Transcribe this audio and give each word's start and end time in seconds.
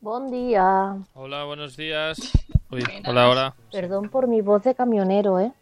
Buen 0.00 0.30
día. 0.30 0.96
Hola, 1.14 1.44
buenos 1.44 1.76
días. 1.76 2.18
Uy, 2.70 2.84
hola, 3.06 3.28
hola. 3.28 3.54
Perdón 3.72 4.08
por 4.08 4.28
mi 4.28 4.40
voz 4.40 4.62
de 4.62 4.74
camionero, 4.74 5.40
¿eh? 5.40 5.52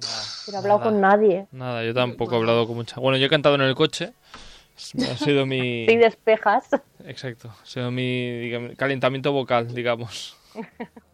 Nada, 0.00 0.22
no 0.46 0.52
he 0.52 0.56
hablado 0.56 0.78
nada. 0.78 0.90
con 0.90 1.00
nadie. 1.00 1.46
Nada, 1.52 1.84
yo 1.84 1.94
tampoco 1.94 2.34
he 2.34 2.38
hablado 2.38 2.66
con 2.66 2.76
mucha. 2.76 3.00
Bueno, 3.00 3.16
yo 3.16 3.26
he 3.26 3.30
cantado 3.30 3.54
en 3.54 3.62
el 3.62 3.74
coche. 3.74 4.12
Ha 4.76 5.16
sido 5.16 5.46
mi. 5.46 5.84
Y 5.88 5.96
despejas. 5.96 6.68
Exacto. 7.04 7.50
Ha 7.62 7.66
sido 7.66 7.90
mi 7.90 8.38
digamos, 8.40 8.76
calentamiento 8.76 9.32
vocal, 9.32 9.74
digamos. 9.74 10.36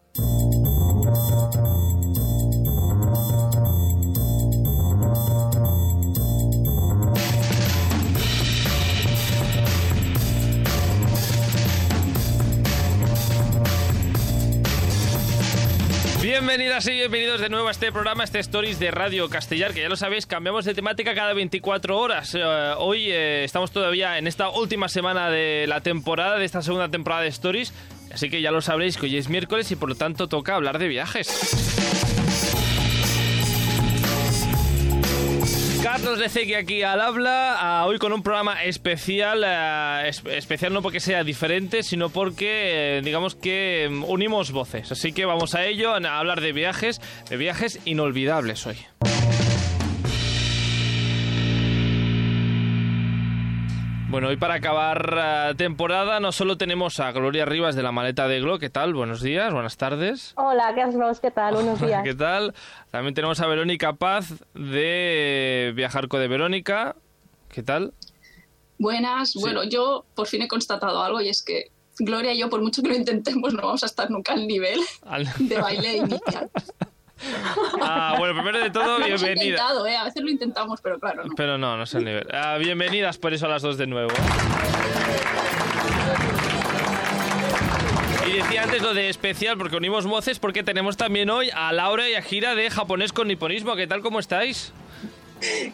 Bienvenidas 16.50 16.84
y 16.88 16.94
bienvenidos 16.94 17.40
de 17.40 17.48
nuevo 17.48 17.68
a 17.68 17.70
este 17.70 17.92
programa, 17.92 18.24
este 18.24 18.40
Stories 18.40 18.80
de 18.80 18.90
Radio 18.90 19.30
Castellar, 19.30 19.72
que 19.72 19.82
ya 19.82 19.88
lo 19.88 19.94
sabéis, 19.94 20.26
cambiamos 20.26 20.64
de 20.64 20.74
temática 20.74 21.14
cada 21.14 21.32
24 21.32 21.96
horas. 21.96 22.34
Eh, 22.34 22.42
hoy 22.76 23.08
eh, 23.08 23.44
estamos 23.44 23.70
todavía 23.70 24.18
en 24.18 24.26
esta 24.26 24.48
última 24.48 24.88
semana 24.88 25.30
de 25.30 25.66
la 25.68 25.80
temporada, 25.80 26.38
de 26.38 26.44
esta 26.44 26.60
segunda 26.60 26.88
temporada 26.88 27.22
de 27.22 27.28
Stories, 27.28 27.72
así 28.12 28.30
que 28.30 28.42
ya 28.42 28.50
lo 28.50 28.62
sabréis 28.62 28.96
que 28.96 29.06
hoy 29.06 29.16
es 29.16 29.28
miércoles 29.28 29.70
y 29.70 29.76
por 29.76 29.90
lo 29.90 29.94
tanto 29.94 30.26
toca 30.26 30.56
hablar 30.56 30.80
de 30.80 30.88
viajes. 30.88 31.79
Carlos 35.82 36.18
de 36.18 36.28
Ceque 36.28 36.56
aquí 36.56 36.82
al 36.82 37.00
habla, 37.00 37.84
hoy 37.86 37.98
con 37.98 38.12
un 38.12 38.22
programa 38.22 38.62
especial, 38.64 39.42
es- 40.06 40.22
especial 40.26 40.74
no 40.74 40.82
porque 40.82 41.00
sea 41.00 41.24
diferente, 41.24 41.82
sino 41.82 42.10
porque 42.10 42.98
eh, 42.98 43.02
digamos 43.02 43.34
que 43.34 43.88
mm, 43.90 44.04
unimos 44.04 44.52
voces. 44.52 44.92
Así 44.92 45.12
que 45.12 45.24
vamos 45.24 45.54
a 45.54 45.64
ello, 45.64 45.94
a 45.94 46.18
hablar 46.18 46.42
de 46.42 46.52
viajes, 46.52 47.00
de 47.30 47.36
viajes 47.38 47.80
inolvidables 47.86 48.66
hoy. 48.66 48.76
Bueno, 54.10 54.26
hoy 54.26 54.36
para 54.36 54.54
acabar 54.54 55.18
ah, 55.20 55.52
temporada 55.56 56.18
no 56.18 56.32
solo 56.32 56.58
tenemos 56.58 56.98
a 56.98 57.12
Gloria 57.12 57.44
Rivas 57.44 57.76
de 57.76 57.84
la 57.84 57.92
maleta 57.92 58.26
de 58.26 58.40
Glo, 58.40 58.58
¿qué 58.58 58.68
tal? 58.68 58.92
Buenos 58.92 59.22
días, 59.22 59.52
buenas 59.52 59.76
tardes. 59.76 60.32
Hola, 60.34 60.74
Carlos, 60.74 61.20
¿qué 61.20 61.30
tal? 61.30 61.54
Buenos 61.54 61.80
días. 61.86 62.02
¿Qué 62.02 62.16
tal? 62.16 62.52
También 62.90 63.14
tenemos 63.14 63.38
a 63.38 63.46
Verónica 63.46 63.92
Paz 63.92 64.34
de 64.52 65.72
Viajarco 65.76 66.18
de 66.18 66.26
Verónica. 66.26 66.96
¿Qué 67.50 67.62
tal? 67.62 67.94
Buenas. 68.78 69.34
Bueno, 69.34 69.62
yo 69.62 70.04
por 70.16 70.26
fin 70.26 70.42
he 70.42 70.48
constatado 70.48 71.04
algo 71.04 71.20
y 71.20 71.28
es 71.28 71.44
que 71.44 71.70
Gloria 72.00 72.32
y 72.34 72.40
yo, 72.40 72.50
por 72.50 72.62
mucho 72.62 72.82
que 72.82 72.88
lo 72.88 72.96
intentemos, 72.96 73.54
no 73.54 73.62
vamos 73.62 73.84
a 73.84 73.86
estar 73.86 74.10
nunca 74.10 74.32
al 74.32 74.44
nivel 74.48 74.80
de 75.38 75.56
baile 75.56 75.98
inicial. 75.98 76.50
Ah, 77.82 78.14
bueno, 78.18 78.34
primero 78.34 78.58
de 78.58 78.70
todo, 78.70 78.98
Lo 78.98 79.04
hemos 79.06 79.22
bienvenida. 79.22 79.44
intentado, 79.56 79.86
¿eh? 79.86 79.96
A 79.96 80.04
veces 80.04 80.22
lo 80.22 80.30
intentamos, 80.30 80.80
pero 80.80 80.98
claro, 80.98 81.24
no. 81.24 81.34
Pero 81.36 81.58
no, 81.58 81.76
no 81.76 81.82
es 81.82 81.94
el 81.94 82.04
nivel. 82.04 82.26
Ah, 82.32 82.56
bienvenidas 82.58 83.18
por 83.18 83.32
eso 83.34 83.46
a 83.46 83.48
las 83.48 83.62
dos 83.62 83.76
de 83.78 83.86
nuevo. 83.86 84.10
Y 88.26 88.32
decía 88.34 88.62
antes 88.62 88.80
lo 88.82 88.94
de 88.94 89.08
especial 89.08 89.58
porque 89.58 89.76
unimos 89.76 90.06
voces 90.06 90.38
porque 90.38 90.62
tenemos 90.62 90.96
también 90.96 91.30
hoy 91.30 91.50
a 91.52 91.72
Laura 91.72 92.08
y 92.08 92.14
a 92.14 92.22
Gira 92.22 92.54
de 92.54 92.70
Japonés 92.70 93.12
con 93.12 93.26
Niponismo. 93.28 93.74
¿Qué 93.74 93.86
tal? 93.86 94.02
¿Cómo 94.02 94.20
estáis? 94.20 94.72
Si 95.40 95.72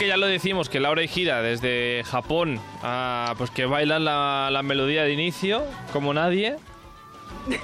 que 0.00 0.06
ya 0.08 0.16
lo 0.16 0.26
decimos, 0.26 0.70
que 0.70 0.80
Laura 0.80 1.02
y 1.02 1.08
Gira 1.08 1.42
desde 1.42 2.02
Japón, 2.06 2.58
ah, 2.82 3.34
pues 3.36 3.50
que 3.50 3.66
bailan 3.66 4.04
la, 4.06 4.48
la 4.50 4.62
melodía 4.62 5.04
de 5.04 5.12
inicio 5.12 5.62
como 5.92 6.14
nadie. 6.14 6.56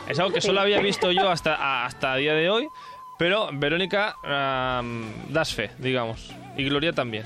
Es 0.06 0.18
algo 0.18 0.32
que 0.32 0.42
solo 0.42 0.60
había 0.60 0.78
visto 0.80 1.10
yo 1.12 1.30
hasta, 1.30 1.54
a- 1.54 1.86
hasta 1.86 2.14
día 2.16 2.34
de 2.34 2.50
hoy, 2.50 2.68
pero 3.18 3.48
Verónica 3.54 4.16
ah, 4.22 4.82
das 5.30 5.54
fe, 5.54 5.70
digamos, 5.78 6.30
y 6.58 6.64
Gloria 6.64 6.92
también. 6.92 7.24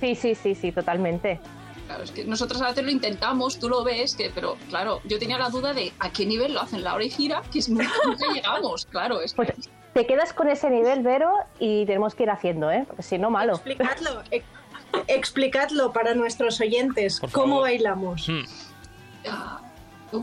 Sí, 0.00 0.14
sí, 0.14 0.34
sí, 0.34 0.54
sí, 0.54 0.70
totalmente. 0.70 1.40
Claro, 1.86 2.02
es 2.04 2.10
que 2.10 2.24
nosotros 2.26 2.60
a 2.60 2.68
veces 2.68 2.84
lo 2.84 2.90
intentamos, 2.90 3.58
tú 3.58 3.70
lo 3.70 3.84
ves, 3.84 4.14
que, 4.16 4.30
pero 4.34 4.58
claro, 4.68 5.00
yo 5.04 5.18
tenía 5.18 5.38
la 5.38 5.48
duda 5.48 5.72
de 5.72 5.94
a 5.98 6.10
qué 6.12 6.26
nivel 6.26 6.52
lo 6.52 6.60
hacen 6.60 6.84
Laura 6.84 7.02
y 7.04 7.08
Gira, 7.10 7.40
que 7.50 7.60
es 7.60 7.70
nunca, 7.70 7.88
nunca 8.04 8.26
llegamos, 8.34 8.84
claro. 8.86 9.22
Es 9.22 9.32
Pues 9.32 9.48
te 9.96 10.06
quedas 10.06 10.34
con 10.34 10.48
ese 10.50 10.68
nivel, 10.68 11.02
Vero, 11.02 11.32
y 11.58 11.86
tenemos 11.86 12.14
que 12.14 12.24
ir 12.24 12.30
haciendo, 12.30 12.70
¿eh? 12.70 12.84
Porque 12.86 13.02
si 13.02 13.16
no, 13.16 13.30
malo. 13.30 13.54
Explicadlo, 13.54 14.22
ex- 14.30 14.44
explicadlo 15.08 15.92
para 15.94 16.14
nuestros 16.14 16.60
oyentes. 16.60 17.18
Por 17.20 17.32
¿Cómo 17.32 17.46
favor. 17.54 17.62
bailamos? 17.62 18.28
Hmm. 18.28 18.44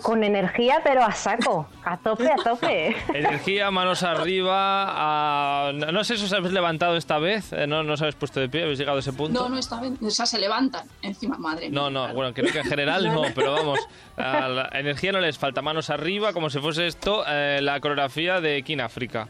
Con 0.02 0.24
energía, 0.24 0.80
pero 0.84 1.04
a 1.04 1.12
saco. 1.12 1.68
A 1.84 1.98
tope, 1.98 2.32
a 2.32 2.36
tope. 2.36 2.96
Energía, 3.14 3.70
manos 3.70 4.02
arriba. 4.04 5.72
no 5.74 6.04
sé 6.04 6.18
si 6.18 6.24
os 6.26 6.34
habéis 6.34 6.54
levantado 6.54 6.96
esta 6.96 7.20
vez, 7.20 7.52
eh, 7.52 7.68
no, 7.68 7.84
no 7.84 7.94
os 7.94 8.02
habéis 8.02 8.16
puesto 8.16 8.40
de 8.40 8.48
pie, 8.48 8.64
habéis 8.64 8.80
llegado 8.80 8.98
a 8.98 9.00
ese 9.02 9.12
punto. 9.12 9.42
no, 9.44 9.50
no 9.50 9.58
está 9.58 9.82
bien. 9.82 9.98
O 10.02 10.10
sea, 10.10 10.26
se 10.26 10.40
levantan 10.40 10.88
encima, 11.02 11.38
madre 11.38 11.70
mía. 11.70 11.80
No, 11.80 11.90
no, 11.90 12.14
bueno, 12.14 12.34
creo 12.34 12.52
que 12.52 12.60
en 12.60 12.66
general 12.66 13.06
no, 13.14 13.24
pero 13.36 13.52
vamos, 13.54 13.80
a 14.18 14.48
la 14.48 14.70
energía 14.74 15.12
no 15.12 15.20
les 15.20 15.38
falta, 15.38 15.62
manos 15.62 15.90
arriba, 15.90 16.32
como 16.32 16.50
si 16.50 16.60
fuese 16.60 16.88
esto 16.88 17.24
eh, 17.28 17.60
la 17.62 17.80
coreografía 17.82 18.40
de 18.40 18.64
King 18.64 18.80
África. 18.80 19.28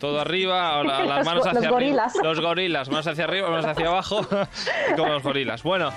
Todo 0.00 0.20
arriba, 0.20 0.82
las 0.84 1.06
Los 1.06 1.24
manos 1.26 1.46
hacia 1.46 1.52
los 1.52 1.56
arriba. 1.64 1.70
gorilas. 1.70 2.12
Los 2.22 2.40
gorilas, 2.40 2.88
manos 2.88 3.06
hacia 3.06 3.24
arriba, 3.24 3.50
manos 3.50 3.66
hacia 3.66 3.86
abajo, 3.88 4.26
como 4.96 5.12
los 5.12 5.22
gorilas. 5.22 5.62
Bueno, 5.62 5.90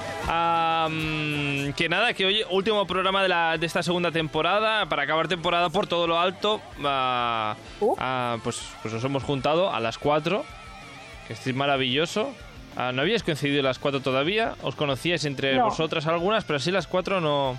que 1.76 1.88
nada, 1.90 2.14
que 2.14 2.26
hoy 2.26 2.44
último 2.50 2.86
programa 2.86 3.22
de, 3.24 3.30
la, 3.30 3.58
de 3.58 3.66
esta 3.66 3.84
segunda 3.84 4.12
temporada, 4.12 4.88
para 4.88 5.04
acabar 5.04 5.28
temporada 5.28 5.70
por 5.70 5.88
todo 5.88 6.08
lo 6.08 6.20
alto, 6.20 6.62
ah, 6.84 7.56
Uh. 7.80 7.96
ah, 8.00 8.38
pues, 8.44 8.62
pues 8.82 8.94
nos 8.94 9.04
hemos 9.04 9.24
juntado 9.24 9.74
a 9.74 9.80
las 9.80 9.98
4, 9.98 10.44
que 11.28 11.34
es 11.34 11.56
maravilloso. 11.56 12.32
Ah, 12.78 12.92
no 12.94 13.02
habíais 13.04 13.24
coincidido 13.24 13.64
las 13.64 13.80
cuatro 13.80 14.02
todavía, 14.02 14.56
os 14.62 14.76
conocíais 14.76 15.24
entre 15.24 15.56
No. 15.56 15.66
vosotras 15.66 16.08
algunas, 16.08 16.44
pero 16.44 16.58
así 16.58 16.72
las 16.72 16.88
cuatro 16.88 17.22
no. 17.22 17.58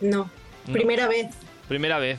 No. 0.00 0.28
No. 0.66 0.72
Primera 0.72 1.06
vez. 1.06 1.28
Primera 1.68 1.98
vez. 1.98 2.18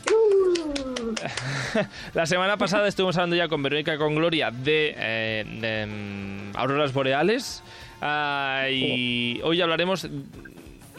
la 2.14 2.26
semana 2.26 2.58
pasada 2.58 2.88
estuvimos 2.88 3.18
hablando 3.18 3.36
ya 3.36 3.48
con 3.48 3.64
Verónica 3.64 3.96
y 3.96 3.98
con 3.98 4.16
Gloria 4.16 4.52
de, 4.52 4.96
eh, 4.98 5.46
de, 5.46 5.86
mm, 5.86 6.58
auroras 6.58 6.94
boreales 6.94 7.64
ah, 8.02 8.68
y 8.72 9.40
hoy 9.44 9.62
hablaremos 9.62 10.08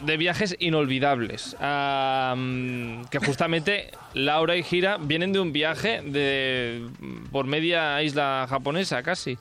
de 0.05 0.17
viajes 0.17 0.55
inolvidables. 0.59 1.55
Ah, 1.59 2.35
mm, 2.37 3.05
que 3.05 3.19
justamente 3.19 3.91
Laura 4.13 4.55
y 4.55 4.63
Gira 4.63 4.97
vienen 4.97 5.33
de 5.33 5.39
un 5.39 5.53
viaje 5.53 6.01
de 6.01 6.85
por 7.31 7.45
media 7.45 8.01
isla 8.03 8.45
japonesa 8.49 9.01
casi. 9.03 9.37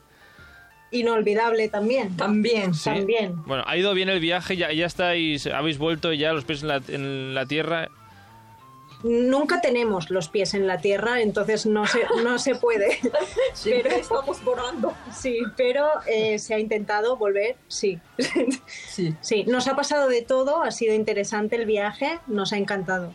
Inolvidable 0.90 1.68
también. 1.68 2.16
También. 2.16 2.74
Sí. 2.74 2.84
También. 2.84 3.42
Bueno, 3.46 3.64
ha 3.66 3.76
ido 3.76 3.94
bien 3.94 4.10
el 4.10 4.20
viaje, 4.20 4.56
ya, 4.56 4.72
ya 4.72 4.86
estáis, 4.86 5.46
habéis 5.46 5.78
vuelto 5.78 6.12
ya 6.12 6.32
los 6.34 6.44
pies 6.44 6.62
en 6.62 6.68
la, 6.68 6.82
en 6.88 7.34
la 7.34 7.46
tierra. 7.46 7.88
Nunca 9.02 9.60
tenemos 9.60 10.10
los 10.10 10.28
pies 10.28 10.54
en 10.54 10.66
la 10.66 10.78
tierra, 10.78 11.20
entonces 11.22 11.66
no 11.66 11.86
se, 11.86 12.00
no 12.22 12.38
se 12.38 12.54
puede. 12.54 12.98
Siempre 13.52 13.90
Pero- 13.90 14.02
estamos 14.02 14.44
volando. 14.44 14.92
Sí, 15.12 15.38
pero 15.56 15.86
eh, 16.06 16.38
se 16.38 16.54
ha 16.54 16.58
intentado 16.58 17.16
volver, 17.16 17.56
sí. 17.68 17.98
Sí. 18.66 19.14
Sí, 19.20 19.44
nos 19.44 19.66
ha 19.68 19.76
pasado 19.76 20.08
de 20.08 20.22
todo, 20.22 20.62
ha 20.62 20.70
sido 20.70 20.94
interesante 20.94 21.56
el 21.56 21.66
viaje, 21.66 22.18
nos 22.26 22.52
ha 22.52 22.56
encantado. 22.58 23.14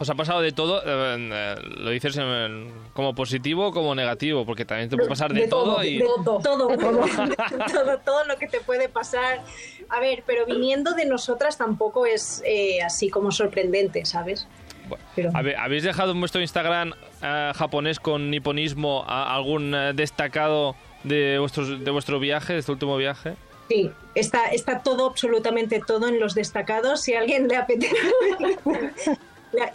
Os 0.00 0.08
ha 0.08 0.14
pasado 0.14 0.40
de 0.40 0.52
todo, 0.52 0.80
eh, 0.84 1.16
eh, 1.32 1.54
lo 1.78 1.90
dices 1.90 2.16
en- 2.16 2.70
como 2.92 3.14
positivo 3.16 3.66
o 3.68 3.72
como 3.72 3.94
negativo, 3.96 4.46
porque 4.46 4.64
también 4.64 4.88
te 4.88 4.96
puede 4.96 5.08
pasar 5.08 5.32
de, 5.32 5.48
todo, 5.48 5.82
y... 5.82 5.98
de 5.98 6.04
todo. 6.04 6.38
Todo, 6.38 6.68
todo, 6.68 7.98
todo 8.04 8.24
lo 8.26 8.36
que 8.36 8.46
te 8.46 8.60
puede 8.60 8.88
pasar. 8.88 9.42
A 9.88 9.98
ver, 10.00 10.22
pero 10.26 10.46
viniendo 10.46 10.92
de 10.94 11.04
nosotras 11.06 11.58
tampoco 11.58 12.06
es 12.06 12.42
eh, 12.46 12.80
así 12.82 13.10
como 13.10 13.32
sorprendente, 13.32 14.04
¿sabes? 14.04 14.46
Bueno, 14.88 15.04
Pero- 15.16 15.30
¿Habéis 15.34 15.82
dejado 15.82 16.12
en 16.12 16.20
vuestro 16.20 16.40
Instagram 16.40 16.92
eh, 17.22 17.52
japonés 17.56 17.98
con 17.98 18.30
niponismo 18.30 19.04
a- 19.06 19.34
algún 19.34 19.72
destacado 19.94 20.76
de, 21.04 21.38
vuestros, 21.38 21.84
de 21.84 21.90
vuestro 21.90 22.20
viaje, 22.20 22.52
de 22.52 22.60
este 22.60 22.70
último 22.72 22.96
viaje? 22.96 23.34
Sí, 23.68 23.90
está, 24.14 24.46
está 24.46 24.82
todo, 24.82 25.06
absolutamente 25.06 25.80
todo 25.86 26.08
en 26.08 26.18
los 26.20 26.34
destacados. 26.34 27.02
Si 27.02 27.14
a 27.14 27.20
alguien 27.20 27.48
le 27.48 27.56
apetece. 27.56 27.96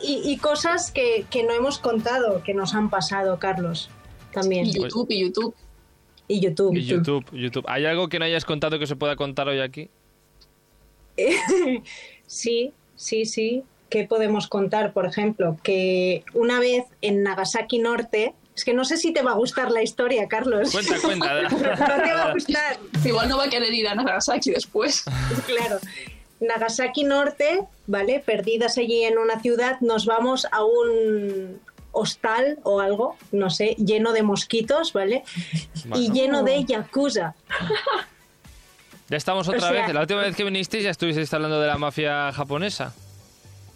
Y 0.02 0.38
cosas 0.38 0.92
que, 0.92 1.25
que 1.30 1.44
no 1.44 1.52
hemos 1.54 1.80
contado, 1.80 2.44
que 2.44 2.54
nos 2.54 2.74
han 2.75 2.90
pasado, 2.90 3.40
Carlos. 3.40 3.90
También. 4.31 4.66
Y 4.66 4.74
YouTube, 4.74 5.08
y 5.10 5.20
YouTube. 5.20 5.56
Y 6.28 6.40
YouTube. 6.40 6.75
Y 6.75 6.86
YouTube, 6.86 7.25
YouTube. 7.31 7.66
¿Hay 7.68 7.86
algo 7.86 8.10
que 8.10 8.20
no 8.20 8.25
hayas 8.25 8.46
contado 8.46 8.80
que 8.80 8.88
se 8.88 8.96
pueda 8.96 9.16
contar 9.16 9.48
hoy 9.48 9.60
aquí? 9.60 9.90
Sí, 12.25 12.74
sí, 12.96 13.25
sí. 13.25 13.64
¿Qué 13.90 14.06
podemos 14.06 14.48
contar? 14.48 14.94
Por 14.94 15.06
ejemplo, 15.06 15.58
que 15.62 16.24
una 16.34 16.60
vez 16.60 16.86
en 17.02 17.22
Nagasaki 17.22 17.78
Norte 17.78 18.34
Es 18.56 18.64
que 18.64 18.74
no 18.74 18.86
sé 18.86 18.98
si 18.98 19.14
te 19.14 19.22
va 19.22 19.31
a 19.31 19.36
gustar 19.36 19.69
la 19.69 19.84
historia, 19.84 20.28
Carlos. 20.28 20.72
Cuenta, 20.72 20.96
cuenta. 21.00 21.42
no 21.50 21.58
te 21.58 22.14
va 22.14 22.30
a 22.30 22.34
gustar. 22.34 22.80
Igual 23.06 23.30
no 23.30 23.38
va 23.38 23.44
a 23.44 23.50
querer 23.50 23.72
ir 23.72 23.88
a 23.88 23.94
Nagasaki 23.94 24.52
después. 24.52 25.04
Claro. 25.46 25.78
Nagasaki 26.48 27.04
Norte, 27.04 27.62
¿vale? 27.88 28.19
Perdidas 28.25 28.78
allí 28.78 29.04
en 29.04 29.18
una 29.18 29.40
ciudad, 29.40 29.80
nos 29.81 30.06
vamos 30.06 30.45
a 30.51 30.63
un 30.63 31.60
hostal 31.92 32.57
o 32.63 32.80
algo, 32.80 33.16
no 33.31 33.50
sé, 33.50 33.75
lleno 33.78 34.13
de 34.13 34.24
mosquitos, 34.24 34.94
¿vale? 34.94 35.24
Y 35.95 36.12
lleno 36.12 36.44
de 36.44 36.63
yakuza. 36.66 37.36
Ya 39.10 39.18
estamos 39.18 39.48
otra 39.48 39.60
O 39.69 39.72
sea- 39.72 39.86
vez. 39.86 39.94
La 39.94 40.01
última 40.01 40.22
vez 40.22 40.36
que 40.36 40.44
vinisteis 40.44 40.84
ya 40.84 40.90
estuvisteis 40.90 41.34
hablando 41.34 41.60
de 41.62 41.68
la 41.68 41.78
mafia 41.78 42.31
japonesa. 42.34 42.94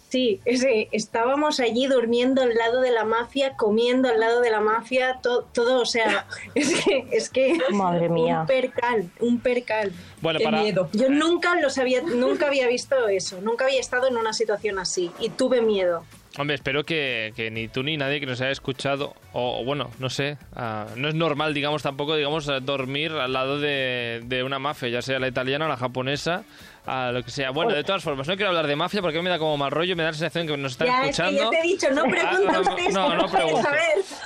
Sí, 0.08 0.40
ese, 0.46 0.88
estábamos 0.92 1.60
allí 1.60 1.86
durmiendo 1.86 2.40
al 2.42 2.54
lado 2.54 2.80
de 2.80 2.90
la 2.90 3.04
mafia, 3.04 3.56
comiendo 3.56 4.08
al 4.08 4.18
lado 4.18 4.40
de 4.40 4.50
la 4.50 4.60
mafia, 4.60 5.18
to- 5.22 5.42
todo, 5.52 5.82
o 5.82 5.86
sea, 5.86 6.26
es 6.54 6.82
que, 6.82 7.06
es 7.12 7.28
que 7.28 7.58
Madre 7.72 8.08
mía. 8.08 8.40
un 8.40 8.46
percal, 8.46 9.10
un 9.20 9.40
percal. 9.40 9.92
Bueno, 10.22 10.38
Qué 10.38 10.44
para, 10.46 10.62
miedo. 10.62 10.88
Yo 10.94 11.10
nunca 11.10 11.60
los 11.60 11.76
había, 11.76 12.00
nunca 12.00 12.46
había 12.46 12.66
visto 12.68 13.06
eso, 13.08 13.40
nunca 13.42 13.66
había 13.66 13.80
estado 13.80 14.08
en 14.08 14.16
una 14.16 14.32
situación 14.32 14.78
así 14.78 15.10
y 15.20 15.28
tuve 15.28 15.60
miedo. 15.60 16.04
Hombre, 16.38 16.54
espero 16.54 16.84
que, 16.84 17.32
que 17.34 17.50
ni 17.50 17.66
tú 17.68 17.82
ni 17.82 17.96
nadie 17.96 18.20
que 18.20 18.26
nos 18.26 18.40
haya 18.40 18.50
escuchado, 18.52 19.14
o 19.32 19.60
o 19.60 19.64
bueno, 19.64 19.90
no 19.98 20.08
sé, 20.08 20.38
ah, 20.54 20.86
no 20.94 21.08
es 21.08 21.14
normal, 21.14 21.52
digamos, 21.52 21.82
tampoco, 21.82 22.14
digamos, 22.16 22.46
dormir 22.62 23.10
al 23.12 23.32
lado 23.32 23.58
de, 23.58 24.22
de 24.24 24.42
una 24.44 24.58
mafia, 24.60 24.88
ya 24.88 25.02
sea 25.02 25.18
la 25.18 25.26
italiana 25.26 25.64
o 25.64 25.68
la 25.68 25.76
japonesa, 25.76 26.44
a 26.90 27.12
lo 27.12 27.22
que 27.22 27.30
sea. 27.30 27.50
Bueno, 27.50 27.72
de 27.72 27.84
todas 27.84 28.02
formas, 28.02 28.26
no 28.26 28.34
quiero 28.36 28.48
hablar 28.48 28.66
de 28.66 28.74
mafia 28.76 29.02
porque 29.02 29.20
me 29.20 29.28
da 29.30 29.38
como 29.38 29.56
mal 29.56 29.70
rollo, 29.70 29.94
me 29.94 30.02
da 30.02 30.08
la 30.10 30.14
sensación 30.14 30.46
que 30.46 30.56
nos 30.56 30.72
están 30.72 30.88
ya, 30.88 31.02
escuchando. 31.02 31.30
es 31.32 31.38
que 31.38 31.44
ya 31.44 31.50
te 31.50 31.66
he 31.66 31.70
dicho, 31.70 31.90
no 31.90 32.02
Ah, 32.02 32.08
preguntes 32.10 32.94
no, 32.94 33.08
no, 33.10 33.16
no 33.16 33.30
pregunto. 33.30 33.62
saber. 33.62 33.80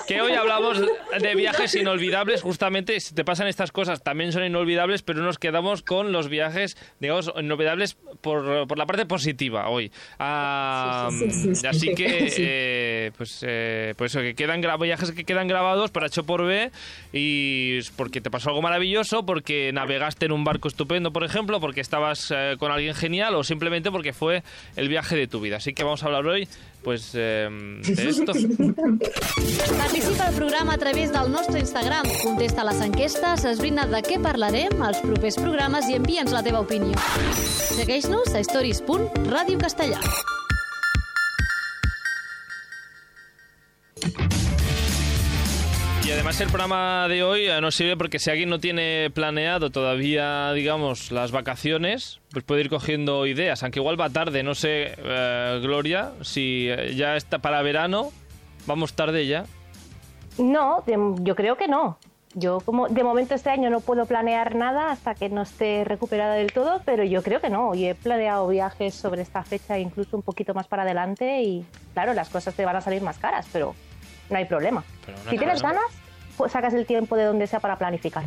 Que 0.06 0.20
hoy 0.20 0.32
hablamos 0.32 0.80
de 0.80 1.34
viajes 1.34 1.74
inolvidables, 1.74 2.42
justamente 2.42 2.98
si 3.00 3.14
te 3.14 3.24
pasan 3.24 3.46
estas 3.48 3.72
cosas 3.72 4.02
también 4.02 4.32
son 4.32 4.44
inolvidables, 4.44 5.02
pero 5.02 5.22
nos 5.22 5.38
quedamos 5.38 5.82
con 5.82 6.12
los 6.12 6.28
viajes, 6.28 6.76
digamos, 7.00 7.32
inolvidables 7.36 7.96
por, 8.20 8.66
por 8.66 8.78
la 8.78 8.86
parte 8.86 9.06
positiva 9.06 9.68
hoy. 9.68 9.90
Ah, 10.18 11.08
Sí, 11.10 11.30
sí, 11.30 11.30
sí, 11.30 11.54
sí, 11.56 11.66
así 11.66 11.80
sí. 11.88 11.94
que, 11.94 12.32
eh, 12.38 13.12
pues, 13.16 13.44
eh, 13.46 13.94
pues 13.96 14.12
eso, 14.12 14.20
que 14.20 14.34
quedan 14.34 14.60
viajes 14.80 15.12
que 15.12 15.24
quedan 15.24 15.48
grabados 15.48 15.90
para 15.90 16.06
H 16.06 16.22
por 16.22 16.44
B 16.44 16.70
y 17.12 17.80
porque 17.96 18.20
te 18.20 18.30
pasó 18.30 18.50
algo 18.50 18.62
maravilloso, 18.62 19.24
porque 19.26 19.70
navegaste 19.72 20.26
en 20.26 20.32
un 20.32 20.44
barco 20.44 20.68
estupendo, 20.68 21.12
por 21.12 21.24
ejemplo, 21.24 21.60
porque 21.60 21.80
estabas 21.80 22.32
eh, 22.34 22.51
con 22.58 22.72
alguien 22.72 22.94
genial 22.94 23.34
o 23.34 23.44
simplemente 23.44 23.90
porque 23.90 24.12
fue 24.12 24.42
el 24.76 24.88
viaje 24.88 25.16
de 25.16 25.26
tu 25.26 25.40
vida. 25.40 25.56
Así 25.56 25.72
que 25.72 25.84
vamos 25.84 26.02
a 26.02 26.06
hablar 26.06 26.26
hoy, 26.26 26.48
pues, 26.82 27.12
eh, 27.14 27.48
de 27.50 28.08
esto. 28.08 28.32
Participa 29.78 30.26
al 30.26 30.34
programa 30.34 30.74
a 30.74 30.78
través 30.78 31.12
del 31.12 31.30
nostre 31.30 31.60
Instagram. 31.60 32.06
Contesta 32.22 32.64
les 32.64 32.80
enquestes, 32.80 33.44
esbrina 33.44 33.86
de 33.86 34.02
què 34.02 34.20
parlarem 34.22 34.82
als 34.82 35.00
propers 35.04 35.36
programes 35.36 35.88
i 35.88 35.98
envia'ns 36.00 36.32
la 36.34 36.42
teva 36.42 36.60
opinió. 36.60 36.94
Segueix-nos 37.72 38.34
a 38.34 38.44
stories.radiocastellà. 38.44 40.00
Además 46.12 46.38
el 46.42 46.48
programa 46.48 47.08
de 47.08 47.22
hoy 47.22 47.46
eh, 47.46 47.60
nos 47.62 47.74
sirve 47.74 47.96
porque 47.96 48.18
si 48.18 48.30
alguien 48.30 48.50
no 48.50 48.60
tiene 48.60 49.10
planeado 49.14 49.70
todavía, 49.70 50.52
digamos, 50.52 51.10
las 51.10 51.32
vacaciones, 51.32 52.20
pues 52.30 52.44
puede 52.44 52.60
ir 52.60 52.68
cogiendo 52.68 53.26
ideas, 53.26 53.62
aunque 53.62 53.80
igual 53.80 53.98
va 53.98 54.10
tarde, 54.10 54.42
no 54.42 54.54
sé, 54.54 54.94
eh, 54.98 55.58
Gloria, 55.62 56.12
si 56.20 56.68
eh, 56.68 56.94
ya 56.94 57.16
está 57.16 57.38
para 57.38 57.62
verano, 57.62 58.12
vamos 58.66 58.92
tarde 58.92 59.26
ya. 59.26 59.46
No, 60.38 60.84
yo 61.22 61.34
creo 61.34 61.56
que 61.56 61.66
no. 61.66 61.96
Yo 62.34 62.60
como 62.60 62.88
de 62.88 63.02
momento 63.02 63.34
este 63.34 63.48
año 63.48 63.70
no 63.70 63.80
puedo 63.80 64.04
planear 64.04 64.54
nada 64.54 64.90
hasta 64.90 65.14
que 65.14 65.30
no 65.30 65.42
esté 65.42 65.82
recuperada 65.84 66.34
del 66.34 66.52
todo, 66.52 66.82
pero 66.84 67.04
yo 67.04 67.22
creo 67.22 67.40
que 67.40 67.48
no. 67.48 67.74
Y 67.74 67.86
he 67.86 67.94
planeado 67.94 68.46
viajes 68.48 68.94
sobre 68.94 69.22
esta 69.22 69.42
fecha 69.44 69.78
incluso 69.78 70.16
un 70.16 70.22
poquito 70.22 70.52
más 70.52 70.66
para 70.66 70.82
adelante 70.82 71.42
y 71.42 71.64
claro, 71.94 72.12
las 72.12 72.28
cosas 72.28 72.54
te 72.54 72.66
van 72.66 72.76
a 72.76 72.80
salir 72.82 73.02
más 73.02 73.18
caras, 73.18 73.46
pero 73.50 73.74
no 74.32 74.38
hay 74.38 74.44
problema. 74.46 74.82
Pero 75.04 75.18
no 75.18 75.24
hay 75.24 75.30
si 75.30 75.38
tienes 75.38 75.62
ganas, 75.62 75.84
pues 76.36 76.52
sacas 76.52 76.74
el 76.74 76.86
tiempo 76.86 77.16
de 77.16 77.24
donde 77.24 77.46
sea 77.46 77.60
para 77.60 77.76
planificar. 77.78 78.24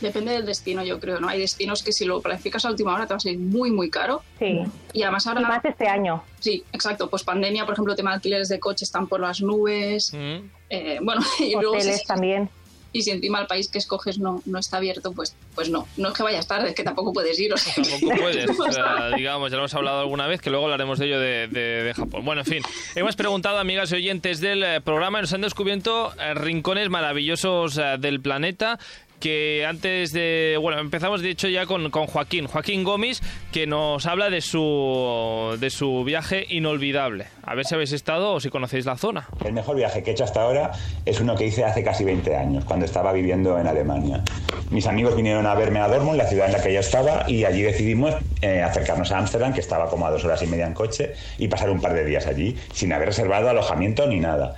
Depende 0.00 0.32
del 0.32 0.44
destino, 0.44 0.84
yo 0.84 1.00
creo, 1.00 1.20
¿no? 1.20 1.28
Hay 1.28 1.40
destinos 1.40 1.82
que 1.82 1.92
si 1.92 2.04
lo 2.04 2.20
planificas 2.20 2.64
a 2.64 2.70
última 2.70 2.94
hora 2.94 3.06
te 3.06 3.14
va 3.14 3.16
a 3.16 3.20
salir 3.20 3.38
muy, 3.38 3.70
muy 3.70 3.90
caro. 3.90 4.22
Sí. 4.38 4.60
Y 4.92 5.02
además 5.02 5.24
Y 5.24 5.28
ahora... 5.28 5.40
más 5.42 5.64
este 5.64 5.86
año. 5.86 6.22
Sí, 6.40 6.64
exacto. 6.72 7.08
Pues 7.08 7.22
pandemia, 7.22 7.64
por 7.64 7.74
ejemplo, 7.74 7.94
tema 7.94 8.10
de 8.10 8.16
alquileres 8.16 8.48
de 8.48 8.58
coche 8.60 8.84
están 8.84 9.06
por 9.06 9.20
las 9.20 9.40
nubes. 9.40 10.12
Eh, 10.12 10.98
bueno, 11.00 11.22
y 11.38 11.52
luego 11.52 11.76
Hoteles 11.76 12.04
también. 12.04 12.50
Y 12.94 13.02
si 13.02 13.10
encima 13.10 13.38
el 13.40 13.46
país 13.46 13.68
que 13.68 13.76
escoges 13.76 14.18
no, 14.18 14.40
no 14.46 14.58
está 14.58 14.78
abierto, 14.78 15.12
pues, 15.12 15.36
pues 15.54 15.68
no. 15.68 15.86
No 15.98 16.08
es 16.08 16.14
que 16.14 16.22
vayas 16.22 16.46
tarde, 16.48 16.70
es 16.70 16.74
que 16.74 16.82
tampoco 16.84 17.12
puedes 17.12 17.38
ir. 17.38 17.52
O 17.52 17.56
sea, 17.58 17.74
Tampoco 17.74 18.16
puedes, 18.22 18.48
O 18.58 18.72
sea, 18.72 19.10
digamos, 19.16 19.50
ya 19.50 19.56
lo 19.56 19.62
hemos 19.64 19.74
hablado 19.74 20.00
alguna 20.00 20.26
vez, 20.26 20.40
que 20.40 20.48
luego 20.48 20.64
hablaremos 20.64 20.98
de 20.98 21.06
ello 21.06 21.20
de, 21.20 21.48
de- 21.48 21.82
de 21.82 21.92
Japón. 21.94 22.24
Bueno, 22.24 22.40
en 22.40 22.46
fin, 22.46 22.62
hemos 22.94 23.16
preguntado, 23.16 23.58
amigas 23.58 23.92
y 23.92 23.96
oyentes 23.96 24.40
del 24.40 24.62
eh, 24.62 24.80
programa, 24.80 25.18
y 25.18 25.22
nos 25.22 25.32
han 25.34 25.42
descubierto 25.42 26.12
eh, 26.20 26.32
rincones 26.34 26.88
maravillosos 26.88 27.76
eh, 27.78 27.96
del 27.98 28.20
planeta 28.20 28.78
que 29.24 29.64
antes 29.66 30.12
de... 30.12 30.58
Bueno, 30.60 30.78
empezamos 30.78 31.22
de 31.22 31.30
hecho 31.30 31.48
ya 31.48 31.64
con, 31.64 31.90
con 31.90 32.06
Joaquín, 32.06 32.46
Joaquín 32.46 32.84
Gómez, 32.84 33.22
que 33.52 33.66
nos 33.66 34.04
habla 34.04 34.28
de 34.28 34.42
su, 34.42 35.56
de 35.58 35.70
su 35.70 36.04
viaje 36.04 36.44
inolvidable. 36.50 37.28
A 37.42 37.54
ver 37.54 37.64
si 37.64 37.74
habéis 37.74 37.92
estado 37.92 38.34
o 38.34 38.40
si 38.40 38.50
conocéis 38.50 38.84
la 38.84 38.98
zona. 38.98 39.26
El 39.42 39.54
mejor 39.54 39.76
viaje 39.76 40.02
que 40.02 40.10
he 40.10 40.12
hecho 40.12 40.24
hasta 40.24 40.42
ahora 40.42 40.72
es 41.06 41.20
uno 41.20 41.36
que 41.36 41.46
hice 41.46 41.64
hace 41.64 41.82
casi 41.82 42.04
20 42.04 42.36
años, 42.36 42.66
cuando 42.66 42.84
estaba 42.84 43.14
viviendo 43.14 43.58
en 43.58 43.66
Alemania. 43.66 44.22
Mis 44.68 44.86
amigos 44.86 45.16
vinieron 45.16 45.46
a 45.46 45.54
verme 45.54 45.80
a 45.80 45.88
Dortmund, 45.88 46.18
la 46.18 46.28
ciudad 46.28 46.48
en 46.48 46.52
la 46.52 46.62
que 46.62 46.74
yo 46.74 46.80
estaba, 46.80 47.24
y 47.26 47.46
allí 47.46 47.62
decidimos 47.62 48.14
eh, 48.42 48.60
acercarnos 48.60 49.10
a 49.10 49.20
Ámsterdam, 49.20 49.54
que 49.54 49.60
estaba 49.60 49.88
como 49.88 50.06
a 50.06 50.10
dos 50.10 50.22
horas 50.26 50.42
y 50.42 50.48
media 50.48 50.66
en 50.66 50.74
coche, 50.74 51.14
y 51.38 51.48
pasar 51.48 51.70
un 51.70 51.80
par 51.80 51.94
de 51.94 52.04
días 52.04 52.26
allí, 52.26 52.58
sin 52.74 52.92
haber 52.92 53.08
reservado 53.08 53.48
alojamiento 53.48 54.06
ni 54.06 54.20
nada. 54.20 54.54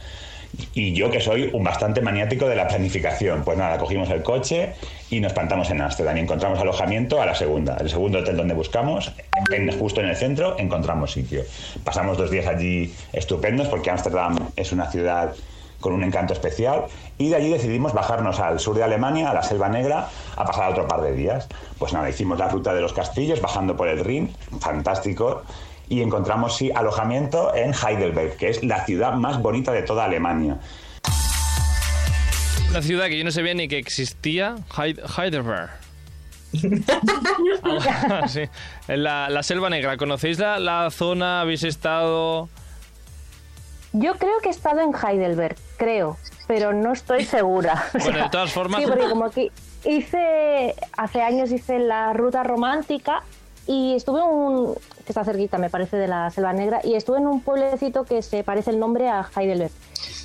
Y 0.75 0.93
yo 0.93 1.11
que 1.11 1.21
soy 1.21 1.51
un 1.53 1.65
bastante 1.65 2.01
maniático 2.01 2.49
de 2.49 2.57
la 2.57 2.69
planificación, 2.69 3.43
pues 3.45 3.59
nada, 3.59 3.79
cogimos 3.79 4.11
el 4.11 4.23
coche 4.23 4.75
y 5.11 5.21
nos 5.21 5.33
plantamos 5.33 5.71
en 5.71 5.81
Ámsterdam 5.81 6.17
y 6.17 6.21
encontramos 6.21 6.59
alojamiento 6.59 7.21
a 7.21 7.27
la 7.27 7.35
segunda. 7.35 7.77
El 7.81 7.89
segundo 7.89 8.19
hotel 8.19 8.37
donde 8.37 8.55
buscamos, 8.55 9.13
justo 9.79 10.01
en 10.01 10.09
el 10.09 10.17
centro, 10.17 10.59
encontramos 10.59 11.13
sitio. 11.13 11.43
Pasamos 11.85 12.19
dos 12.19 12.31
días 12.31 12.47
allí 12.47 12.93
estupendos 13.13 13.69
porque 13.69 13.91
Ámsterdam 13.91 14.37
es 14.57 14.73
una 14.73 14.91
ciudad 14.91 15.33
con 15.81 15.93
un 15.93 16.03
encanto 16.03 16.33
especial 16.33 16.87
y 17.19 17.29
de 17.29 17.37
allí 17.37 17.51
decidimos 17.51 17.93
bajarnos 17.93 18.41
al 18.41 18.59
sur 18.59 18.77
de 18.77 18.83
Alemania, 18.83 19.31
a 19.31 19.35
la 19.35 19.43
Selva 19.43 19.69
Negra, 19.69 20.09
a 20.35 20.45
pasar 20.45 20.73
otro 20.73 20.89
par 20.89 21.03
de 21.03 21.13
días. 21.13 21.49
Pues 21.79 21.93
nada, 21.93 22.09
hicimos 22.09 22.39
la 22.39 22.49
ruta 22.49 22.75
de 22.75 22.81
los 22.81 22.93
castillos 22.93 23.41
bajando 23.41 23.77
por 23.77 23.89
el 23.89 24.05
Rin, 24.05 24.35
fantástico, 24.61 25.43
y 25.89 26.03
encontramos 26.03 26.57
sí 26.57 26.71
alojamiento 26.75 27.55
en 27.55 27.73
Heidelberg, 27.75 28.37
que 28.37 28.49
es 28.51 28.63
la 28.65 28.85
ciudad 28.85 29.13
más 29.15 29.41
bonita 29.41 29.73
de 29.73 29.83
toda 29.83 30.05
Alemania. 30.05 30.59
Una 32.71 32.83
ciudad 32.83 33.07
que 33.07 33.19
yo 33.19 33.25
no 33.25 33.31
sabía 33.31 33.55
ni 33.55 33.69
que 33.69 33.79
existía, 33.79 34.57
Heid- 34.77 35.01
Heidelberg. 35.19 35.71
Ah, 38.11 38.29
sí. 38.29 38.43
En 38.89 39.03
la, 39.03 39.29
la 39.29 39.43
Selva 39.43 39.69
Negra, 39.71 39.97
¿conocéis 39.97 40.39
la, 40.39 40.59
la 40.59 40.91
zona? 40.91 41.41
¿Habéis 41.43 41.65
estado...? 41.65 42.49
Yo 43.93 44.15
creo 44.17 44.39
que 44.43 44.49
he 44.49 44.53
estado 44.53 44.81
en 44.81 44.93
Heidelberg, 44.95 45.57
creo, 45.79 46.19
pero 46.47 46.73
no 46.75 46.93
estoy 46.93 47.25
segura. 47.25 47.85
O 47.95 47.99
Bueno, 47.99 48.15
sea, 48.15 48.25
de 48.25 48.31
todas 48.31 48.53
formas- 48.53 48.81
Sí, 48.83 48.87
porque 48.89 49.09
como 49.09 49.31
que 49.31 49.51
hice, 49.85 50.75
hace 50.97 51.23
años 51.23 51.51
hice 51.51 51.79
la 51.79 52.13
ruta 52.13 52.43
romántica 52.43 53.23
y 53.67 53.95
estuve 53.95 54.21
en 54.21 54.27
un, 54.27 54.75
que 54.75 55.09
está 55.11 55.25
cerquita, 55.25 55.59
me 55.59 55.71
parece, 55.71 55.97
de 55.97 56.09
la 56.09 56.31
Selva 56.31 56.53
Negra, 56.53 56.81
y 56.85 56.95
estuve 56.95 57.19
en 57.19 57.27
un 57.27 57.41
pueblecito 57.41 58.05
que 58.05 58.23
se 58.23 58.43
parece 58.45 58.71
el 58.71 58.79
nombre 58.79 59.09
a 59.09 59.27
Heidelberg. 59.37 59.73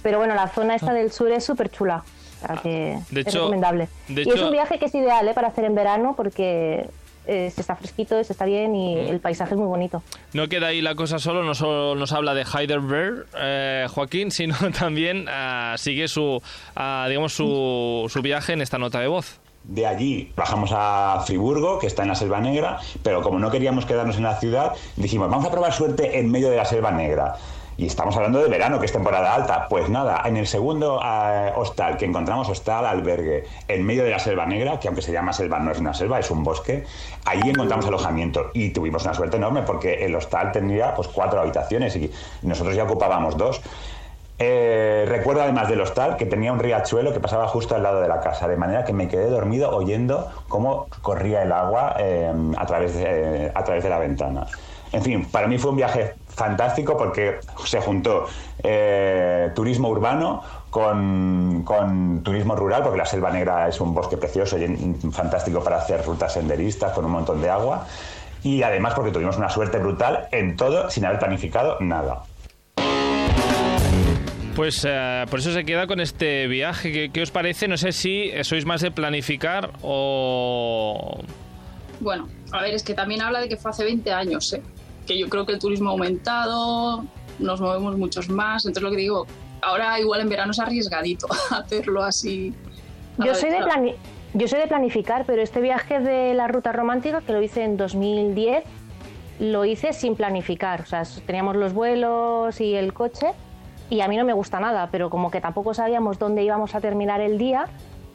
Pero 0.03 0.17
bueno, 0.19 0.35
la 0.35 0.47
zona 0.47 0.75
esta 0.75 0.93
del 0.93 1.11
sur 1.11 1.31
es 1.31 1.43
súper 1.43 1.69
chula. 1.69 2.03
O 2.43 2.47
sea 2.47 2.57
que 2.57 2.97
Ah. 2.99 3.05
De 3.11 3.21
es 3.21 3.27
hecho- 3.27 3.39
recomendable. 3.39 3.87
de 4.07 4.23
y 4.23 4.29
es 4.29 4.41
un 4.41 4.51
viaje 4.51 4.79
que 4.79 4.85
es 4.85 4.95
ideal 4.95 5.27
¿eh? 5.27 5.33
para 5.33 5.49
hacer 5.49 5.63
en 5.65 5.75
verano 5.75 6.15
porque 6.17 6.89
eh, 7.27 7.51
se 7.53 7.61
está 7.61 7.75
fresquito, 7.75 8.21
se 8.23 8.33
está 8.33 8.45
bien 8.45 8.75
y 8.75 8.95
Mm. 8.95 9.07
el 9.09 9.19
paisaje 9.19 9.51
es 9.53 9.57
muy 9.59 9.67
bonito. 9.67 10.01
No 10.33 10.47
queda 10.47 10.67
ahí 10.67 10.81
la 10.81 10.95
cosa 10.95 11.19
solo, 11.19 11.43
no 11.43 11.53
solo 11.53 11.93
nos 11.93 12.11
habla 12.13 12.33
de 12.33 12.41
Heidelberg, 12.51 13.27
eh, 13.37 13.85
Joaquín, 13.91 14.31
sino 14.31 14.55
también 14.77 15.25
ah, 15.29 15.75
sigue 15.77 16.07
su, 16.07 16.41
ah, 16.75 17.05
digamos, 17.07 17.33
su, 17.33 18.07
su 18.09 18.21
viaje 18.23 18.53
en 18.53 18.61
esta 18.61 18.79
nota 18.79 18.99
de 18.99 19.07
voz. 19.07 19.39
De 19.63 19.85
allí 19.85 20.31
bajamos 20.35 20.71
a 20.73 21.23
Friburgo, 21.25 21.79
que 21.79 21.87
está 21.87 22.01
en 22.01 22.09
la 22.09 22.15
Selva 22.15 22.39
Negra, 22.39 22.79
pero 23.03 23.21
como 23.21 23.39
no 23.39 23.51
queríamos 23.51 23.85
quedarnos 23.85 24.17
en 24.17 24.23
la 24.23 24.39
ciudad, 24.39 24.73
dijimos, 24.95 25.29
vamos 25.29 25.45
a 25.45 25.51
probar 25.51 25.71
suerte 25.71 26.19
en 26.19 26.31
medio 26.31 26.49
de 26.49 26.57
la 26.57 26.65
Selva 26.65 26.91
Negra. 26.91 27.35
Y 27.77 27.87
estamos 27.87 28.15
hablando 28.15 28.43
de 28.43 28.47
verano, 28.47 28.79
que 28.79 28.85
es 28.85 28.91
temporada 28.91 29.33
alta. 29.33 29.67
Pues 29.67 29.89
nada, 29.89 30.21
en 30.25 30.37
el 30.37 30.45
segundo 30.45 31.01
eh, 31.03 31.51
hostal 31.55 31.97
que 31.97 32.05
encontramos, 32.05 32.47
hostal 32.49 32.85
albergue, 32.85 33.45
en 33.67 33.83
medio 33.83 34.03
de 34.03 34.11
la 34.11 34.19
Selva 34.19 34.45
Negra, 34.45 34.79
que 34.79 34.87
aunque 34.87 35.01
se 35.01 35.11
llama 35.11 35.33
selva, 35.33 35.57
no 35.57 35.71
es 35.71 35.79
una 35.79 35.93
selva, 35.93 36.19
es 36.19 36.29
un 36.29 36.43
bosque, 36.43 36.83
ahí 37.25 37.41
encontramos 37.43 37.85
alojamiento. 37.87 38.51
Y 38.53 38.69
tuvimos 38.69 39.03
una 39.05 39.13
suerte 39.13 39.37
enorme 39.37 39.63
porque 39.63 40.05
el 40.05 40.15
hostal 40.15 40.51
tenía 40.51 40.93
pues 40.93 41.07
cuatro 41.07 41.41
habitaciones 41.41 41.95
y 41.95 42.11
nosotros 42.43 42.75
ya 42.75 42.83
ocupábamos 42.83 43.35
dos. 43.37 43.61
Eh, 44.43 45.05
recuerdo 45.07 45.43
además 45.43 45.69
del 45.69 45.81
hostal 45.81 46.17
que 46.17 46.25
tenía 46.25 46.51
un 46.51 46.57
riachuelo 46.57 47.13
que 47.13 47.19
pasaba 47.19 47.47
justo 47.47 47.75
al 47.75 47.83
lado 47.83 48.01
de 48.01 48.07
la 48.07 48.21
casa, 48.21 48.47
de 48.47 48.57
manera 48.57 48.83
que 48.83 48.91
me 48.91 49.07
quedé 49.07 49.29
dormido 49.29 49.69
oyendo 49.69 50.31
cómo 50.47 50.87
corría 51.03 51.43
el 51.43 51.51
agua 51.51 51.95
eh, 51.99 52.33
a, 52.57 52.65
través 52.65 52.95
de, 52.95 53.89
la 53.89 53.99
ventana. 53.99 54.47
En 54.93 55.03
fin, 55.03 55.25
para 55.25 55.45
mí 55.45 55.59
fue 55.59 55.69
un 55.69 55.77
viaje 55.77 56.15
fantástico 56.27 56.97
porque 56.97 57.39
se 57.65 57.79
juntó 57.81 58.25
eh, 58.63 59.51
turismo 59.53 59.89
urbano 59.89 60.41
con 60.71 62.21
turismo 62.23 62.55
rural, 62.55 62.81
porque 62.81 62.97
la 62.97 63.05
Selva 63.05 63.29
Negra 63.29 63.67
es 63.67 63.79
un 63.79 63.93
bosque 63.93 64.17
precioso 64.17 64.57
y 64.57 64.95
fantástico 65.11 65.63
para 65.63 65.77
hacer 65.77 66.03
rutas 66.03 66.33
senderistas 66.33 66.93
con 66.93 67.05
un 67.05 67.11
montón 67.11 67.43
de 67.43 67.49
agua. 67.51 67.85
Y 68.41 68.63
además 68.63 68.95
porque 68.95 69.11
tuvimos 69.11 69.37
una 69.37 69.49
suerte 69.49 69.77
brutal 69.77 70.29
en 70.31 70.55
todo 70.55 70.89
sin 70.89 71.05
haber 71.05 71.19
planificado 71.19 71.77
nada. 71.79 72.23
Pues 74.55 74.85
eh, 74.87 75.25
por 75.29 75.39
eso 75.39 75.53
se 75.53 75.63
queda 75.63 75.87
con 75.87 75.99
este 75.99 76.47
viaje. 76.47 76.91
¿Qué, 76.91 77.09
qué 77.11 77.21
os 77.21 77.31
parece? 77.31 77.67
No 77.67 77.77
sé 77.77 77.91
si 77.91 78.31
sois 78.43 78.65
más 78.65 78.81
de 78.81 78.91
planificar 78.91 79.71
o... 79.81 81.19
Bueno, 82.01 82.27
a 82.51 82.61
ver, 82.61 82.73
es 82.73 82.83
que 82.83 82.93
también 82.93 83.21
habla 83.21 83.39
de 83.39 83.47
que 83.47 83.57
fue 83.57 83.71
hace 83.71 83.83
20 83.85 84.11
años, 84.11 84.51
¿eh? 84.53 84.61
que 85.05 85.17
yo 85.17 85.29
creo 85.29 85.45
que 85.45 85.53
el 85.53 85.59
turismo 85.59 85.89
ha 85.89 85.91
aumentado, 85.93 87.05
nos 87.39 87.61
movemos 87.61 87.95
muchos 87.97 88.29
más, 88.29 88.65
entonces 88.65 88.83
lo 88.83 88.89
que 88.91 88.97
digo, 88.97 89.27
ahora 89.61 89.99
igual 89.99 90.21
en 90.21 90.29
verano 90.29 90.51
es 90.51 90.59
arriesgadito 90.59 91.27
hacerlo 91.51 92.03
así. 92.03 92.53
Yo 93.19 93.35
soy, 93.35 93.51
de 93.51 93.59
plani- 93.59 93.95
yo 94.33 94.47
soy 94.47 94.59
de 94.61 94.67
planificar, 94.67 95.25
pero 95.27 95.41
este 95.43 95.61
viaje 95.61 95.99
de 95.99 96.33
la 96.33 96.47
ruta 96.47 96.71
romántica, 96.71 97.21
que 97.21 97.31
lo 97.33 97.41
hice 97.41 97.63
en 97.63 97.77
2010, 97.77 98.63
lo 99.39 99.63
hice 99.65 99.93
sin 99.93 100.15
planificar. 100.15 100.81
O 100.81 100.85
sea, 100.87 101.03
teníamos 101.25 101.55
los 101.55 101.73
vuelos 101.73 102.59
y 102.61 102.73
el 102.75 102.93
coche, 102.93 103.27
y 103.91 103.99
a 103.99 104.07
mí 104.07 104.15
no 104.15 104.23
me 104.23 104.31
gusta 104.31 104.61
nada, 104.61 104.87
pero 104.89 105.09
como 105.09 105.29
que 105.29 105.41
tampoco 105.41 105.73
sabíamos 105.73 106.17
dónde 106.17 106.43
íbamos 106.43 106.73
a 106.75 106.79
terminar 106.79 107.19
el 107.19 107.37
día, 107.37 107.65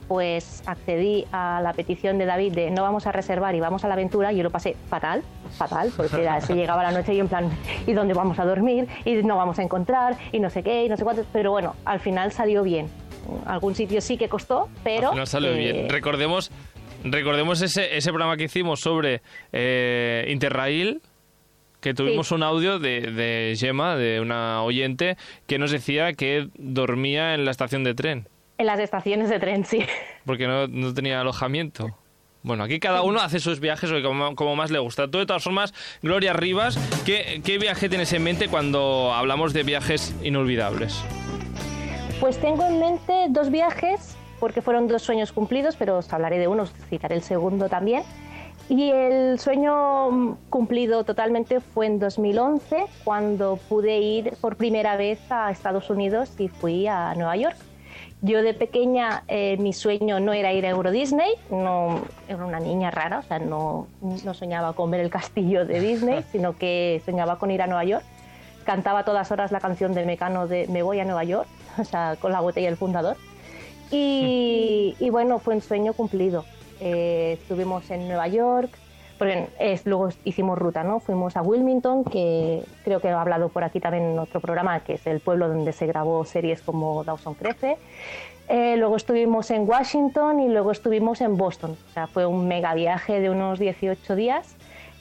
pues 0.08 0.62
accedí 0.64 1.26
a 1.32 1.60
la 1.62 1.74
petición 1.74 2.16
de 2.16 2.24
David 2.24 2.54
de 2.54 2.70
no 2.70 2.82
vamos 2.82 3.06
a 3.06 3.12
reservar 3.12 3.54
y 3.54 3.60
vamos 3.60 3.84
a 3.84 3.88
la 3.88 3.92
aventura. 3.92 4.32
Y 4.32 4.38
yo 4.38 4.42
lo 4.42 4.50
pasé 4.50 4.74
fatal, 4.88 5.22
fatal, 5.58 5.92
porque 5.94 6.22
era, 6.22 6.40
se 6.40 6.54
llegaba 6.54 6.82
la 6.82 6.92
noche 6.92 7.12
y 7.12 7.20
en 7.20 7.28
plan, 7.28 7.50
¿y 7.86 7.92
dónde 7.92 8.14
vamos 8.14 8.38
a 8.38 8.46
dormir? 8.46 8.88
Y 9.04 9.16
no 9.16 9.36
vamos 9.36 9.58
a 9.58 9.62
encontrar, 9.62 10.16
y 10.32 10.40
no 10.40 10.48
sé 10.48 10.62
qué, 10.62 10.86
y 10.86 10.88
no 10.88 10.96
sé 10.96 11.04
cuánto. 11.04 11.26
Pero 11.30 11.50
bueno, 11.50 11.76
al 11.84 12.00
final 12.00 12.32
salió 12.32 12.62
bien. 12.62 12.88
Algún 13.44 13.74
sitio 13.74 14.00
sí 14.00 14.16
que 14.16 14.30
costó, 14.30 14.70
pero. 14.82 15.08
Al 15.08 15.12
final 15.12 15.26
salió 15.26 15.50
eh, 15.50 15.58
bien. 15.58 15.88
Recordemos, 15.90 16.50
recordemos 17.04 17.60
ese, 17.60 17.98
ese 17.98 18.10
programa 18.10 18.38
que 18.38 18.44
hicimos 18.44 18.80
sobre 18.80 19.20
eh, 19.52 20.26
Interrail, 20.30 21.02
que 21.86 21.94
tuvimos 21.94 22.26
Sí. 22.28 22.34
un 22.34 22.42
audio 22.42 22.78
de, 22.80 23.00
de 23.12 23.54
Gemma, 23.56 23.94
de 23.96 24.20
una 24.20 24.62
oyente, 24.64 25.16
que 25.46 25.58
nos 25.58 25.70
decía 25.70 26.12
que 26.14 26.48
dormía 26.58 27.34
en 27.34 27.44
la 27.44 27.52
estación 27.52 27.84
de 27.84 27.94
tren, 27.94 28.28
En 28.58 28.66
las 28.66 28.80
estaciones 28.80 29.28
de 29.28 29.38
tren, 29.38 29.64
sí. 29.64 29.84
porque 30.24 30.46
no, 30.48 30.66
no 30.66 30.92
tenía 30.94 31.20
alojamiento. 31.20 31.96
Bueno, 32.42 32.64
aquí 32.64 32.80
cada 32.80 33.02
uno 33.02 33.20
hace 33.20 33.38
sus 33.40 33.60
viajes 33.60 33.90
como, 34.02 34.34
como 34.34 34.56
más 34.56 34.70
le 34.70 34.78
gusta. 34.80 35.08
Tú, 35.08 35.18
de 35.18 35.26
todas 35.26 35.44
formas, 35.44 35.74
Gloria 36.02 36.32
Rivas, 36.32 36.76
¿qué, 37.04 37.40
¿qué 37.44 37.58
viaje 37.58 37.88
tienes 37.88 38.12
en 38.12 38.22
mente 38.24 38.48
cuando 38.48 39.12
hablamos 39.14 39.52
de 39.52 39.62
viajes 39.62 40.14
inolvidables? 40.24 41.02
Pues 42.20 42.40
tengo 42.40 42.64
en 42.66 42.80
mente 42.80 43.26
dos 43.30 43.50
viajes, 43.50 44.16
porque 44.40 44.62
fueron 44.62 44.88
dos 44.88 45.02
sueños 45.02 45.32
cumplidos, 45.32 45.76
pero 45.76 45.98
os 45.98 46.12
hablaré 46.12 46.38
de 46.38 46.48
uno, 46.48 46.62
os 46.64 46.72
citaré 46.88 47.14
el 47.16 47.22
segundo 47.22 47.68
también. 47.68 48.02
Y 48.68 48.90
el 48.90 49.38
sueño 49.38 50.10
mm, 50.10 50.36
cumplido 50.50 51.04
totalmente 51.04 51.60
fue 51.60 51.86
en 51.86 51.98
2011, 52.00 52.86
cuando 53.04 53.58
pude 53.68 53.98
ir 53.98 54.32
por 54.40 54.56
primera 54.56 54.96
vez 54.96 55.20
a 55.30 55.50
Estados 55.50 55.88
Unidos 55.88 56.32
y 56.38 56.48
fui 56.48 56.86
a 56.88 57.14
Nueva 57.14 57.36
York. 57.36 57.56
Yo 58.22 58.42
de 58.42 58.54
pequeña 58.54 59.22
eh, 59.28 59.56
mi 59.58 59.72
sueño 59.72 60.18
no 60.18 60.32
era 60.32 60.52
ir 60.52 60.66
a 60.66 60.70
Euro 60.70 60.90
Disney, 60.90 61.30
no, 61.50 62.00
era 62.28 62.44
una 62.44 62.58
niña 62.58 62.90
rara, 62.90 63.18
o 63.18 63.22
sea, 63.22 63.38
no, 63.38 63.86
no 64.00 64.34
soñaba 64.34 64.72
con 64.72 64.90
ver 64.90 65.00
el 65.00 65.10
castillo 65.10 65.64
de 65.64 65.80
Disney, 65.80 66.24
sino 66.32 66.56
que 66.56 67.02
soñaba 67.04 67.38
con 67.38 67.50
ir 67.52 67.62
a 67.62 67.66
Nueva 67.66 67.84
York. 67.84 68.04
Cantaba 68.64 69.00
a 69.00 69.04
todas 69.04 69.30
horas 69.30 69.52
la 69.52 69.60
canción 69.60 69.94
de 69.94 70.04
Mecano 70.04 70.48
de 70.48 70.66
Me 70.66 70.82
voy 70.82 70.98
a 70.98 71.04
Nueva 71.04 71.22
York, 71.22 71.46
o 71.78 71.84
sea, 71.84 72.16
con 72.20 72.32
la 72.32 72.40
botella 72.40 72.66
del 72.66 72.76
fundador. 72.76 73.16
Y, 73.92 74.96
y 74.98 75.10
bueno, 75.10 75.38
fue 75.38 75.54
un 75.54 75.60
sueño 75.60 75.92
cumplido. 75.92 76.44
Eh, 76.80 77.38
estuvimos 77.40 77.90
en 77.90 78.06
Nueva 78.08 78.28
York, 78.28 78.70
porque 79.18 79.48
es- 79.58 79.86
luego 79.86 80.08
hicimos 80.24 80.58
ruta, 80.58 80.84
¿no? 80.84 81.00
Fuimos 81.00 81.36
a 81.36 81.42
Wilmington, 81.42 82.04
que 82.04 82.62
creo 82.84 83.00
que 83.00 83.08
he 83.08 83.12
hablado 83.12 83.48
por 83.48 83.64
aquí 83.64 83.80
también 83.80 84.04
en 84.04 84.18
otro 84.18 84.40
programa, 84.40 84.80
que 84.80 84.94
es 84.94 85.06
el 85.06 85.20
pueblo 85.20 85.48
donde 85.48 85.72
se 85.72 85.86
grabó 85.86 86.24
series 86.24 86.60
como 86.60 87.02
Dawson 87.04 87.34
Crece. 87.34 87.78
Eh, 88.48 88.76
luego 88.76 88.96
estuvimos 88.96 89.50
en 89.50 89.68
Washington 89.68 90.38
y 90.40 90.48
luego 90.48 90.70
estuvimos 90.70 91.20
en 91.20 91.36
Boston. 91.36 91.76
O 91.88 91.92
sea, 91.92 92.06
fue 92.06 92.26
un 92.26 92.46
mega 92.46 92.74
viaje 92.74 93.20
de 93.20 93.30
unos 93.30 93.58
18 93.58 94.14
días. 94.14 94.54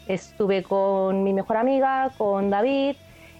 Estuve 0.07 0.63
con 0.63 1.23
mi 1.23 1.33
mejor 1.33 1.57
amiga, 1.57 2.11
con 2.17 2.49
David 2.49 2.95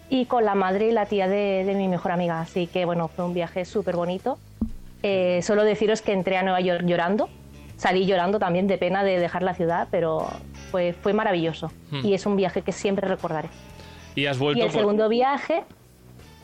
y 0.10 0.26
con 0.26 0.46
la 0.46 0.54
madre 0.56 0.90
y 0.90 0.92
la 0.92 1.06
tía 1.08 1.28
de, 1.28 1.64
de 1.66 1.74
mi 1.74 1.88
mejor 1.88 2.12
amiga. 2.12 2.40
Así 2.42 2.68
que 2.68 2.86
bueno, 2.86 3.08
fue 3.08 3.26
un 3.26 3.34
viaje 3.34 3.66
súper 3.66 3.96
bonito. 3.96 4.38
Eh, 5.02 5.40
solo 5.42 5.64
deciros 5.64 6.02
que 6.02 6.12
entré 6.14 6.38
a 6.38 6.44
Nueva 6.44 6.62
York 6.62 6.84
llorando. 6.86 7.30
Salí 7.78 8.06
llorando 8.06 8.40
también 8.40 8.68
de 8.68 8.78
pena 8.78 9.04
de 9.04 9.20
dejar 9.20 9.44
la 9.44 9.54
ciudad, 9.54 9.88
pero 9.92 10.28
fue, 10.72 10.94
fue 10.94 11.14
maravilloso. 11.14 11.72
Hmm. 11.92 12.06
Y 12.06 12.14
es 12.14 12.26
un 12.26 12.36
viaje 12.36 12.62
que 12.62 12.72
siempre 12.72 13.08
recordaré. 13.08 13.50
Y 14.16 14.26
has 14.28 14.38
Y 14.38 14.40
vuelto 14.40 14.64
el 14.66 14.72
por- 14.72 14.80
segundo 14.80 15.10
viaje, 15.10 15.64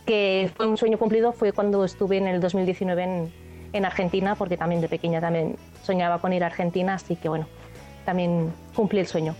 que 0.05 0.49
fue 0.55 0.67
un 0.67 0.77
sueño 0.77 0.97
cumplido, 0.97 1.31
fue 1.31 1.53
cuando 1.53 1.85
estuve 1.85 2.17
en 2.17 2.27
el 2.27 2.41
2019 2.41 3.03
en, 3.03 3.33
en 3.73 3.85
Argentina, 3.85 4.35
porque 4.35 4.57
también 4.57 4.81
de 4.81 4.89
pequeña 4.89 5.21
también 5.21 5.55
soñaba 5.83 6.19
con 6.19 6.33
ir 6.33 6.43
a 6.43 6.47
Argentina, 6.47 6.95
así 6.95 7.15
que 7.15 7.29
bueno, 7.29 7.47
también 8.05 8.51
cumplí 8.75 8.99
el 8.99 9.07
sueño. 9.07 9.35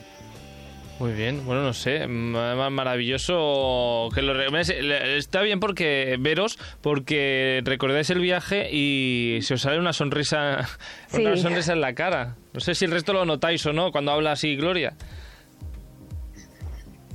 Muy 1.02 1.14
bien, 1.14 1.44
bueno, 1.48 1.64
no 1.64 1.74
sé, 1.74 2.06
ma- 2.06 2.54
ma- 2.54 2.70
maravilloso 2.70 4.10
que 4.14 4.22
lo 4.22 4.40
Está 4.60 5.42
bien 5.42 5.60
porque 5.60 6.16
veros, 6.20 6.60
porque 6.82 7.62
recordáis 7.66 8.12
el 8.12 8.20
viaje 8.20 8.70
y 8.72 9.40
se 9.42 9.56
os 9.56 9.62
sale 9.62 9.80
una 9.80 9.94
sonrisa, 9.94 10.70
una 11.14 11.36
sonrisa 11.38 11.74
en 11.74 11.82
la 11.82 11.96
cara. 11.96 12.36
No 12.54 12.60
sé 12.60 12.76
si 12.76 12.86
el 12.86 12.92
resto 12.92 13.14
lo 13.14 13.26
notáis 13.26 13.66
o 13.66 13.74
no 13.74 13.92
cuando 13.92 14.12
habla 14.12 14.34
así 14.34 14.56
Gloria. 14.56 14.94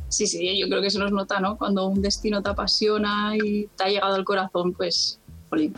Sí, 0.08 0.26
sí, 0.26 0.58
yo 0.58 0.66
creo 0.68 0.82
que 0.82 0.90
se 0.90 0.98
nos 0.98 1.12
nota, 1.12 1.38
¿no? 1.38 1.56
Cuando 1.56 1.86
un 1.86 2.02
destino 2.02 2.42
te 2.42 2.50
apasiona 2.50 3.34
y 3.36 3.68
te 3.76 3.84
ha 3.84 3.88
llegado 3.88 4.16
al 4.16 4.24
corazón, 4.24 4.72
pues, 4.72 5.20
jolín. 5.48 5.74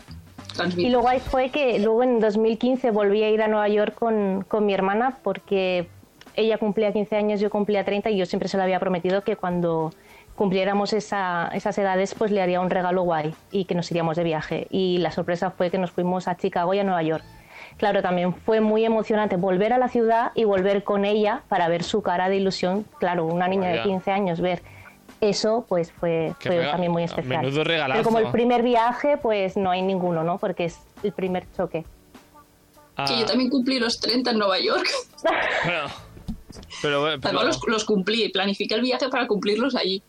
Y 0.77 0.89
lo 0.89 1.01
guay 1.01 1.19
fue 1.19 1.51
que 1.51 1.77
luego 1.77 2.01
en 2.01 2.19
2015 2.19 2.89
volví 2.89 3.21
a 3.21 3.29
ir 3.29 3.43
a 3.43 3.47
Nueva 3.47 3.69
York 3.69 3.93
con, 3.93 4.43
con 4.47 4.65
mi 4.65 4.73
hermana 4.73 5.19
porque 5.23 5.87
ella 6.35 6.57
cumplía 6.57 6.91
15 6.93 7.15
años, 7.15 7.39
yo 7.39 7.49
cumplía 7.49 7.83
30 7.83 8.09
y 8.09 8.17
yo 8.17 8.25
siempre 8.25 8.47
se 8.49 8.57
le 8.57 8.63
había 8.63 8.79
prometido 8.79 9.23
que 9.23 9.35
cuando 9.35 9.91
cumpliéramos 10.35 10.93
esa- 10.93 11.49
esas 11.53 11.77
edades 11.77 12.15
pues 12.15 12.31
le 12.31 12.41
haría 12.41 12.61
un 12.61 12.69
regalo 12.69 13.01
guay 13.03 13.33
y 13.51 13.65
que 13.65 13.75
nos 13.75 13.91
iríamos 13.91 14.15
de 14.15 14.23
viaje. 14.23 14.67
Y 14.69 14.99
la 14.99 15.11
sorpresa 15.11 15.51
fue 15.51 15.69
que 15.69 15.77
nos 15.77 15.91
fuimos 15.91 16.27
a 16.27 16.37
Chicago 16.37 16.73
y 16.73 16.79
a 16.79 16.83
Nueva 16.83 17.03
York. 17.03 17.23
Claro, 17.77 18.01
también 18.01 18.33
fue 18.33 18.61
muy 18.61 18.85
emocionante 18.85 19.35
volver 19.35 19.73
a 19.73 19.77
la 19.77 19.89
ciudad 19.89 20.31
y 20.35 20.43
volver 20.45 20.83
con 20.83 21.03
ella 21.05 21.41
para 21.49 21.67
ver 21.67 21.83
su 21.83 22.01
cara 22.01 22.29
de 22.29 22.37
ilusión. 22.37 22.85
Claro, 22.99 23.25
una 23.25 23.47
niña 23.47 23.67
de 23.67 23.79
Vaya. 23.79 23.83
15 23.83 24.11
años, 24.11 24.39
ver 24.41 24.61
eso 25.21 25.65
pues 25.67 25.91
fue, 25.91 26.33
Qué 26.39 26.49
fue 26.49 26.57
rega- 26.59 26.71
también 26.71 26.91
muy 26.93 27.03
especial. 27.03 27.41
menudo 27.43 27.63
regalazo. 27.65 27.99
Pero 27.99 28.03
como 28.05 28.19
el 28.19 28.31
primer 28.31 28.63
viaje, 28.63 29.17
pues 29.17 29.57
no 29.57 29.71
hay 29.71 29.81
ninguno, 29.81 30.23
¿no? 30.23 30.37
Porque 30.37 30.65
es 30.65 30.79
el 31.03 31.11
primer 31.11 31.45
choque. 31.55 31.83
Ah, 32.95 33.05
Que 33.07 33.19
yo 33.19 33.25
también 33.25 33.49
cumplí 33.49 33.79
los 33.79 33.99
30 33.99 34.31
en 34.31 34.39
Nueva 34.39 34.59
York. 34.59 34.85
bueno, 35.65 35.87
pero, 36.81 37.03
pero- 37.03 37.19
Además, 37.39 37.45
los, 37.45 37.67
los 37.67 37.83
cumplí. 37.85 38.29
Planifiqué 38.29 38.75
el 38.75 38.81
viaje 38.81 39.09
para 39.09 39.27
cumplirlos 39.27 39.75
allí. 39.75 40.01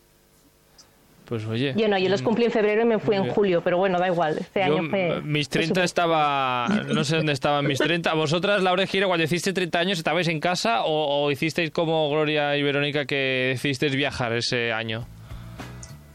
pues 1.25 1.45
oye. 1.45 1.73
Yo 1.77 1.87
no, 1.87 1.97
yo 1.97 2.09
los 2.09 2.21
cumplí 2.21 2.45
en 2.45 2.51
febrero 2.51 2.81
y 2.81 2.85
me 2.85 2.99
fui 2.99 3.15
en 3.15 3.23
Bien. 3.23 3.33
julio, 3.33 3.61
pero 3.63 3.77
bueno, 3.77 3.97
da 3.99 4.07
igual. 4.07 4.37
Este 4.39 4.59
Yo, 4.67 4.77
año 4.79 4.89
fue. 4.89 5.21
mis 5.23 5.47
fue 5.47 5.51
30 5.59 5.73
súper- 5.75 5.83
estaba. 5.85 6.67
No 6.93 7.03
sé 7.05 7.17
dónde 7.17 7.31
estaban 7.33 7.65
mis 7.65 7.79
30. 7.79 8.13
¿Vosotras, 8.15 8.61
Laura 8.63 8.85
Gira, 8.85 9.07
cuando 9.07 9.23
hiciste 9.23 9.53
30 9.53 9.79
años, 9.79 9.97
estabais 9.97 10.27
en 10.27 10.39
casa 10.41 10.83
o, 10.83 11.23
o 11.25 11.31
hicisteis 11.31 11.71
como 11.71 12.09
Gloria 12.09 12.57
y 12.57 12.63
Verónica 12.63 13.05
que 13.05 13.51
decidisteis 13.53 13.95
viajar 13.95 14.33
ese 14.33 14.73
año? 14.73 15.07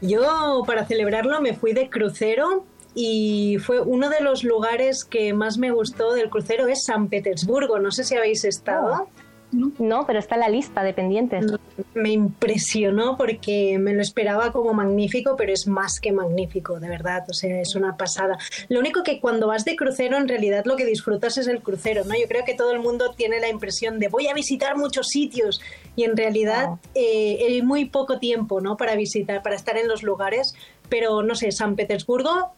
Yo 0.01 0.63
para 0.67 0.85
celebrarlo 0.85 1.41
me 1.41 1.53
fui 1.53 1.73
de 1.73 1.89
crucero 1.89 2.63
y 2.93 3.57
fue 3.59 3.79
uno 3.81 4.09
de 4.09 4.21
los 4.21 4.43
lugares 4.43 5.03
que 5.05 5.33
más 5.33 5.57
me 5.57 5.71
gustó 5.71 6.13
del 6.13 6.29
crucero 6.29 6.67
es 6.67 6.83
San 6.85 7.07
Petersburgo. 7.09 7.79
No 7.79 7.91
sé 7.91 8.03
si 8.03 8.15
habéis 8.15 8.43
estado. 8.45 9.07
No, 9.51 10.05
pero 10.05 10.19
está 10.19 10.35
en 10.35 10.41
la 10.41 10.49
lista 10.49 10.83
de 10.83 10.93
pendientes. 10.93 11.45
Me 11.93 12.11
impresionó 12.11 13.15
porque 13.15 13.77
me 13.79 13.93
lo 13.93 14.01
esperaba 14.01 14.51
como 14.51 14.73
magnífico, 14.73 15.35
pero 15.37 15.53
es 15.53 15.67
más 15.67 15.99
que 16.01 16.11
magnífico, 16.11 16.79
de 16.79 16.89
verdad. 16.89 17.23
O 17.29 17.33
sea, 17.33 17.61
es 17.61 17.73
una 17.75 17.95
pasada. 17.95 18.37
Lo 18.67 18.79
único 18.79 19.03
que 19.03 19.21
cuando 19.21 19.47
vas 19.47 19.63
de 19.63 19.75
crucero, 19.75 20.17
en 20.17 20.27
realidad 20.27 20.65
lo 20.65 20.75
que 20.75 20.85
disfrutas 20.85 21.37
es 21.37 21.47
el 21.47 21.61
crucero, 21.61 22.03
¿no? 22.03 22.13
Yo 22.19 22.27
creo 22.27 22.43
que 22.43 22.55
todo 22.55 22.71
el 22.71 22.79
mundo 22.79 23.13
tiene 23.15 23.39
la 23.39 23.47
impresión 23.49 23.99
de 23.99 24.09
voy 24.09 24.27
a 24.27 24.33
visitar 24.33 24.75
muchos 24.77 25.07
sitios 25.07 25.61
y 25.95 26.03
en 26.03 26.17
realidad 26.17 26.67
No. 26.67 26.79
eh, 26.95 27.37
hay 27.47 27.61
muy 27.61 27.85
poco 27.85 28.19
tiempo, 28.19 28.59
¿no? 28.59 28.75
Para 28.75 28.95
visitar, 28.95 29.41
para 29.43 29.55
estar 29.55 29.77
en 29.77 29.87
los 29.87 30.03
lugares. 30.03 30.53
Pero 30.89 31.23
no 31.23 31.35
sé, 31.35 31.51
San 31.51 31.75
Petersburgo 31.75 32.51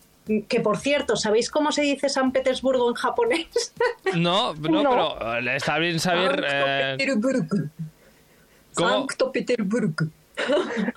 Que 0.48 0.60
por 0.60 0.78
cierto, 0.78 1.16
¿sabéis 1.16 1.50
cómo 1.50 1.72
se 1.72 1.82
dice 1.82 2.10
San 2.10 2.32
Petersburgo 2.32 2.88
en 2.90 2.96
japonés? 2.96 3.48
No, 4.16 4.54
no, 4.56 4.84
No. 4.84 5.16
pero 5.20 5.38
eh, 5.40 5.56
está 5.56 5.78
bien 5.80 6.00
saber 6.00 6.46
eh, 6.48 6.98
Sankt 8.74 9.22
Peterburg. 9.34 9.96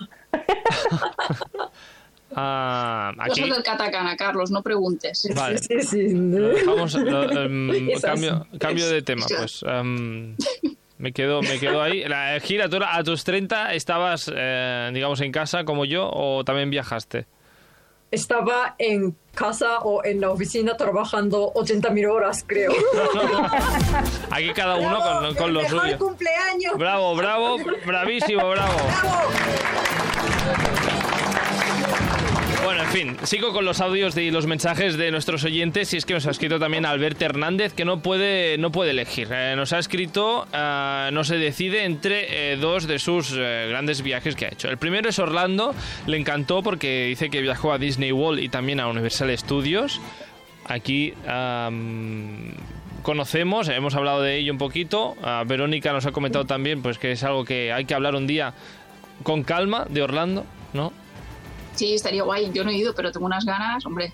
ah, 2.35 3.13
aquí... 3.17 3.41
Cosas 3.41 3.55
del 3.55 3.63
katakana, 3.63 4.15
Carlos, 4.15 4.51
no 4.51 4.61
preguntes. 4.61 5.27
Vale. 5.35 5.57
Sí, 5.57 5.81
sí, 5.81 5.87
sí. 5.87 6.09
Lo 6.13 6.47
dejamos, 6.49 6.93
lo, 6.95 7.23
Esas- 7.89 8.01
cambio, 8.01 8.47
cambio 8.59 8.89
de 8.89 9.01
tema, 9.01 9.25
pues. 9.37 9.63
em, 9.67 10.35
me 10.97 11.11
quedo, 11.11 11.41
me 11.41 11.59
quedo 11.59 11.81
ahí. 11.81 12.03
La, 12.05 12.39
gira, 12.39 12.69
¿tú 12.69 12.77
a 12.85 13.03
tus 13.03 13.23
30 13.23 13.73
estabas, 13.73 14.31
eh, 14.33 14.91
digamos, 14.93 15.21
en 15.21 15.31
casa 15.31 15.63
como 15.65 15.85
yo 15.85 16.09
o 16.11 16.43
también 16.43 16.69
viajaste? 16.69 17.25
Estaba 18.13 18.75
en 18.77 19.17
casa 19.33 19.79
o 19.79 20.05
en 20.05 20.21
la 20.21 20.29
oficina 20.29 20.77
trabajando 20.77 21.51
80.000 21.55 22.11
horas, 22.11 22.43
creo. 22.45 22.71
Aquí 24.29 24.53
cada 24.53 24.75
uno 24.75 24.99
con, 25.01 25.33
con 25.35 25.47
¡El 25.47 25.53
lo 25.55 25.61
mejor 25.63 25.81
suyo. 25.81 25.97
cumpleaños! 25.97 26.77
Bravo, 26.77 27.15
bravo, 27.15 27.57
bravísimo, 27.87 28.47
bravo. 28.49 28.77
Bueno, 32.63 32.81
en 32.81 32.89
fin, 32.89 33.17
sigo 33.23 33.51
con 33.51 33.65
los 33.65 33.81
audios 33.81 34.15
y 34.15 34.31
los 34.31 34.47
mensajes 34.47 34.95
de 34.95 35.11
nuestros 35.11 35.43
oyentes 35.43 35.93
y 35.93 35.97
es 35.97 36.05
que 36.05 36.13
nos 36.13 36.25
ha 36.27 36.31
escrito 36.31 36.59
también 36.59 36.85
Albert 36.85 37.21
Hernández 37.21 37.73
que 37.73 37.83
no 37.83 38.01
puede, 38.01 38.57
no 38.57 38.71
puede 38.71 38.91
elegir. 38.91 39.27
Eh, 39.31 39.55
nos 39.57 39.73
ha 39.73 39.79
escrito, 39.79 40.47
ah, 40.53 41.09
no 41.11 41.25
se 41.25 41.37
decide 41.37 41.83
entre 41.83 42.53
eh, 42.53 42.55
dos 42.55 42.87
de 42.87 42.99
sus 42.99 43.33
eh, 43.35 43.67
grandes 43.69 44.01
viajes 44.01 44.35
que 44.35 44.45
ha 44.45 44.49
hecho. 44.49 44.69
El 44.69 44.77
primero 44.77 45.09
es 45.09 45.19
Orlando, 45.19 45.75
le 46.07 46.17
encantó 46.17 46.63
porque 46.63 47.07
dice 47.07 47.29
que 47.29 47.41
viajó 47.41 47.73
a 47.73 47.77
Disney 47.77 48.13
World 48.13 48.41
y 48.41 48.47
también 48.47 48.79
a 48.79 48.87
Universal 48.87 49.37
Studios. 49.37 49.99
Aquí 50.65 51.13
conocemos, 53.01 53.67
hemos 53.67 53.93
hablado 53.95 54.21
de 54.21 54.37
ello 54.37 54.53
un 54.53 54.57
poquito. 54.57 55.15
Ah, 55.21 55.43
Verónica 55.45 55.91
nos 55.91 56.05
ha 56.05 56.13
comentado 56.13 56.45
también 56.45 56.81
pues 56.81 56.97
que 56.97 57.11
es 57.11 57.23
algo 57.23 57.43
que 57.43 57.73
hay 57.73 57.83
que 57.83 57.93
hablar 57.93 58.15
un 58.15 58.25
día 58.25 58.53
con 59.23 59.43
calma 59.43 59.85
de 59.89 60.01
Orlando, 60.01 60.45
¿no? 60.71 61.02
Sí, 61.75 61.93
estaría 61.95 62.23
guay. 62.23 62.51
Yo 62.53 62.63
no 62.63 62.69
he 62.71 62.75
ido, 62.75 62.93
pero 62.95 63.11
tengo 63.11 63.25
unas 63.25 63.45
ganas, 63.45 63.85
hombre, 63.85 64.11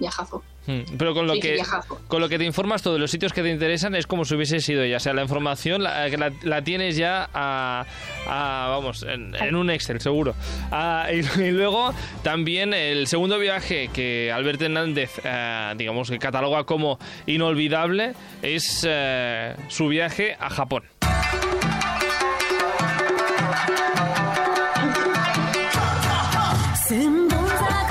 viajazo. 0.00 0.42
Mm, 0.66 0.96
Pero 0.98 1.14
con 1.14 1.26
lo 1.26 1.32
Sí, 1.32 1.40
que 1.40 1.52
viajazo. 1.54 1.98
con 2.08 2.20
lo 2.20 2.28
que 2.28 2.36
te 2.36 2.44
informas 2.44 2.82
todos 2.82 3.00
los 3.00 3.10
sitios 3.10 3.32
que 3.32 3.42
te 3.42 3.48
interesan 3.48 3.94
es 3.94 4.06
como 4.06 4.26
si 4.26 4.34
hubiese 4.34 4.60
sido 4.60 4.84
ya, 4.84 4.98
o 4.98 5.00
sea, 5.00 5.14
la 5.14 5.22
información 5.22 5.82
la, 5.82 6.06
la- 6.08 6.30
la 6.42 6.62
tienes 6.62 6.94
ya 6.96 7.26
a, 7.32 7.86
a- 8.28 8.66
vamos 8.68 9.02
en, 9.02 9.34
en 9.34 9.56
un 9.56 9.70
Excel 9.70 9.98
seguro. 10.02 10.34
Ah, 10.70 11.06
y, 11.10 11.20
y 11.42 11.50
luego 11.52 11.94
también 12.22 12.74
el 12.74 13.06
segundo 13.06 13.38
viaje 13.38 13.88
que 13.88 14.30
Alberto 14.30 14.66
Hernández 14.66 15.10
eh, 15.24 15.72
digamos 15.78 16.10
que 16.10 16.18
cataloga 16.18 16.64
como 16.64 16.98
inolvidable 17.24 18.12
es 18.42 18.84
eh, 18.86 19.54
su 19.68 19.88
viaje 19.88 20.36
a 20.38 20.50
Japón. 20.50 20.82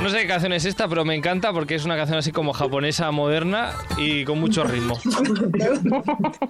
No 0.07 0.13
sé 0.13 0.21
qué 0.21 0.27
canción 0.27 0.53
es 0.53 0.63
esta, 0.63 0.87
pero 0.87 1.03
me 1.03 1.15
encanta 1.15 1.51
porque 1.51 1.75
es 1.75 1.83
una 1.83 1.97
canción 1.97 2.17
así 2.17 2.31
como 2.31 2.53
japonesa 2.53 3.11
moderna 3.11 3.73
y 3.97 4.23
con 4.23 4.39
mucho 4.39 4.63
ritmo. 4.63 4.97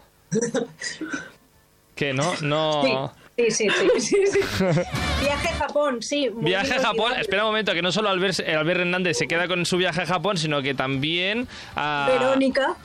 que 1.96 2.14
no, 2.14 2.36
no. 2.44 3.12
Sí, 3.36 3.50
sí, 3.50 3.68
sí, 3.68 4.00
sí, 4.00 4.16
sí. 4.28 4.40
Viaje 5.24 5.48
a 5.48 5.54
Japón, 5.56 6.04
sí. 6.04 6.30
Viaje 6.36 6.76
a 6.76 6.82
Japón, 6.82 7.14
espera 7.20 7.46
un 7.46 7.50
momento, 7.50 7.74
que 7.74 7.82
no 7.82 7.92
solo 7.92 8.10
Albert, 8.10 8.48
Albert 8.48 8.82
Hernández 8.82 9.18
se 9.18 9.28
queda 9.28 9.48
con 9.48 9.66
su 9.66 9.78
viaje 9.78 10.04
a 10.04 10.06
Japón, 10.06 10.38
sino 10.38 10.62
que 10.62 10.76
también 10.76 11.48
a... 11.76 12.10
Verónica. 12.12 12.76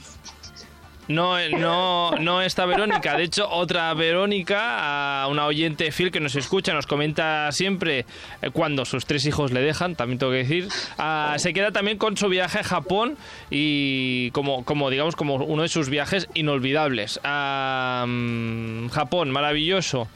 No, 1.08 1.36
no, 1.48 2.12
no 2.12 2.42
está 2.42 2.64
Verónica. 2.64 3.16
De 3.16 3.24
hecho, 3.24 3.48
otra 3.50 3.92
Verónica, 3.94 5.22
a 5.22 5.26
una 5.26 5.46
oyente 5.46 5.90
fiel 5.90 6.12
que 6.12 6.20
nos 6.20 6.36
escucha, 6.36 6.72
nos 6.74 6.86
comenta 6.86 7.50
siempre 7.50 8.06
eh, 8.40 8.50
cuando 8.52 8.84
sus 8.84 9.04
tres 9.04 9.26
hijos 9.26 9.52
le 9.52 9.60
dejan, 9.60 9.96
también 9.96 10.18
tengo 10.18 10.32
que 10.32 10.38
decir, 10.38 10.68
ah, 10.98 11.34
se 11.38 11.52
queda 11.52 11.72
también 11.72 11.98
con 11.98 12.16
su 12.16 12.28
viaje 12.28 12.60
a 12.60 12.64
Japón 12.64 13.16
y 13.50 14.30
como, 14.30 14.64
como 14.64 14.90
digamos, 14.90 15.16
como 15.16 15.34
uno 15.34 15.62
de 15.62 15.68
sus 15.68 15.88
viajes 15.88 16.28
inolvidables. 16.34 17.20
Ah, 17.24 18.04
mm, 18.06 18.88
Japón, 18.88 19.30
maravilloso. 19.30 20.08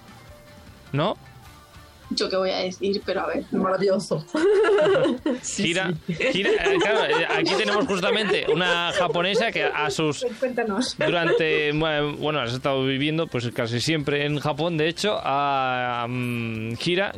¿No? 0.92 1.16
Yo 2.10 2.30
qué 2.30 2.36
voy 2.36 2.50
a 2.50 2.58
decir, 2.58 3.02
pero 3.04 3.22
a 3.22 3.26
ver. 3.26 3.44
Maravilloso. 3.52 4.24
Sí, 5.42 5.64
Gira, 5.64 5.92
sí. 6.06 6.14
gira- 6.32 6.50
eh, 6.50 6.76
claro, 6.80 7.04
eh, 7.04 7.26
aquí 7.36 7.52
tenemos 7.56 7.86
justamente 7.86 8.46
una 8.52 8.92
japonesa 8.92 9.50
que 9.52 9.64
a 9.64 9.90
sus 9.90 10.24
Cuéntanos. 10.40 10.96
durante 10.98 11.72
bueno 11.72 12.40
has 12.40 12.52
estado 12.52 12.84
viviendo 12.84 13.26
pues 13.26 13.48
casi 13.52 13.80
siempre 13.80 14.24
en 14.24 14.38
Japón 14.40 14.76
de 14.76 14.88
hecho 14.88 15.18
a 15.22 16.06
mm, 16.08 16.74
gira 16.76 17.12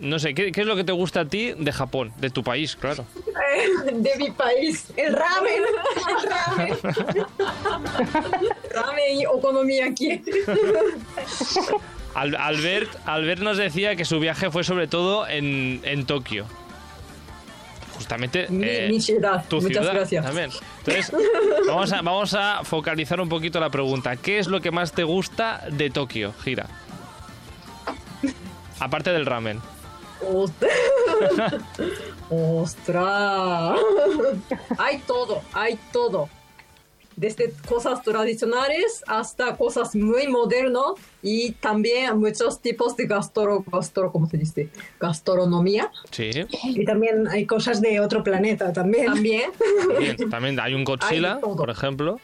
no 0.00 0.18
sé 0.18 0.34
¿qué, 0.34 0.52
qué 0.52 0.60
es 0.62 0.66
lo 0.66 0.76
que 0.76 0.84
te 0.84 0.92
gusta 0.92 1.20
a 1.20 1.24
ti 1.26 1.52
de 1.56 1.72
Japón 1.72 2.12
de 2.18 2.30
tu 2.30 2.42
país 2.42 2.76
claro 2.76 3.04
De 3.92 4.12
mi 4.18 4.30
país. 4.30 4.86
El 4.96 5.12
ramen. 5.14 5.62
El 6.08 6.30
ramen. 6.30 7.26
Ramen 8.72 9.20
y 9.20 9.26
okonomiyaki. 9.26 10.22
Al- 12.16 12.34
Albert 12.36 12.90
Albert 13.06 13.42
nos 13.42 13.58
decía 13.58 13.94
que 13.94 14.04
su 14.04 14.18
viaje 14.18 14.50
fue 14.50 14.64
sobre 14.64 14.88
todo 14.88 15.28
en, 15.28 15.80
en 15.84 16.06
Tokio 16.06 16.46
justamente 17.94 18.46
Mi, 18.48 18.66
eh, 18.66 18.88
mi 18.90 19.00
ciudad. 19.00 19.44
tu 19.48 19.56
Muchas 19.56 19.70
ciudad 19.78 19.94
gracias. 19.94 20.24
también 20.24 20.50
entonces 20.78 21.12
vamos 21.66 21.92
a 21.92 22.02
vamos 22.02 22.34
a 22.34 22.60
focalizar 22.64 23.20
un 23.20 23.28
poquito 23.28 23.58
la 23.60 23.70
pregunta 23.70 24.16
¿qué 24.16 24.38
es 24.38 24.46
lo 24.48 24.60
que 24.60 24.70
más 24.70 24.92
te 24.92 25.02
gusta 25.04 25.62
de 25.70 25.90
Tokio 25.90 26.32
gira 26.42 26.66
aparte 28.80 29.12
del 29.12 29.26
ramen 29.26 29.60
Ost- 30.22 30.66
¡Ostras! 32.30 33.78
hay 34.78 34.98
todo, 35.06 35.42
hay 35.52 35.78
todo. 35.92 36.28
Desde 37.16 37.52
cosas 37.66 38.02
tradicionales 38.02 39.02
hasta 39.06 39.56
cosas 39.56 39.96
muy 39.96 40.28
modernas 40.28 40.56
y 41.22 41.52
también 41.52 42.18
muchos 42.18 42.60
tipos 42.60 42.96
de 42.96 43.06
gastro, 43.06 43.64
gastro 43.72 44.12
¿cómo 44.12 44.28
se 44.28 44.36
dice? 44.36 44.68
gastronomía. 45.00 45.90
sí 46.10 46.30
Y 46.62 46.84
también 46.84 47.26
hay 47.28 47.46
cosas 47.46 47.80
de 47.80 48.00
otro 48.00 48.22
planeta 48.22 48.72
también. 48.72 49.06
También. 49.06 49.50
Bien, 49.98 50.30
también 50.30 50.60
hay 50.60 50.74
un 50.74 50.84
Godzilla, 50.84 51.34
Hay 51.36 51.40
por 51.40 51.70
ejemplo. 51.70 52.20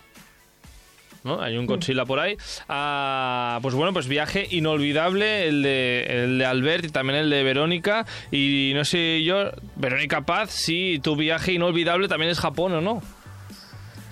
¿No? 1.24 1.40
Hay 1.40 1.57
un 1.57 1.66
Godzilla 1.66 2.05
por 2.05 2.18
ahí. 2.18 2.37
Ah, 2.68 3.61
pues 3.62 3.74
bueno, 3.74 3.92
pues 3.92 4.09
viaje 4.09 4.46
inolvidable 4.50 5.46
el 5.46 5.62
de, 5.62 6.05
el 6.09 6.38
de 6.38 6.44
Albert 6.44 6.85
y 6.87 6.88
también 6.88 7.18
el 7.20 7.31
de 7.31 7.42
Verónica. 7.44 8.05
Y 8.33 8.72
no 8.74 8.85
sé 8.85 9.22
yo, 9.22 9.50
Verónica 9.76 10.22
Paz, 10.22 10.50
si 10.50 10.98
tu 11.00 11.14
viaje 11.14 11.52
inolvidable 11.52 12.09
también 12.09 12.31
es 12.31 12.40
Japón 12.40 12.72
o 12.72 12.81
no. 12.81 13.02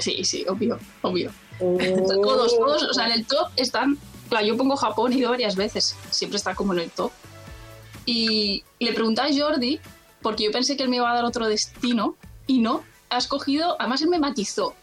Sí, 0.00 0.24
sí, 0.24 0.44
obvio, 0.48 0.78
obvio. 1.02 1.30
Oh. 1.60 1.76
Todos, 2.22 2.56
todos, 2.56 2.82
o 2.84 2.94
sea, 2.94 3.06
en 3.06 3.12
el 3.12 3.26
top 3.26 3.48
están. 3.56 3.98
Claro, 4.28 4.46
yo 4.46 4.56
pongo 4.56 4.76
Japón, 4.76 5.12
he 5.12 5.16
ido 5.16 5.30
varias 5.30 5.56
veces, 5.56 5.96
siempre 6.10 6.36
está 6.36 6.54
como 6.54 6.72
en 6.72 6.80
el 6.80 6.90
top. 6.90 7.10
Y 8.06 8.64
le 8.78 8.92
pregunté 8.92 9.20
a 9.20 9.28
Jordi, 9.32 9.80
porque 10.22 10.44
yo 10.44 10.52
pensé 10.52 10.76
que 10.76 10.84
él 10.84 10.88
me 10.88 10.96
iba 10.96 11.10
a 11.10 11.14
dar 11.14 11.24
otro 11.24 11.48
destino, 11.48 12.16
y 12.46 12.60
no, 12.60 12.82
ha 13.10 13.18
escogido, 13.18 13.76
además 13.78 14.02
él 14.02 14.08
me 14.08 14.18
matizó, 14.18 14.74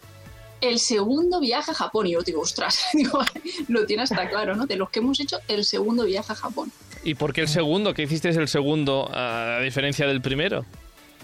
el 0.62 0.80
segundo 0.80 1.40
viaje 1.40 1.72
a 1.72 1.74
Japón. 1.74 2.08
Y 2.08 2.12
yo 2.12 2.22
digo, 2.22 2.42
ostras, 2.42 2.82
digo, 2.94 3.20
lo 3.68 3.86
tiene 3.86 4.04
hasta 4.04 4.30
claro, 4.30 4.56
¿no? 4.56 4.66
De 4.66 4.76
los 4.76 4.90
que 4.90 5.00
hemos 5.00 5.20
hecho, 5.20 5.40
el 5.48 5.64
segundo 5.64 6.04
viaje 6.06 6.34
a 6.34 6.36
Japón. 6.36 6.72
¿Y 7.04 7.16
por 7.16 7.34
qué 7.34 7.42
el 7.42 7.48
segundo? 7.48 7.94
¿Qué 7.94 8.04
hiciste 8.04 8.30
el 8.30 8.48
segundo 8.48 9.10
a 9.14 9.60
diferencia 9.62 10.08
del 10.08 10.22
primero? 10.22 10.66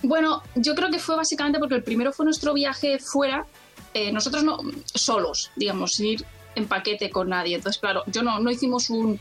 Bueno, 0.01 0.43
yo 0.55 0.75
creo 0.75 0.89
que 0.89 0.99
fue 0.99 1.15
básicamente 1.15 1.59
porque 1.59 1.75
el 1.75 1.83
primero 1.83 2.11
fue 2.11 2.25
nuestro 2.25 2.53
viaje 2.53 2.99
fuera, 2.99 3.45
eh, 3.93 4.11
nosotros 4.11 4.43
no, 4.43 4.59
solos, 4.93 5.51
digamos, 5.55 5.91
sin 5.91 6.05
ir 6.07 6.25
en 6.55 6.67
paquete 6.67 7.09
con 7.09 7.29
nadie. 7.29 7.55
Entonces, 7.55 7.79
claro, 7.79 8.03
yo 8.07 8.23
no, 8.23 8.39
no 8.39 8.51
hicimos 8.51 8.89
un 8.89 9.19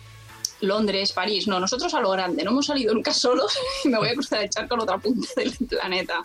Londres, 0.61 1.13
París, 1.13 1.49
no, 1.49 1.59
nosotros 1.59 1.93
a 1.95 2.01
lo 2.01 2.11
grande, 2.11 2.45
no 2.45 2.53
hemos 2.53 2.67
salido 2.67 2.95
nunca 2.95 3.13
solos 3.15 3.53
y 3.85 3.89
me 3.89 3.99
voy 3.99 4.09
a 4.09 4.15
cruzar 4.15 4.43
el 4.43 4.51
charco 4.51 4.75
a 4.75 4.79
la 4.79 4.83
otra 4.85 4.99
punta 4.99 5.29
del 5.37 5.53
planeta. 5.69 6.23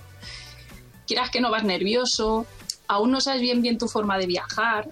Quieras 1.05 1.29
que 1.29 1.41
no 1.41 1.49
vas 1.49 1.63
nervioso, 1.63 2.45
aún 2.87 3.11
no 3.11 3.21
sabes 3.21 3.41
bien 3.41 3.61
bien 3.61 3.77
tu 3.77 3.87
forma 3.87 4.17
de 4.17 4.27
viajar. 4.27 4.89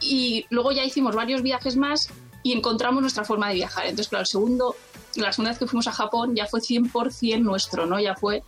Y 0.00 0.44
luego 0.50 0.72
ya 0.72 0.84
hicimos 0.84 1.14
varios 1.14 1.42
viajes 1.42 1.76
más 1.76 2.10
y 2.42 2.52
encontramos 2.52 3.00
nuestra 3.00 3.24
forma 3.24 3.48
de 3.48 3.54
viajar. 3.54 3.84
Entonces, 3.84 4.08
claro, 4.08 4.22
el 4.22 4.26
segundo, 4.26 4.76
la 5.16 5.32
segunda 5.32 5.52
vez 5.52 5.58
que 5.58 5.66
fuimos 5.66 5.86
a 5.86 5.92
Japón 5.92 6.36
ya 6.36 6.46
fue 6.46 6.60
100% 6.60 7.40
nuestro, 7.40 7.86
¿no? 7.86 7.98
Ya 7.98 8.14
fue, 8.14 8.42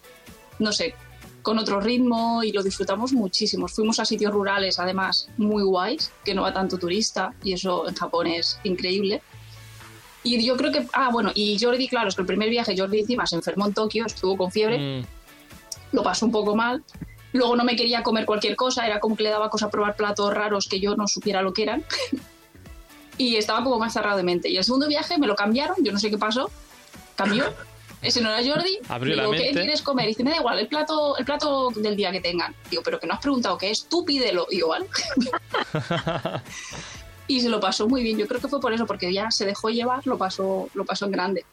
no 0.59 0.73
sé, 0.73 0.95
con 1.47 1.61
otro 1.61 1.79
ritmo 1.79 2.43
y 2.43 2.51
lo 2.51 2.61
disfrutamos 2.61 3.13
muchísimo. 3.13 3.69
Fuimos 3.69 4.01
a 4.01 4.05
sitios 4.05 4.33
rurales, 4.33 4.81
además, 4.81 5.29
muy 5.37 5.63
guays, 5.63 6.11
que 6.25 6.35
no 6.35 6.43
va 6.43 6.53
tanto 6.53 6.77
turista 6.77 7.35
y 7.45 7.53
eso 7.53 7.89
en 7.89 7.95
Japón 7.95 8.27
es 8.27 8.59
increíble. 8.65 9.23
Y 10.25 10.45
yo 10.45 10.57
creo 10.57 10.73
que, 10.73 10.89
ah, 10.93 11.09
bueno, 11.13 11.31
y 11.37 11.57
Jordi, 11.57 11.87
claro, 11.87 12.09
es 12.09 12.17
que 12.17 12.23
el 12.23 12.27
primer 12.27 12.51
viaje 12.51 12.75
Jordi 12.77 12.99
encima 12.99 13.29
se 13.29 13.37
enfermó 13.37 13.65
en 13.65 13.75
Tokio, 13.75 14.07
estuvo 14.07 14.37
con 14.37 14.51
fiebre 14.51 15.03
Mm, 15.03 15.05
lo 15.93 16.03
pasó 16.03 16.27
un 16.27 16.33
poco 16.33 16.57
mal. 16.57 16.83
Luego 17.33 17.55
no 17.55 17.63
me 17.63 17.77
quería 17.77 18.03
comer 18.03 18.27
cualquier 18.27 18.57
cosa, 18.57 18.85
era 18.85 18.99
como 18.99 19.15
que 19.15 19.23
le 19.23 19.31
daba 19.31 19.49
cosa 19.49 19.67
a 19.67 19.71
probar 19.71 19.95
platos 19.95 20.35
raros 20.35 20.67
que 20.67 20.81
yo 20.81 20.97
no 20.97 21.07
supiera 21.07 21.43
lo 21.43 21.53
que 21.53 21.63
eran. 21.63 21.85
y 23.19 23.37
estaba 23.37 23.63
como 23.63 23.79
más 23.79 23.93
cerrado 23.93 24.17
de 24.17 24.25
mente. 24.25 24.49
Y 24.49 24.57
el 24.57 24.65
segundo 24.65 24.89
viaje 24.89 25.17
me 25.17 25.29
lo 25.29 25.37
cambiaron, 25.37 25.77
yo 25.85 25.93
no 25.93 26.01
sé 26.01 26.11
qué 26.11 26.19
pasó, 26.19 26.51
cambió. 27.15 27.45
Ese 28.07 28.21
no 28.21 28.31
era 28.31 28.49
Jordi. 28.49 28.79
Abrió 28.89 29.17
Le 29.17 29.23
la 29.23 29.29
digo, 29.29 29.35
¿qué 29.35 29.51
quieres 29.51 29.83
comer? 29.83 30.05
Y 30.07 30.09
dice, 30.09 30.23
me 30.23 30.31
da 30.31 30.37
igual, 30.37 30.59
el 30.59 30.69
plato, 30.69 31.17
el 31.19 31.25
plato 31.25 31.71
del 31.75 31.97
día 31.97 32.13
que 32.13 32.21
tengan. 32.21 32.55
Digo, 32.71 32.83
pero 32.85 33.01
que 33.01 33.07
no 33.07 33.15
has 33.15 33.21
preguntado 33.21 33.59
qué 33.59 33.71
es, 33.71 33.87
tú 33.89 34.05
pídelo. 34.05 34.47
Digo, 34.51 34.69
vale. 34.69 34.87
y 37.27 37.41
se 37.41 37.49
lo 37.49 37.59
pasó 37.59 37.89
muy 37.89 38.03
bien. 38.03 38.17
Yo 38.17 38.29
creo 38.29 38.41
que 38.41 38.49
fue 38.49 38.61
por 38.61 38.73
eso, 38.73 38.87
porque 38.87 39.13
ya 39.13 39.31
se 39.31 39.45
dejó 39.45 39.71
llevar, 39.71 40.07
lo 40.07 40.17
pasó, 40.17 40.69
lo 40.75 40.85
pasó 40.85 41.07
en 41.07 41.11
grande. 41.13 41.45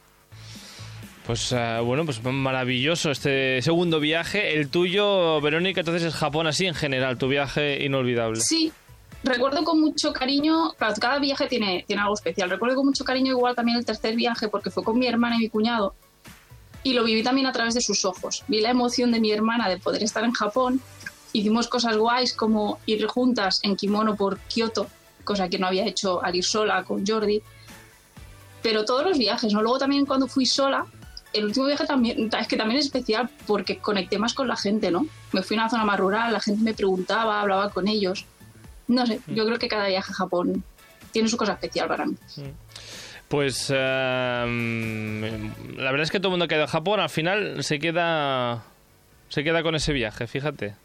Pues 1.25 1.53
eh, 1.53 1.79
bueno, 1.83 2.05
pues 2.05 2.21
maravilloso 2.23 3.09
este 3.09 3.61
segundo 3.61 3.99
viaje. 3.99 4.55
El 4.55 4.69
tuyo, 4.69 5.39
Verónica, 5.41 5.81
entonces 5.81 6.03
es 6.03 6.13
Japón 6.13 6.47
así 6.47 6.65
en 6.65 6.75
general, 6.75 7.17
tu 7.17 7.29
viaje 7.29 7.83
inolvidable. 7.83 8.41
Sí, 8.41 8.73
recuerdo 9.23 9.63
con 9.63 9.79
mucho 9.79 10.11
cariño, 10.11 10.73
claro, 10.77 10.93
cada 10.99 11.19
viaje 11.19 11.47
tiene, 11.47 11.85
tiene 11.87 12.01
algo 12.01 12.13
especial. 12.13 12.49
Recuerdo 12.49 12.75
con 12.75 12.85
mucho 12.87 13.05
cariño 13.05 13.31
igual 13.31 13.55
también 13.55 13.77
el 13.77 13.85
tercer 13.85 14.15
viaje 14.15 14.49
porque 14.49 14.69
fue 14.69 14.83
con 14.83 14.99
mi 14.99 15.07
hermana 15.07 15.37
y 15.37 15.39
mi 15.39 15.49
cuñado 15.49 15.95
y 16.83 16.93
lo 16.93 17.03
viví 17.03 17.23
también 17.23 17.47
a 17.47 17.51
través 17.51 17.73
de 17.73 17.81
sus 17.81 18.05
ojos. 18.05 18.43
Vi 18.47 18.61
la 18.61 18.69
emoción 18.69 19.11
de 19.11 19.19
mi 19.19 19.31
hermana 19.31 19.69
de 19.69 19.77
poder 19.77 20.03
estar 20.03 20.23
en 20.23 20.33
Japón. 20.33 20.81
Hicimos 21.31 21.67
cosas 21.67 21.97
guays 21.97 22.33
como 22.33 22.79
ir 22.85 23.05
juntas 23.07 23.59
en 23.63 23.75
kimono 23.75 24.15
por 24.15 24.37
Kioto, 24.39 24.87
cosa 25.23 25.49
que 25.49 25.57
no 25.57 25.67
había 25.67 25.85
hecho 25.85 26.23
al 26.23 26.35
ir 26.35 26.43
sola 26.43 26.83
con 26.83 27.05
Jordi. 27.05 27.41
Pero 28.61 28.85
todos 28.85 29.03
los 29.03 29.17
viajes, 29.17 29.53
¿no? 29.53 29.61
Luego 29.61 29.79
también 29.79 30.05
cuando 30.05 30.27
fui 30.27 30.45
sola, 30.45 30.85
el 31.33 31.45
último 31.45 31.65
viaje 31.65 31.85
también, 31.85 32.29
es 32.39 32.47
que 32.47 32.57
también 32.57 32.79
es 32.79 32.85
especial 32.85 33.29
porque 33.47 33.79
conecté 33.79 34.19
más 34.19 34.33
con 34.33 34.47
la 34.47 34.55
gente, 34.55 34.91
¿no? 34.91 35.07
Me 35.31 35.41
fui 35.41 35.57
a 35.57 35.61
una 35.61 35.69
zona 35.69 35.85
más 35.85 35.99
rural, 35.99 36.31
la 36.31 36.39
gente 36.39 36.61
me 36.61 36.73
preguntaba, 36.73 37.41
hablaba 37.41 37.69
con 37.69 37.87
ellos. 37.87 38.25
No 38.87 39.05
sé, 39.05 39.19
yo 39.27 39.45
creo 39.45 39.57
que 39.57 39.67
cada 39.67 39.87
viaje 39.87 40.11
a 40.11 40.15
Japón 40.15 40.63
tiene 41.11 41.29
su 41.29 41.37
cosa 41.37 41.53
especial 41.53 41.87
para 41.87 42.05
mí. 42.05 42.15
Pues 43.33 43.71
eh, 43.75 44.45
la 44.45 45.89
verdad 45.91 46.03
es 46.03 46.11
que 46.11 46.19
todo 46.19 46.27
el 46.27 46.33
mundo 46.33 46.47
que 46.47 46.53
ha 46.53 46.57
ido 46.59 46.65
a 46.65 46.67
Japón 46.67 46.99
al 46.99 47.09
final 47.09 47.63
se 47.63 47.79
queda 47.79 48.63
se 49.29 49.43
queda 49.43 49.63
con 49.63 49.73
ese 49.73 49.91
viaje, 49.91 50.27
fíjate. 50.27 50.75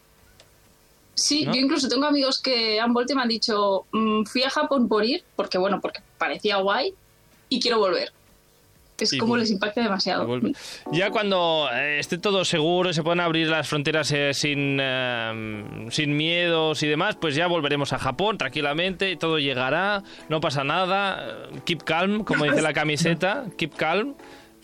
Sí, 1.13 1.45
¿No? 1.45 1.53
yo 1.53 1.59
incluso 1.59 1.87
tengo 1.87 2.07
amigos 2.07 2.41
que 2.41 2.79
han 2.79 2.91
vuelto 2.91 3.13
y 3.13 3.15
me 3.17 3.21
han 3.21 3.27
dicho, 3.27 3.85
"Mm, 3.91 4.23
fui 4.23 4.41
a 4.41 4.49
Japón 4.49 4.87
por 4.87 5.05
ir, 5.05 5.23
porque 5.35 5.59
bueno, 5.59 5.79
porque 5.79 5.99
parecía 6.17 6.57
guay 6.57 6.91
y 7.49 7.59
quiero 7.59 7.77
volver. 7.77 8.11
Es 9.05 9.11
como 9.17 9.29
vuelve. 9.29 9.43
les 9.43 9.51
impacta 9.51 9.81
demasiado. 9.81 10.27
Ya 10.91 11.11
cuando 11.11 11.69
eh, 11.73 11.99
esté 11.99 12.17
todo 12.17 12.45
seguro 12.45 12.89
y 12.89 12.93
se 12.93 13.03
puedan 13.03 13.19
abrir 13.19 13.47
las 13.47 13.67
fronteras 13.67 14.11
eh, 14.11 14.33
sin, 14.33 14.79
eh, 14.81 15.87
sin 15.89 16.15
miedos 16.15 16.83
y 16.83 16.87
demás, 16.87 17.15
pues 17.15 17.35
ya 17.35 17.47
volveremos 17.47 17.93
a 17.93 17.99
Japón 17.99 18.37
tranquilamente, 18.37 19.15
todo 19.15 19.39
llegará, 19.39 20.03
no 20.27 20.39
pasa 20.41 20.63
nada, 20.63 21.27
eh, 21.53 21.59
keep 21.65 21.83
calm, 21.83 22.23
como 22.23 22.45
dice 22.45 22.61
la 22.61 22.73
camiseta, 22.73 23.45
keep 23.57 23.75
calm. 23.75 24.15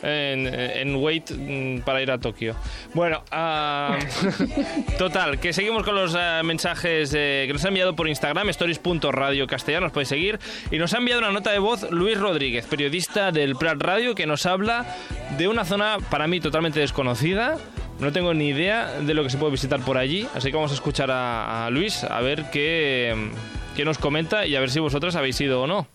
En, 0.05 0.45
en 0.47 0.95
wait 0.97 1.31
mm, 1.31 1.79
para 1.79 2.01
ir 2.01 2.11
a 2.11 2.19
Tokio. 2.19 2.55
Bueno, 2.93 3.23
ah, 3.31 3.97
total, 4.99 5.39
que 5.39 5.51
seguimos 5.51 5.83
con 5.83 5.95
los 5.95 6.15
eh, 6.15 6.41
mensajes 6.43 7.11
eh, 7.15 7.45
que 7.47 7.53
nos 7.53 7.65
ha 7.65 7.69
enviado 7.69 7.95
por 7.95 8.07
Instagram, 8.07 8.49
stories.radio 8.49 9.47
castellano, 9.47 9.87
nos 9.87 9.93
podéis 9.93 10.09
seguir. 10.09 10.39
Y 10.69 10.77
nos 10.77 10.93
ha 10.93 10.97
enviado 10.97 11.21
una 11.21 11.31
nota 11.31 11.51
de 11.51 11.59
voz 11.59 11.89
Luis 11.91 12.19
Rodríguez, 12.19 12.65
periodista 12.67 13.31
del 13.31 13.55
Prat 13.55 13.81
Radio, 13.81 14.13
que 14.13 14.27
nos 14.27 14.45
habla 14.45 14.85
de 15.37 15.47
una 15.47 15.65
zona 15.65 15.97
para 16.11 16.27
mí 16.27 16.39
totalmente 16.39 16.79
desconocida. 16.79 17.57
No 17.99 18.11
tengo 18.11 18.33
ni 18.33 18.49
idea 18.49 18.99
de 18.99 19.13
lo 19.13 19.23
que 19.23 19.29
se 19.29 19.37
puede 19.37 19.53
visitar 19.53 19.79
por 19.79 19.97
allí, 19.97 20.27
así 20.35 20.49
que 20.49 20.55
vamos 20.55 20.71
a 20.71 20.75
escuchar 20.75 21.09
a, 21.09 21.65
a 21.65 21.69
Luis 21.69 22.03
a 22.03 22.21
ver 22.21 22.45
qué, 22.51 23.31
qué 23.75 23.85
nos 23.85 23.97
comenta 23.97 24.45
y 24.45 24.55
a 24.55 24.59
ver 24.59 24.69
si 24.69 24.79
vosotros 24.79 25.15
habéis 25.15 25.39
ido 25.41 25.61
o 25.61 25.67
no. 25.67 25.87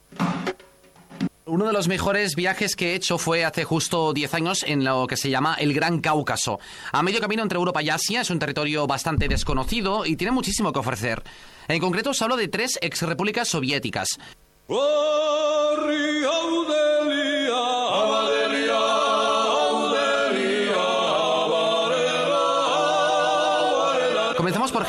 Uno 1.50 1.66
de 1.66 1.72
los 1.72 1.88
mejores 1.88 2.36
viajes 2.36 2.76
que 2.76 2.92
he 2.92 2.94
hecho 2.94 3.18
fue 3.18 3.44
hace 3.44 3.64
justo 3.64 4.12
10 4.12 4.34
años 4.34 4.64
en 4.64 4.84
lo 4.84 5.08
que 5.08 5.16
se 5.16 5.30
llama 5.30 5.56
el 5.58 5.74
Gran 5.74 6.00
Cáucaso. 6.00 6.60
A 6.92 7.02
medio 7.02 7.20
camino 7.20 7.42
entre 7.42 7.58
Europa 7.58 7.82
y 7.82 7.90
Asia, 7.90 8.20
es 8.20 8.30
un 8.30 8.38
territorio 8.38 8.86
bastante 8.86 9.26
desconocido 9.26 10.06
y 10.06 10.14
tiene 10.14 10.30
muchísimo 10.30 10.72
que 10.72 10.78
ofrecer. 10.78 11.24
En 11.66 11.80
concreto 11.80 12.10
os 12.10 12.22
hablo 12.22 12.36
de 12.36 12.46
tres 12.46 12.78
exrepúblicas 12.80 13.48
soviéticas. 13.48 14.20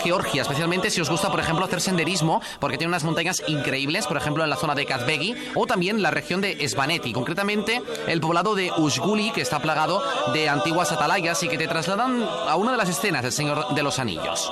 Georgia, 0.03 0.41
especialmente 0.41 0.89
si 0.89 1.01
os 1.01 1.09
gusta, 1.09 1.29
por 1.29 1.39
ejemplo, 1.39 1.65
hacer 1.65 1.81
senderismo, 1.81 2.41
porque 2.59 2.77
tiene 2.77 2.89
unas 2.89 3.03
montañas 3.03 3.43
increíbles, 3.47 4.07
por 4.07 4.17
ejemplo, 4.17 4.43
en 4.43 4.49
la 4.49 4.55
zona 4.55 4.75
de 4.75 4.85
Kazbegi, 4.85 5.35
o 5.55 5.65
también 5.65 6.01
la 6.01 6.11
región 6.11 6.41
de 6.41 6.67
Svaneti, 6.67 7.13
concretamente 7.13 7.81
el 8.07 8.21
poblado 8.21 8.55
de 8.55 8.71
Uzguli, 8.77 9.31
que 9.31 9.41
está 9.41 9.59
plagado 9.59 10.03
de 10.33 10.49
antiguas 10.49 10.91
atalayas 10.91 11.41
y 11.43 11.47
que 11.47 11.57
te 11.57 11.67
trasladan 11.67 12.23
a 12.23 12.55
una 12.55 12.71
de 12.71 12.77
las 12.77 12.89
escenas 12.89 13.23
del 13.23 13.31
Señor 13.31 13.73
de 13.73 13.83
los 13.83 13.99
Anillos. 13.99 14.51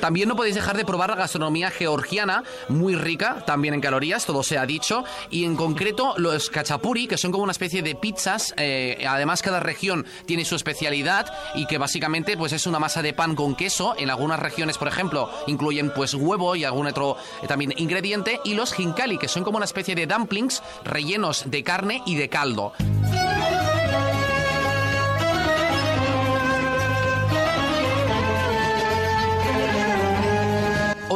También 0.00 0.28
no 0.28 0.36
podéis 0.36 0.54
dejar 0.54 0.76
de 0.76 0.84
probar 0.84 1.10
la 1.10 1.16
gastronomía 1.16 1.70
georgiana, 1.70 2.44
muy 2.68 2.94
rica, 2.94 3.44
también 3.46 3.74
en 3.74 3.80
calorías, 3.80 4.26
todo 4.26 4.42
se 4.42 4.58
ha 4.58 4.66
dicho, 4.66 5.04
y 5.30 5.44
en 5.44 5.56
concreto 5.56 6.14
los 6.16 6.50
kachapuri, 6.50 7.06
que 7.06 7.18
son 7.18 7.32
como 7.32 7.44
una 7.44 7.52
especie 7.52 7.82
de 7.82 7.94
pizzas, 7.94 8.54
eh, 8.56 9.04
además 9.08 9.42
cada 9.42 9.60
región 9.60 10.06
tiene 10.26 10.44
su 10.44 10.56
especialidad 10.56 11.32
y 11.54 11.66
que 11.66 11.78
básicamente 11.78 12.36
pues 12.36 12.52
es 12.52 12.66
una 12.66 12.78
masa 12.78 13.02
de 13.02 13.12
pan 13.12 13.34
con 13.34 13.54
queso, 13.54 13.94
en 13.98 14.10
algunas 14.10 14.40
regiones 14.40 14.78
por 14.78 14.88
ejemplo 14.88 15.30
incluyen 15.46 15.92
pues 15.94 16.14
huevo 16.14 16.56
y 16.56 16.64
algún 16.64 16.86
otro 16.86 17.16
eh, 17.42 17.46
también 17.46 17.74
ingrediente, 17.76 18.40
y 18.44 18.54
los 18.54 18.78
hinkali, 18.78 19.18
que 19.18 19.28
son 19.28 19.44
como 19.44 19.56
una 19.56 19.66
especie 19.66 19.94
de 19.94 20.06
dumplings 20.06 20.62
rellenos 20.84 21.44
de 21.46 21.62
carne 21.62 22.02
y 22.06 22.16
de 22.16 22.28
caldo. 22.28 22.72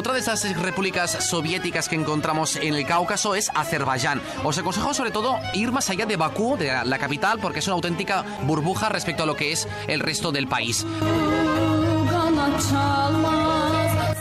Otra 0.07 0.15
de 0.15 0.21
esas 0.21 0.57
repúblicas 0.63 1.11
soviéticas 1.11 1.89
que 1.89 1.97
encontramos 1.97 2.55
en 2.55 2.77
el 2.77 2.87
Cáucaso 2.87 3.35
es 3.35 3.51
Azerbaiyán. 3.53 4.23
Os 4.45 4.57
aconsejo 4.57 4.95
sobre 4.95 5.11
todo 5.11 5.37
ir 5.53 5.73
más 5.73 5.91
allá 5.91 6.07
de 6.07 6.15
Bakú, 6.15 6.57
de 6.57 6.71
la 6.85 6.99
capital, 6.99 7.41
porque 7.41 7.59
es 7.59 7.67
una 7.67 7.75
auténtica 7.75 8.25
burbuja 8.43 8.89
respecto 8.89 9.25
a 9.25 9.27
lo 9.27 9.35
que 9.35 9.51
es 9.51 9.67
el 9.89 9.99
resto 9.99 10.31
del 10.31 10.47
país. 10.47 10.87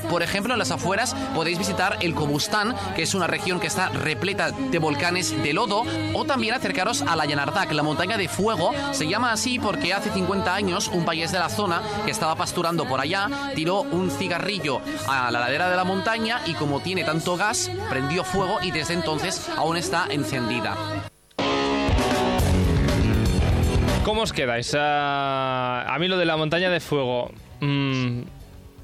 Por 0.10 0.24
ejemplo, 0.24 0.54
en 0.54 0.60
las 0.60 0.72
afueras 0.72 1.16
podéis 1.34 1.58
visitar 1.58 1.98
el 2.02 2.14
Kobustán, 2.14 2.76
que 2.96 3.04
es 3.04 3.14
una 3.14 3.28
región 3.28 3.60
que 3.60 3.68
está 3.68 3.90
repleta 3.90 4.52
de 4.52 4.80
volcanes 4.80 5.42
de 5.44 5.54
lodo, 5.54 5.84
o 6.14 6.26
también 6.26 6.54
acercaros 6.56 7.02
a 7.02 7.16
la 7.16 7.26
Yanardak, 7.26 7.72
la 7.72 7.84
montaña 7.84 8.18
de 8.18 8.28
fuego. 8.28 8.72
Se 8.92 9.08
llama 9.08 9.32
así 9.32 9.60
porque 9.60 9.94
hace 9.94 10.12
50 10.12 10.54
años 10.54 10.90
un 10.94 11.06
país 11.06 11.32
de 11.32 11.40
la 11.40 11.50
zona 11.50 11.82
que 12.06 12.12
estaba 12.12 12.36
pasturando 12.36 12.88
por 12.88 13.00
allá 13.00 13.30
tiró 13.56 13.82
un 13.82 14.12
cigarrillo 14.12 14.82
a 15.08 15.32
la 15.32 15.40
ladera 15.40 15.70
de 15.70 15.76
la 15.76 15.84
montaña 15.84 16.42
y 16.46 16.54
como 16.54 16.80
tiene 16.80 17.04
tanto 17.04 17.38
gas, 17.38 17.72
prendió 17.90 18.24
fuego 18.24 18.58
y 18.62 18.72
desde 18.72 18.94
entonces 18.94 19.50
aún 19.58 19.78
está 19.78 20.08
encendida. 20.10 20.76
¿Cómo 24.04 24.22
os 24.22 24.34
quedáis? 24.34 24.76
Ah, 24.78 25.86
a 25.88 25.98
mí 25.98 26.08
lo 26.08 26.18
de 26.18 26.26
la 26.26 26.38
montaña 26.38 26.70
de 26.70 26.80
fuego 26.80 27.32
mm, 27.60 28.22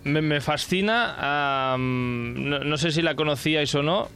me, 0.04 0.22
me 0.22 0.42
fascina. 0.42 1.76
no, 1.78 2.60
no 2.60 2.78
sé 2.78 2.92
si 2.92 3.02
la 3.02 3.16
conocíais 3.16 3.74
o 3.76 3.84
no. 3.84 4.08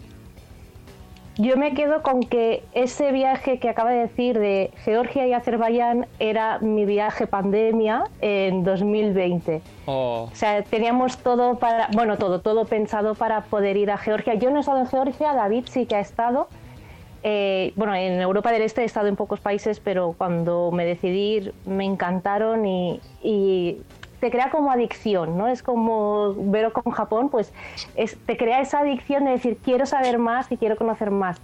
Yo 1.37 1.57
me 1.57 1.73
quedo 1.73 2.01
con 2.01 2.21
que 2.21 2.63
ese 2.71 3.11
viaje 3.11 3.59
que 3.59 3.67
acaba 3.67 3.91
de 3.91 3.99
decir 3.99 4.39
de 4.39 4.71
Georgia 4.85 5.27
y 5.27 5.33
Azerbaiyán 5.33 6.07
era 6.17 6.59
mi 6.59 6.85
viaje 6.85 7.27
pandemia 7.27 8.05
en 8.21 8.63
2020. 8.63 9.61
Oh, 9.85 10.29
O 10.31 10.35
sea, 10.35 10.63
teníamos 10.63 11.17
todo 11.17 11.59
para, 11.59 11.89
bueno, 11.91 12.17
todo, 12.17 12.39
todo 12.39 12.63
pensado 12.63 13.15
para 13.15 13.41
poder 13.41 13.75
ir 13.75 13.91
a 13.91 13.97
Georgia. 13.97 14.35
Yo 14.35 14.49
no 14.49 14.57
he 14.57 14.59
estado 14.61 14.79
en 14.79 14.87
Georgia, 14.87 15.33
David 15.33 15.65
sí 15.69 15.85
que 15.85 15.95
ha 15.95 15.99
estado. 15.99 16.47
Eh, 17.21 17.73
bueno, 17.75 17.93
en 17.95 18.21
Europa 18.21 18.53
del 18.53 18.61
Este 18.61 18.83
he 18.83 18.85
estado 18.85 19.07
en 19.07 19.17
pocos 19.17 19.41
países, 19.41 19.81
pero 19.81 20.15
cuando 20.17 20.71
me 20.71 20.85
decidí 20.85 21.33
ir 21.33 21.53
me 21.65 21.83
encantaron 21.83 22.65
y, 22.65 23.01
y 23.21 23.77
te 24.19 24.31
crea 24.31 24.49
como 24.49 24.71
adicción, 24.71 25.37
¿no? 25.37 25.47
Es 25.47 25.61
como 25.63 26.33
verlo 26.37 26.73
con 26.73 26.91
Japón, 26.93 27.29
pues 27.29 27.53
es- 27.95 28.17
te 28.25 28.37
crea 28.37 28.61
esa 28.61 28.79
adicción 28.79 29.25
de 29.25 29.31
decir 29.31 29.57
quiero 29.63 29.85
saber 29.85 30.17
más 30.17 30.51
y 30.51 30.57
quiero 30.57 30.75
conocer 30.75 31.11
más. 31.11 31.37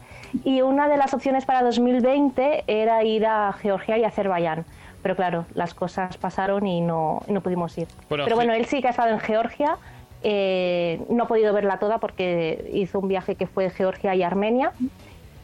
Y 0.44 0.62
una 0.62 0.88
de 0.88 0.98
las 0.98 1.14
opciones 1.14 1.46
para 1.46 1.62
2020 1.64 2.64
era 2.68 3.04
ir 3.04 3.26
a 3.26 3.52
Georgia 3.54 3.98
y 3.98 4.04
Azerbaiyán. 4.04 4.66
Pero 5.04 5.16
claro, 5.16 5.46
las 5.56 5.74
cosas 5.74 6.18
pasaron 6.18 6.68
y 6.68 6.80
no, 6.82 7.22
y 7.28 7.34
no 7.34 7.42
pudimos 7.42 7.76
ir. 7.78 7.88
Bueno, 8.08 8.24
Pero 8.24 8.36
bueno, 8.36 8.54
él 8.54 8.66
sí 8.66 8.82
que 8.82 8.88
ha 8.88 8.92
estado 8.92 9.10
en 9.10 9.20
Georgia. 9.20 9.78
eh, 10.24 11.02
no 11.10 11.24
ha 11.24 11.28
podido 11.28 11.52
verla 11.52 11.80
toda 11.80 11.98
porque 11.98 12.70
hizo 12.74 13.00
un 13.00 13.08
viaje 13.08 13.34
que 13.36 13.48
fue 13.48 13.72
Georgia 13.72 14.14
y 14.14 14.22
Armenia. 14.22 14.72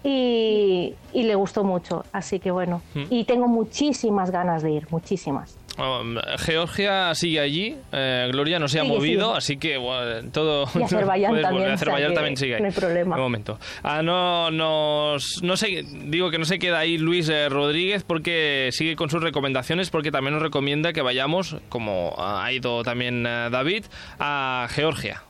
Y, 0.09 0.93
y 1.13 1.23
le 1.23 1.35
gustó 1.35 1.63
mucho. 1.63 2.03
Así 2.13 2.39
que 2.39 2.49
bueno, 2.51 2.81
Mm. 2.95 3.03
y 3.09 3.23
tengo 3.25 3.47
muchísimas 3.47 4.31
ganas 4.31 4.63
de 4.63 4.71
ir, 4.71 4.87
muchísimas. 4.89 5.57
Um, 5.77 6.15
Georgia 6.39 7.13
sigue 7.13 7.39
allí, 7.39 7.75
eh, 7.91 8.27
Gloria 8.31 8.57
no 8.57 8.67
se 8.67 8.79
ha 8.79 8.83
movido, 8.83 9.35
así 9.35 9.57
que 9.57 9.77
bueno, 9.77 10.31
todo. 10.31 10.65
Y 10.73 10.81
Azerbaiyán 10.83 11.39
también, 11.39 11.69
Azerbaiyán 11.69 12.13
también 12.15 12.35
sigue 12.35 12.55
ahí. 12.55 12.61
no 12.61 12.67
hay 12.67 12.73
problema. 12.73 13.15
De 13.15 13.21
momento. 13.21 13.59
Ah, 13.83 14.01
no, 14.01 14.49
nos, 14.49 15.43
no 15.43 15.55
sé, 15.55 15.83
digo 16.05 16.31
que 16.31 16.39
no 16.39 16.45
se 16.45 16.57
queda 16.57 16.79
ahí 16.79 16.97
Luis 16.97 17.29
eh, 17.29 17.47
Rodríguez 17.49 18.03
porque 18.03 18.69
sigue 18.71 18.95
con 18.95 19.11
sus 19.11 19.21
recomendaciones, 19.21 19.91
porque 19.91 20.11
también 20.11 20.33
nos 20.33 20.41
recomienda 20.41 20.93
que 20.93 21.03
vayamos, 21.03 21.57
como 21.69 22.15
ha 22.17 22.51
ido 22.51 22.81
también 22.81 23.25
eh, 23.27 23.49
David, 23.51 23.83
a 24.19 24.67
Georgia. 24.71 25.21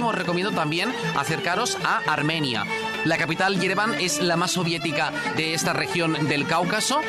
Último, 0.00 0.08
os 0.08 0.14
recomiendo 0.14 0.52
también 0.52 0.92
acercaros 1.16 1.76
a 1.84 1.98
Armenia. 2.10 2.64
La 3.04 3.18
capital 3.18 3.60
Yerevan 3.60 3.94
es 3.94 4.20
la 4.20 4.36
más 4.36 4.52
soviética 4.52 5.12
de 5.36 5.52
esta 5.52 5.72
región 5.72 6.28
del 6.28 6.46
Cáucaso. 6.46 7.00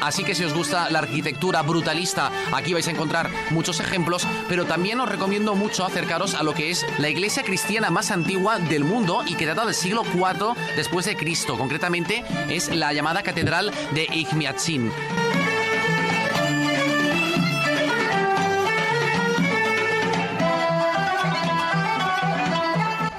Así 0.00 0.24
que 0.24 0.34
si 0.34 0.44
os 0.44 0.54
gusta 0.54 0.90
la 0.90 1.00
arquitectura 1.00 1.62
brutalista, 1.62 2.32
aquí 2.52 2.72
vais 2.72 2.88
a 2.88 2.90
encontrar 2.90 3.30
muchos 3.50 3.78
ejemplos, 3.80 4.26
pero 4.48 4.64
también 4.64 4.98
os 4.98 5.08
recomiendo 5.08 5.54
mucho 5.54 5.84
acercaros 5.84 6.34
a 6.34 6.42
lo 6.42 6.54
que 6.54 6.70
es 6.70 6.86
la 6.98 7.08
iglesia 7.08 7.42
cristiana 7.42 7.90
más 7.90 8.10
antigua 8.10 8.58
del 8.58 8.82
mundo 8.82 9.22
y 9.26 9.34
que 9.34 9.46
data 9.46 9.64
del 9.64 9.74
siglo 9.74 10.02
IV 10.02 10.54
después 10.74 11.04
de 11.06 11.16
Cristo. 11.16 11.56
Concretamente 11.58 12.24
es 12.48 12.74
la 12.74 12.92
llamada 12.92 13.22
Catedral 13.22 13.70
de 13.92 14.08
Igmiatsin. 14.10 14.90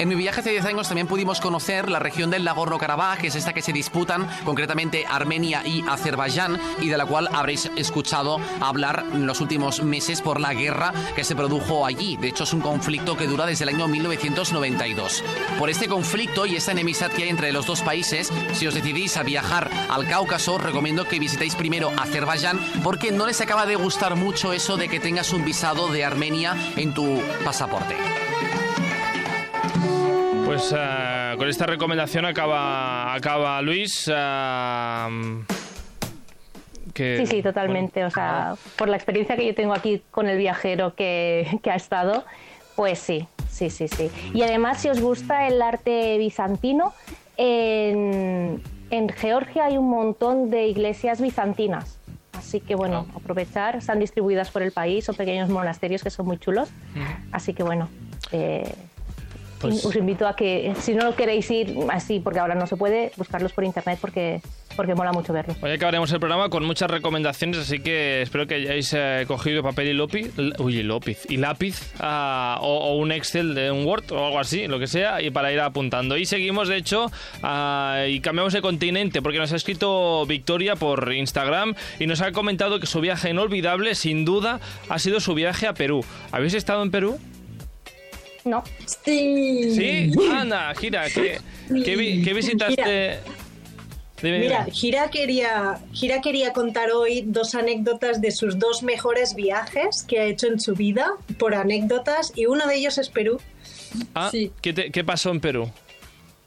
En 0.01 0.09
mi 0.09 0.15
viaje 0.15 0.39
hace 0.39 0.49
10 0.49 0.65
años 0.65 0.87
también 0.87 1.05
pudimos 1.05 1.39
conocer 1.39 1.87
la 1.87 1.99
región 1.99 2.31
del 2.31 2.43
Nagorno-Karabaj, 2.43 3.19
que 3.19 3.27
es 3.27 3.35
esta 3.35 3.53
que 3.53 3.61
se 3.61 3.71
disputan 3.71 4.27
concretamente 4.43 5.05
Armenia 5.07 5.61
y 5.63 5.83
Azerbaiyán, 5.87 6.59
y 6.81 6.89
de 6.89 6.97
la 6.97 7.05
cual 7.05 7.29
habréis 7.31 7.69
escuchado 7.75 8.39
hablar 8.61 9.05
en 9.13 9.27
los 9.27 9.41
últimos 9.41 9.83
meses 9.83 10.23
por 10.23 10.41
la 10.41 10.55
guerra 10.55 10.91
que 11.15 11.23
se 11.23 11.35
produjo 11.35 11.85
allí. 11.85 12.17
De 12.17 12.29
hecho, 12.29 12.45
es 12.45 12.53
un 12.53 12.61
conflicto 12.61 13.15
que 13.15 13.27
dura 13.27 13.45
desde 13.45 13.65
el 13.65 13.75
año 13.75 13.87
1992. 13.87 15.23
Por 15.59 15.69
este 15.69 15.87
conflicto 15.87 16.47
y 16.47 16.55
esta 16.55 16.71
enemistad 16.71 17.11
que 17.11 17.21
hay 17.21 17.29
entre 17.29 17.51
los 17.51 17.67
dos 17.67 17.83
países, 17.83 18.33
si 18.53 18.65
os 18.65 18.73
decidís 18.73 19.17
a 19.17 19.23
viajar 19.23 19.69
al 19.87 20.07
Cáucaso, 20.07 20.57
recomiendo 20.57 21.05
que 21.05 21.19
visitéis 21.19 21.53
primero 21.53 21.91
Azerbaiyán, 21.95 22.59
porque 22.83 23.11
no 23.11 23.27
les 23.27 23.39
acaba 23.39 23.67
de 23.67 23.75
gustar 23.75 24.15
mucho 24.15 24.51
eso 24.51 24.77
de 24.77 24.89
que 24.89 24.99
tengas 24.99 25.31
un 25.31 25.45
visado 25.45 25.89
de 25.89 26.03
Armenia 26.03 26.57
en 26.75 26.91
tu 26.91 27.21
pasaporte. 27.45 27.95
Pues 30.51 30.75
eh, 30.77 31.33
con 31.37 31.47
esta 31.47 31.65
recomendación 31.65 32.25
acaba, 32.25 33.13
acaba 33.13 33.61
Luis. 33.61 34.11
eh, 34.13 35.43
que, 36.93 37.19
Sí, 37.19 37.25
sí, 37.25 37.41
totalmente. 37.41 38.03
O 38.03 38.09
sea, 38.09 38.55
por 38.77 38.89
la 38.89 38.97
experiencia 38.97 39.37
que 39.37 39.45
yo 39.45 39.55
tengo 39.55 39.73
aquí 39.73 40.03
con 40.11 40.27
el 40.27 40.37
viajero 40.37 40.93
que, 40.93 41.57
que 41.63 41.71
ha 41.71 41.75
estado, 41.75 42.25
pues 42.75 42.99
sí, 42.99 43.25
sí, 43.49 43.69
sí, 43.69 43.87
sí. 43.87 44.11
Y 44.33 44.41
además, 44.41 44.81
si 44.81 44.89
os 44.89 44.99
gusta 44.99 45.47
el 45.47 45.61
arte 45.61 46.17
bizantino, 46.17 46.93
en, 47.37 48.61
en 48.89 49.07
Georgia 49.07 49.67
hay 49.67 49.77
un 49.77 49.89
montón 49.89 50.49
de 50.49 50.67
iglesias 50.67 51.21
bizantinas. 51.21 51.97
Así 52.33 52.59
que 52.59 52.75
bueno, 52.75 53.05
aprovechar, 53.15 53.77
están 53.77 53.99
distribuidas 53.99 54.51
por 54.51 54.63
el 54.63 54.73
país, 54.73 55.05
son 55.05 55.15
pequeños 55.15 55.47
monasterios 55.47 56.03
que 56.03 56.09
son 56.09 56.25
muy 56.25 56.37
chulos. 56.39 56.67
Así 57.31 57.53
que 57.53 57.63
bueno, 57.63 57.87
eh, 58.33 58.73
Pues- 59.61 59.85
os 59.85 59.95
invito 59.95 60.27
a 60.27 60.35
que, 60.35 60.73
si 60.79 60.93
no 60.93 61.15
queréis 61.15 61.49
ir 61.51 61.75
así, 61.89 62.19
porque 62.19 62.39
ahora 62.39 62.55
no 62.55 62.67
se 62.67 62.75
puede, 62.75 63.11
buscarlos 63.17 63.53
por 63.53 63.63
internet 63.63 63.99
porque, 64.01 64.41
porque 64.75 64.95
mola 64.95 65.11
mucho 65.11 65.33
verlos. 65.33 65.57
Hoy 65.61 65.71
acabaremos 65.71 66.11
el 66.11 66.19
programa 66.19 66.49
con 66.49 66.63
muchas 66.65 66.89
recomendaciones, 66.89 67.59
así 67.59 67.79
que 67.79 68.21
espero 68.21 68.47
que 68.47 68.55
hayáis 68.55 68.93
eh, 68.93 69.25
cogido 69.27 69.63
papel 69.63 69.89
y 69.89 69.93
lápiz, 69.93 70.31
uy, 70.59 70.77
y 70.79 70.83
lápiz, 70.83 71.25
y 71.29 71.37
lápiz 71.37 71.93
o, 72.01 72.61
o 72.61 72.95
un 72.97 73.11
Excel 73.11 73.53
de 73.55 73.71
un 73.71 73.85
Word 73.85 74.11
o 74.11 74.25
algo 74.25 74.39
así, 74.39 74.67
lo 74.67 74.79
que 74.79 74.87
sea, 74.87 75.21
y 75.21 75.29
para 75.31 75.51
ir 75.51 75.59
apuntando. 75.59 76.17
Y 76.17 76.25
seguimos, 76.25 76.67
de 76.67 76.77
hecho, 76.77 77.11
ah, 77.43 78.05
y 78.07 78.19
cambiamos 78.19 78.53
de 78.53 78.61
continente, 78.61 79.21
porque 79.21 79.39
nos 79.39 79.51
ha 79.53 79.55
escrito 79.55 80.25
Victoria 80.25 80.75
por 80.75 81.11
Instagram 81.13 81.75
y 81.99 82.07
nos 82.07 82.21
ha 82.21 82.31
comentado 82.31 82.79
que 82.79 82.87
su 82.87 83.01
viaje 83.01 83.29
inolvidable, 83.29 83.95
sin 83.95 84.25
duda, 84.25 84.59
ha 84.89 84.99
sido 84.99 85.19
su 85.19 85.33
viaje 85.33 85.67
a 85.67 85.73
Perú. 85.73 86.03
¿Habéis 86.31 86.53
estado 86.53 86.81
en 86.83 86.91
Perú? 86.91 87.19
No, 88.43 88.63
Sí. 89.05 89.75
Sí, 89.75 90.11
anda, 90.31 90.73
gira, 90.75 91.05
¿qué, 91.09 91.39
qué 91.85 91.95
vi- 91.95 92.23
qué 92.23 92.33
visitaste? 92.33 93.19
Dime, 94.21 94.39
Mira. 94.39 94.65
Gira 94.71 95.09
quería, 95.09 95.79
Gira 95.93 96.21
quería 96.21 96.53
contar 96.53 96.91
hoy 96.91 97.23
dos 97.25 97.55
anécdotas 97.55 98.21
de 98.21 98.31
sus 98.31 98.59
dos 98.59 98.83
mejores 98.83 99.33
viajes 99.35 100.03
que 100.03 100.19
ha 100.19 100.25
hecho 100.25 100.45
en 100.47 100.59
su 100.59 100.75
vida, 100.75 101.07
por 101.39 101.55
anécdotas, 101.55 102.31
y 102.35 102.45
uno 102.45 102.67
de 102.67 102.75
ellos 102.75 102.97
es 102.99 103.09
Perú. 103.09 103.39
Ah, 104.13 104.29
Sí. 104.31 104.51
¿qué, 104.61 104.73
te- 104.73 104.91
qué 104.91 105.03
pasó 105.03 105.31
en 105.31 105.39
Perú? 105.39 105.69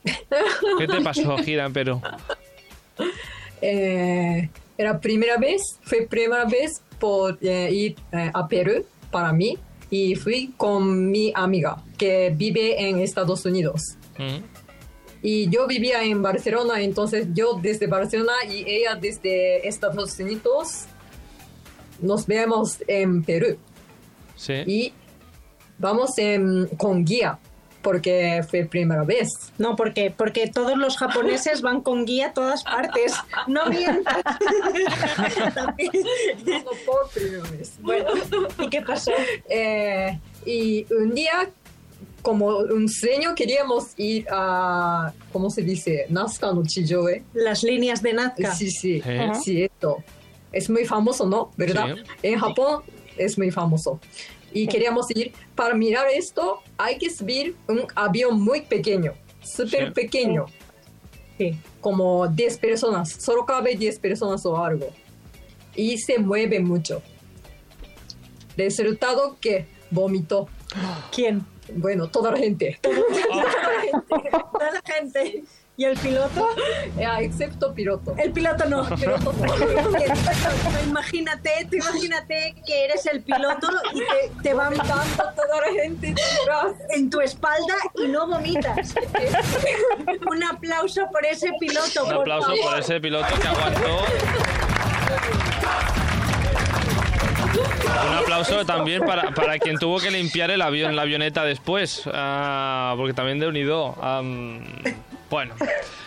¿Qué 0.05 0.87
te 0.87 1.01
pasó, 1.01 1.37
gira 1.39 1.65
en 1.67 1.73
Perú? 1.73 2.01
Eh, 3.63 4.49
era 4.77 5.01
primera 5.01 5.37
vez, 5.39 5.63
fue 5.83 6.07
primera 6.07 6.45
vez 6.45 6.83
por 6.99 7.39
eh, 7.41 7.71
ir 7.73 7.97
eh, 8.13 8.31
a 8.35 8.47
Perú 8.47 8.85
para 9.11 9.33
mí 9.33 9.57
y 9.91 10.15
fui 10.17 10.53
con 10.57 11.11
mi 11.11 11.33
amiga 11.35 11.83
que 11.99 12.33
vive 12.35 12.89
en 12.89 12.99
Estados 13.01 13.45
Unidos. 13.45 13.83
Mm. 14.19 14.43
Y 15.23 15.49
yo 15.49 15.67
vivía 15.67 16.03
en 16.05 16.21
Barcelona, 16.23 16.83
entonces 16.83 17.29
yo 17.33 17.59
desde 17.61 17.87
Barcelona 17.87 18.33
y 18.49 18.65
ella 18.69 18.95
desde 18.95 19.67
Estados 19.67 20.19
Unidos 20.19 20.85
nos 22.01 22.27
vemos 22.27 22.79
en 22.87 23.23
Perú 23.23 23.57
Sí. 24.37 24.55
y 24.67 24.93
vamos 25.79 26.19
en- 26.19 26.67
con 26.77 27.05
guía 27.05 27.39
porque 27.85 28.43
fue 28.49 28.65
primera 28.65 29.05
vez. 29.05 29.29
No, 29.59 29.77
porque, 29.77 30.11
porque 30.11 30.49
todos 30.49 30.77
los 30.77 30.97
japoneses 30.97 31.61
van 31.61 31.83
con 31.83 32.07
guía 32.07 32.29
a 32.29 32.33
todas 32.33 32.65
partes. 32.65 33.13
No 33.47 33.67
mientas. 33.67 34.17
No 36.45 36.71
por 36.87 37.11
primera 37.13 37.49
vez. 37.51 37.75
Bueno, 37.81 38.09
¿y 38.59 38.69
qué 38.71 38.81
pasó? 38.81 39.13
Eh, 39.49 40.19
y 40.47 40.87
un 40.93 41.15
día, 41.15 41.51
como 42.23 42.47
un 42.59 42.89
sueño, 42.89 43.35
queríamos 43.35 43.93
ir 43.99 44.27
a, 44.31 45.13
¿cómo 45.31 45.51
se 45.51 45.63
dice? 45.63 46.07
Nazca 46.09 46.53
no 46.53 46.65
Chijoe. 46.65 47.23
Las 47.35 47.63
líneas 47.63 48.03
de 48.03 48.15
Nazca. 48.15 48.55
Sí, 48.55 48.71
sí, 48.71 49.03
¿Eh? 49.05 49.31
sí, 49.43 49.63
esto. 49.63 50.03
Es 50.53 50.71
muy 50.71 50.87
famoso, 50.87 51.27
¿no? 51.27 51.51
¿Verdad? 51.57 51.97
Sí. 51.97 52.03
En 52.23 52.39
Japón 52.39 52.83
es 53.19 53.37
muy 53.37 53.51
famoso. 53.51 54.01
Y 54.55 54.67
queríamos 54.69 55.11
ir, 55.11 55.33
para 55.55 55.75
mirar 55.75 56.07
esto, 56.11 56.63
hay 56.79 56.97
que 56.97 57.11
subir 57.11 57.57
un 57.69 57.85
avión 57.95 58.41
muy 58.41 58.63
pequeño, 58.63 59.13
súper 59.43 59.93
pequeño, 59.93 60.47
Sí. 61.37 61.59
como 61.81 62.29
10 62.29 62.59
personas, 62.59 63.11
solo 63.11 63.45
cabe 63.45 63.75
10 63.77 63.99
personas 63.99 64.47
o 64.47 64.57
algo. 64.57 64.89
Y 65.75 65.99
se 65.99 66.19
mueve 66.19 66.61
mucho. 66.61 67.03
Resultado 68.57 69.37
que 69.41 69.67
vomitó. 69.91 70.49
¿Quién? 71.13 71.45
Bueno, 71.75 72.09
toda 72.13 72.31
la 72.31 72.39
gente. 72.39 72.79
Toda 72.81 74.71
la 74.73 74.83
gente. 74.85 75.43
¿Y 75.77 75.85
el 75.85 75.97
piloto? 75.99 76.49
Eh, 76.99 77.07
excepto 77.21 77.75
piloto. 77.75 78.15
El 78.17 78.31
piloto 78.33 78.65
no. 78.67 78.87
El 78.87 78.95
piloto 78.95 79.33
no. 79.33 79.55
imagínate, 80.87 81.51
tú 81.69 81.77
imagínate 81.77 82.55
que 82.65 82.85
eres 82.85 83.05
el 83.07 83.23
piloto 83.23 83.69
y 83.93 83.99
te, 83.99 84.43
te 84.43 84.55
van 84.55 84.65
Vomitando 84.75 85.25
toda 85.35 85.61
la 85.61 85.83
gente 85.83 86.15
en 86.91 87.11
tu 87.11 87.21
espalda 87.21 87.75
y 87.97 88.07
no 88.07 88.27
vomitas. 88.29 88.95
Un 90.31 90.45
aplauso 90.45 91.03
por 91.11 91.27
ese 91.27 91.51
piloto. 91.59 92.05
Un 92.05 92.11
por 92.11 92.21
aplauso 92.21 92.49
favor. 92.49 92.71
por 92.71 92.79
ese 92.79 93.01
piloto 93.01 93.27
que 93.41 93.49
aguantó. 93.49 94.05
Un 98.09 98.15
aplauso 98.15 98.65
también 98.65 99.05
para, 99.05 99.33
para 99.33 99.59
quien 99.59 99.79
tuvo 99.79 99.99
que 99.99 100.11
limpiar 100.11 100.51
el 100.51 100.63
avión, 100.63 100.95
la 100.95 101.03
avioneta 101.03 101.45
después. 101.45 102.03
Ah, 102.07 102.95
porque 102.97 103.13
también 103.13 103.41
de 103.41 103.49
unido. 103.49 103.97
am, 104.01 104.65
bueno, 105.31 105.55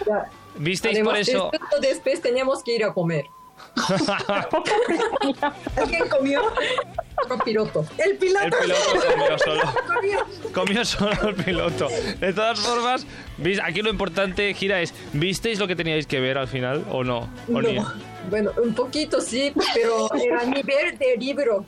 ¿visteis 0.57 0.99
por 0.99 1.13
Además, 1.13 1.27
eso? 1.27 1.49
justo 1.49 1.79
después 1.81 2.21
teníamos 2.21 2.63
que 2.63 2.75
ir 2.75 2.83
a 2.85 2.93
comer. 2.93 3.25
¿Alguien 5.75 6.07
comió? 6.09 6.41
Con 7.27 7.39
piloto. 7.39 7.85
El 7.97 8.11
El 8.11 8.17
piloto. 8.17 8.57
piloto 8.61 8.81
comió 9.11 9.37
solo. 9.39 9.61
comió. 10.53 10.85
Solo 10.85 11.29
el 11.29 11.35
piloto. 11.35 11.87
De 12.19 12.33
todas 12.33 12.59
formas, 12.59 13.05
¿vis- 13.37 13.59
aquí 13.63 13.81
lo 13.81 13.89
importante, 13.89 14.53
Gira, 14.53 14.81
es 14.81 14.93
¿visteis 15.13 15.59
lo 15.59 15.67
que 15.67 15.75
teníais 15.75 16.05
que 16.07 16.19
ver 16.19 16.37
al 16.37 16.47
final 16.47 16.85
o 16.91 17.03
no? 17.03 17.29
¿O 17.53 17.61
ni- 17.61 17.79
Bueno, 18.29 18.51
un 18.63 18.73
poquito 18.75 19.21
sí, 19.21 19.51
pero 19.73 20.13
era 20.13 20.43
nivel 20.45 20.97
de 20.97 21.15
libro. 21.17 21.65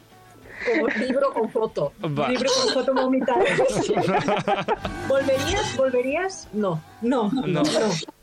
Como 0.66 0.88
libro 0.88 1.34
con 1.34 1.50
foto. 1.50 1.94
Va. 2.04 2.30
Libro 2.30 2.50
con 2.64 2.74
foto 2.74 2.94
vomitada. 2.94 3.44
¿Volverías? 5.08 5.78
¿Volverías? 5.78 6.48
No. 6.54 6.82
No, 7.02 7.32
No. 7.32 7.64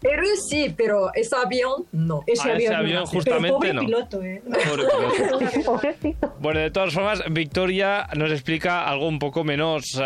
Perú 0.01 0.27
sí, 0.49 0.75
pero 0.77 1.11
ese 1.15 1.35
avión, 1.35 1.87
no. 1.93 2.23
Ese 2.27 2.51
Ah, 2.51 2.57
ese 2.57 2.69
avión, 2.69 2.73
no. 2.73 2.79
avión 2.79 3.05
Pero 3.05 3.21
justamente 3.21 3.53
pobre 3.53 3.75
no. 3.75 3.81
piloto, 3.81 4.23
¿eh? 4.23 4.43
Pobre 5.65 5.95
piloto. 5.95 6.35
Bueno, 6.41 6.61
de 6.61 6.71
todas 6.71 6.93
formas, 6.95 7.23
Victoria 7.31 8.07
nos 8.17 8.31
explica 8.31 8.87
algo 8.87 9.09
un 9.09 9.19
poco 9.19 9.43
menos... 9.45 9.99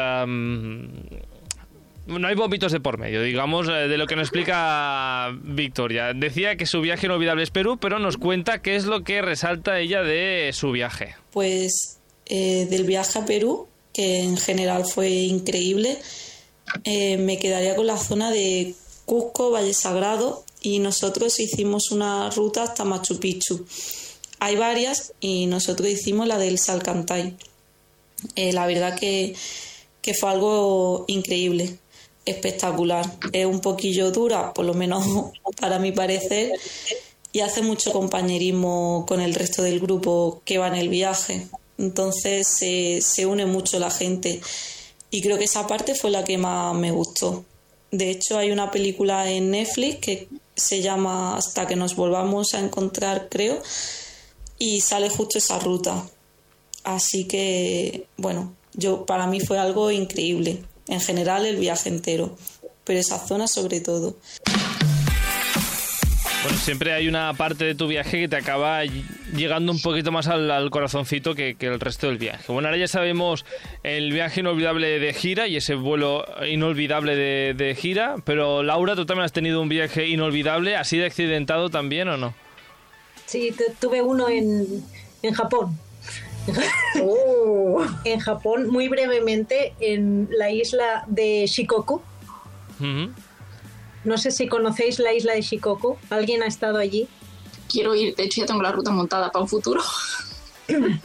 no 2.07 2.27
hay 2.29 2.35
vómitos 2.35 2.73
de 2.73 2.81
por 2.81 2.99
medio, 2.99 3.23
digamos, 3.23 3.69
eh, 3.69 3.87
de 3.89 3.99
lo 3.99 4.07
que 4.07 4.17
nos 4.17 4.29
explica 4.29 5.31
Victoria. 5.43 6.13
Decía 6.15 6.57
que 6.57 6.67
su 6.67 6.81
viaje 6.81 7.07
inolvidable 7.07 7.43
es 7.43 7.51
Perú, 7.51 7.79
pero 7.81 7.99
nos 7.99 8.17
cuenta 8.17 8.63
qué 8.63 8.75
es 8.77 8.87
lo 8.87 9.03
que 9.05 9.23
resalta 9.23 9.79
ella 9.79 10.03
de 10.03 10.51
su 10.53 10.73
viaje. 10.73 11.15
Pues 11.33 12.00
eh, 12.33 12.69
del 12.71 12.85
viaje 12.85 13.19
a 13.19 13.27
Perú, 13.27 13.67
que 13.93 14.21
en 14.21 14.37
general 14.37 14.87
fue 14.87 15.11
increíble, 15.11 15.99
eh, 16.85 17.17
me 17.17 17.39
quedaría 17.39 17.75
con 17.75 17.89
la 17.89 17.99
zona 17.99 18.31
de 18.31 18.77
Cusco, 19.05 19.51
Valle 19.51 19.75
Sagrado, 19.75 20.45
y 20.63 20.79
nosotros 20.79 21.41
hicimos 21.41 21.91
una 21.91 22.31
ruta 22.31 22.63
hasta 22.63 22.85
Machu 22.85 23.19
Picchu. 23.19 23.67
Hay 24.39 24.55
varias 24.55 25.13
y 25.21 25.47
nosotros 25.47 25.89
hicimos 25.89 26.29
la 26.29 26.39
del 26.39 26.61
Salcantay. 26.61 27.37
Eh, 28.37 28.53
la 28.53 28.67
verdad 28.67 28.97
que, 28.97 29.35
que 30.01 30.15
fue 30.15 30.31
algo 30.31 31.07
increíble, 31.09 31.79
espectacular. 32.27 33.11
Es 33.33 33.47
un 33.47 33.59
poquillo 33.59 34.13
dura, 34.13 34.55
por 34.55 34.67
lo 34.67 34.75
menos 34.75 35.05
para 35.61 35.81
mi 35.81 35.91
parecer, 35.91 36.53
y 37.33 37.41
hace 37.41 37.63
mucho 37.63 37.93
compañerismo 37.93 39.05
con 39.09 39.21
el 39.21 39.35
resto 39.35 39.63
del 39.63 39.81
grupo 39.81 40.43
que 40.45 40.59
va 40.59 40.69
en 40.69 40.77
el 40.77 40.89
viaje. 40.89 41.49
Entonces 41.81 42.47
se- 42.47 43.01
se 43.03 43.25
une 43.27 43.47
mucho 43.47 43.79
la 43.79 43.91
gente 43.91 44.41
y 45.11 45.23
creo 45.23 45.39
que 45.39 45.45
esa 45.45 45.67
parte 45.67 45.95
fue 45.95 46.11
la 46.11 46.23
que 46.23 46.37
más 46.39 46.75
me 46.77 46.91
gustó. 46.93 47.45
De 47.91 48.11
hecho 48.11 48.39
hay 48.39 48.53
una 48.53 48.71
película 48.71 49.29
en 49.31 49.51
Netflix 49.51 49.97
que 49.99 50.29
se 50.55 50.83
llama 50.83 51.37
Hasta 51.37 51.67
que 51.67 51.75
nos 51.77 51.97
volvamos 51.97 52.55
a 52.55 52.61
encontrar, 52.61 53.29
creo, 53.31 53.61
y 54.59 54.81
sale 54.83 55.09
justo 55.09 55.39
esa 55.39 55.59
ruta. 55.59 56.07
Así 56.85 57.25
que, 57.27 58.07
bueno, 58.19 58.55
yo 58.75 59.07
para 59.07 59.27
mí 59.27 59.41
fue 59.41 59.59
algo 59.59 59.91
increíble. 59.91 60.63
En 60.87 61.01
general 61.01 61.47
el 61.47 61.57
viaje 61.57 61.89
entero, 61.89 62.37
pero 62.85 62.99
esa 63.01 63.19
zona 63.27 63.49
sobre 63.49 63.81
todo. 63.81 64.17
Bueno, 66.43 66.57
siempre 66.57 66.95
hay 66.95 67.07
una 67.07 67.35
parte 67.35 67.65
de 67.67 67.75
tu 67.75 67.87
viaje 67.87 68.19
que 68.21 68.29
te 68.29 68.37
acaba 68.37 68.83
ll- 68.83 69.05
llegando 69.35 69.73
un 69.73 69.81
poquito 69.83 70.11
más 70.11 70.27
al, 70.27 70.51
al 70.51 70.71
corazoncito 70.71 71.35
que, 71.35 71.55
que 71.55 71.67
el 71.67 71.79
resto 71.79 72.07
del 72.07 72.17
viaje. 72.17 72.51
Bueno, 72.51 72.69
ahora 72.69 72.79
ya 72.79 72.89
sabemos 72.89 73.45
el 73.83 74.11
viaje 74.11 74.41
inolvidable 74.41 74.99
de 74.99 75.13
gira 75.13 75.47
y 75.49 75.57
ese 75.57 75.75
vuelo 75.75 76.25
inolvidable 76.49 77.15
de, 77.15 77.53
de 77.55 77.75
gira, 77.75 78.17
pero 78.25 78.63
Laura, 78.63 78.97
tú 78.97 79.05
también 79.05 79.27
has 79.27 79.33
tenido 79.33 79.61
un 79.61 79.69
viaje 79.69 80.07
inolvidable, 80.09 80.77
así 80.77 80.97
de 80.97 81.05
accidentado 81.07 81.69
también 81.69 82.09
o 82.09 82.17
no? 82.17 82.33
Sí, 83.27 83.53
tu- 83.57 83.65
tuve 83.79 84.01
uno 84.01 84.31
en, 84.31 84.83
en 85.23 85.35
Japón. 85.35 85.79
Oh, 87.03 87.85
En 88.05 88.19
Japón, 88.19 88.67
muy 88.71 88.89
brevemente, 88.89 89.75
en 89.79 90.27
la 90.31 90.51
isla 90.51 91.05
de 91.07 91.45
Shikoku. 91.47 92.01
No 94.05 94.17
sé 94.19 94.31
si 94.31 94.49
conocéis 94.49 94.99
la 94.99 95.13
isla 95.13 95.35
de 95.35 95.43
Shikoku. 95.43 95.97
¿Alguien 96.11 96.43
ha 96.43 96.47
estado 96.47 96.79
allí? 96.79 97.07
Quiero 97.69 97.95
ir, 97.95 98.15
de 98.17 98.25
hecho 98.25 98.41
ya 98.41 98.47
tengo 98.47 98.63
la 98.63 98.73
ruta 98.73 98.91
montada 98.91 99.31
para 99.31 99.43
un 99.43 99.49
futuro. 99.49 99.81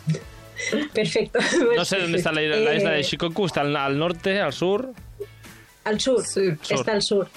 Perfecto. 0.93 1.39
No 1.75 1.83
sé 1.85 1.97
dónde 1.99 2.17
está 2.17 2.31
la, 2.31 2.41
isla- 2.41 2.55
la 2.57 2.75
isla 2.75 2.91
de 2.91 2.99
Eh, 3.01 3.03
Shikoku, 3.03 3.45
está 3.45 3.61
al, 3.61 3.75
al 3.75 3.97
norte, 3.97 4.39
al 4.39 4.53
sur. 4.53 4.91
Al 5.83 5.99
sur. 5.99 6.25
Sí. 6.25 6.51
Sur. 6.61 6.77
Está 6.79 6.91
al 6.93 7.01
sur. 7.01 7.29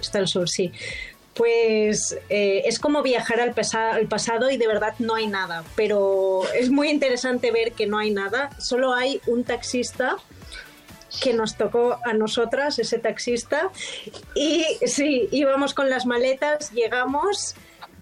Está 0.00 0.18
al 0.18 0.28
sur, 0.28 0.48
sí. 0.48 0.72
Pues 1.34 2.18
eh, 2.28 2.62
es 2.66 2.78
como 2.78 3.02
viajar 3.02 3.40
al, 3.40 3.52
pasa- 3.54 3.92
al 3.94 4.06
pasado 4.06 4.50
y 4.50 4.56
de 4.56 4.66
verdad 4.66 4.94
no 4.98 5.14
hay 5.14 5.26
nada. 5.26 5.64
Pero 5.76 6.42
es 6.58 6.70
muy 6.70 6.88
interesante 6.90 7.50
ver 7.52 7.72
que 7.72 7.86
no 7.86 7.98
hay 7.98 8.10
nada. 8.10 8.50
Solo 8.58 8.92
hay 8.94 9.20
un 9.26 9.44
taxista 9.44 10.16
que 11.22 11.32
nos 11.32 11.56
tocó 11.56 11.98
a 12.04 12.12
nosotras, 12.12 12.78
ese 12.78 12.98
taxista. 12.98 13.70
Y 14.34 14.64
sí, 14.86 15.28
íbamos 15.30 15.74
con 15.74 15.90
las 15.90 16.06
maletas, 16.06 16.72
llegamos, 16.72 17.54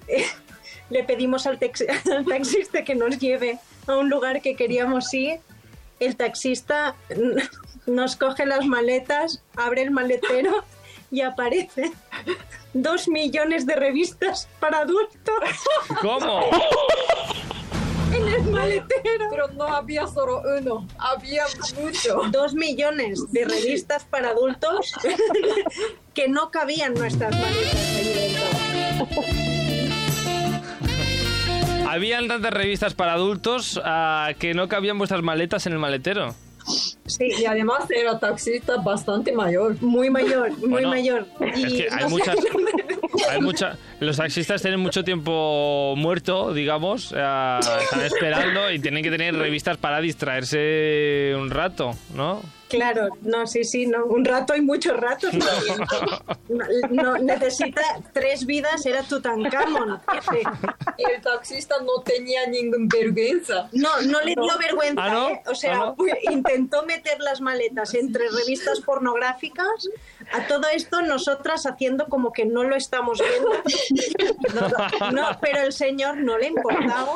eh, 0.09 0.25
le 0.91 1.05
pedimos 1.05 1.47
al 1.47 1.59
taxista 1.59 2.85
que 2.85 2.95
nos 2.95 3.19
lleve 3.19 3.59
a 3.87 3.97
un 3.97 4.09
lugar 4.09 4.41
que 4.41 4.57
queríamos 4.57 5.13
ir. 5.15 5.41
El 6.01 6.17
taxista 6.17 6.97
nos 7.87 8.17
coge 8.17 8.47
las 8.47 8.67
maletas, 8.67 9.43
abre 9.57 9.83
el 9.83 9.91
maletero 9.91 10.65
y 11.11 11.21
aparece 11.21 11.93
dos 12.73 13.07
millones 13.09 13.67
de 13.67 13.77
revistas 13.77 14.49
para 14.59 14.79
adultos 14.79 15.35
¿Cómo? 16.01 16.41
En 18.39 18.45
el 18.47 18.51
maletero. 18.53 19.27
pero 19.31 19.49
no 19.49 19.65
había 19.65 20.07
solo 20.07 20.43
uno, 20.61 20.87
había 20.99 21.45
mucho. 21.81 22.23
Dos 22.31 22.55
millones 22.55 23.21
de 23.33 23.45
revistas 23.45 24.05
para 24.05 24.31
adultos 24.31 24.93
que 26.15 26.29
no 26.29 26.51
cabían 26.51 26.95
nuestras 26.95 27.33
maletas. 27.33 27.81
Habían 31.89 32.27
tantas 32.29 32.53
revistas 32.53 32.95
para 32.95 33.13
adultos 33.13 33.81
ah, 33.85 34.31
que 34.39 34.55
no 34.55 34.69
cabían 34.69 34.99
vuestras 34.99 35.23
maletas 35.23 35.67
en 35.67 35.75
el 35.75 35.79
maletero. 35.79 36.35
Sí, 37.07 37.29
Y 37.39 37.45
además 37.45 37.85
era 37.91 38.19
taxista 38.19 38.79
bastante 38.79 39.31
mayor. 39.33 39.77
muy 39.83 40.09
mayor, 40.09 40.51
muy 40.59 40.69
Bueno, 40.71 40.89
mayor. 40.89 41.27
Es 41.41 41.59
Y 41.59 41.77
que 41.77 41.89
hay 41.91 42.03
no 42.05 42.09
sé- 42.09 42.09
muchas, 42.09 42.37
hay 43.31 43.41
mucha, 43.41 43.77
los 44.01 44.17
taxistas 44.17 44.63
tienen 44.63 44.81
mucho 44.81 45.05
tiempo 45.05 45.95
muerto, 45.97 46.53
digamos, 46.53 47.13
eh, 47.17 47.59
están 47.81 48.01
esperando 48.01 48.71
y 48.71 48.79
tienen 48.79 49.03
que 49.03 49.11
tener 49.11 49.35
revistas 49.35 49.77
para 49.77 50.01
distraerse 50.01 51.35
un 51.37 51.51
rato, 51.51 51.93
¿no? 52.15 52.43
Claro, 52.75 53.09
no, 53.23 53.47
sí, 53.47 53.65
sí, 53.65 53.87
no, 53.87 54.05
un 54.07 54.25
rato 54.25 54.55
y 54.55 54.61
muchos 54.61 54.97
ratos 54.99 55.31
también. 55.31 55.87
No, 56.47 56.65
no, 56.91 57.19
necesita 57.19 57.81
tres 58.13 58.45
vidas, 58.45 58.85
era 58.85 59.03
Tutankamón. 59.03 60.01
El 60.99 61.23
taxista 61.23 61.77
no 61.81 62.03
tenía 62.03 62.47
ninguna 62.47 62.87
vergüenza. 62.93 63.69
No, 63.73 64.01
no 64.03 64.21
le 64.21 64.35
dio 64.35 64.59
vergüenza, 64.59 65.05
¿Ah, 65.05 65.13
no? 65.13 65.29
¿eh? 65.31 65.43
O 65.47 65.55
sea, 65.55 65.79
¿Ah, 65.83 65.95
intentó 66.31 66.85
meter 66.85 67.19
las 67.21 67.41
maletas 67.41 67.95
entre 67.95 68.29
revistas 68.29 68.81
pornográficas. 68.81 69.89
A 70.33 70.47
todo 70.47 70.69
esto, 70.73 71.03
nosotras 71.03 71.67
haciendo 71.67 72.07
como 72.07 72.33
que 72.33 72.45
no 72.45 72.65
lo 72.65 72.77
estamos 72.77 73.21
viendo. 73.21 73.51
No, 74.55 75.11
no, 75.11 75.39
pero 75.41 75.63
el 75.63 75.73
señor 75.73 76.17
no 76.19 76.39
le 76.39 76.49
importaba. 76.49 77.15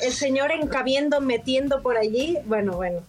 El 0.00 0.12
señor 0.12 0.52
encabiendo, 0.52 1.20
metiendo 1.20 1.82
por 1.82 1.96
allí. 1.96 2.38
Bueno, 2.44 2.72
bueno. 2.72 3.02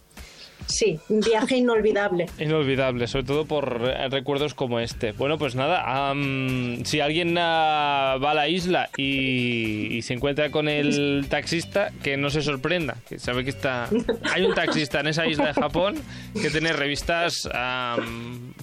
Sí, 0.70 0.98
un 1.08 1.20
viaje 1.20 1.56
inolvidable. 1.56 2.26
Inolvidable, 2.38 3.06
sobre 3.06 3.24
todo 3.24 3.44
por 3.44 3.82
eh, 3.84 4.08
recuerdos 4.08 4.54
como 4.54 4.80
este. 4.80 5.12
Bueno, 5.12 5.36
pues 5.36 5.54
nada, 5.54 6.10
am, 6.10 6.84
si 6.84 7.00
alguien 7.00 7.36
ah, 7.38 8.16
va 8.22 8.30
a 8.30 8.34
la 8.34 8.48
isla 8.48 8.88
y, 8.96 9.96
y 9.96 10.02
se 10.02 10.14
encuentra 10.14 10.50
con 10.50 10.68
el 10.68 11.26
taxista, 11.28 11.90
que 12.02 12.16
no 12.16 12.30
se 12.30 12.42
sorprenda, 12.42 12.96
que 13.08 13.18
sabe 13.18 13.44
que 13.44 13.50
está... 13.50 13.88
Hay 14.32 14.44
un 14.44 14.54
taxista 14.54 15.00
en 15.00 15.08
esa 15.08 15.26
isla 15.26 15.48
de 15.48 15.54
Japón 15.54 15.96
que 16.40 16.50
tiene 16.50 16.72
revistas 16.72 17.48
am, 17.52 18.54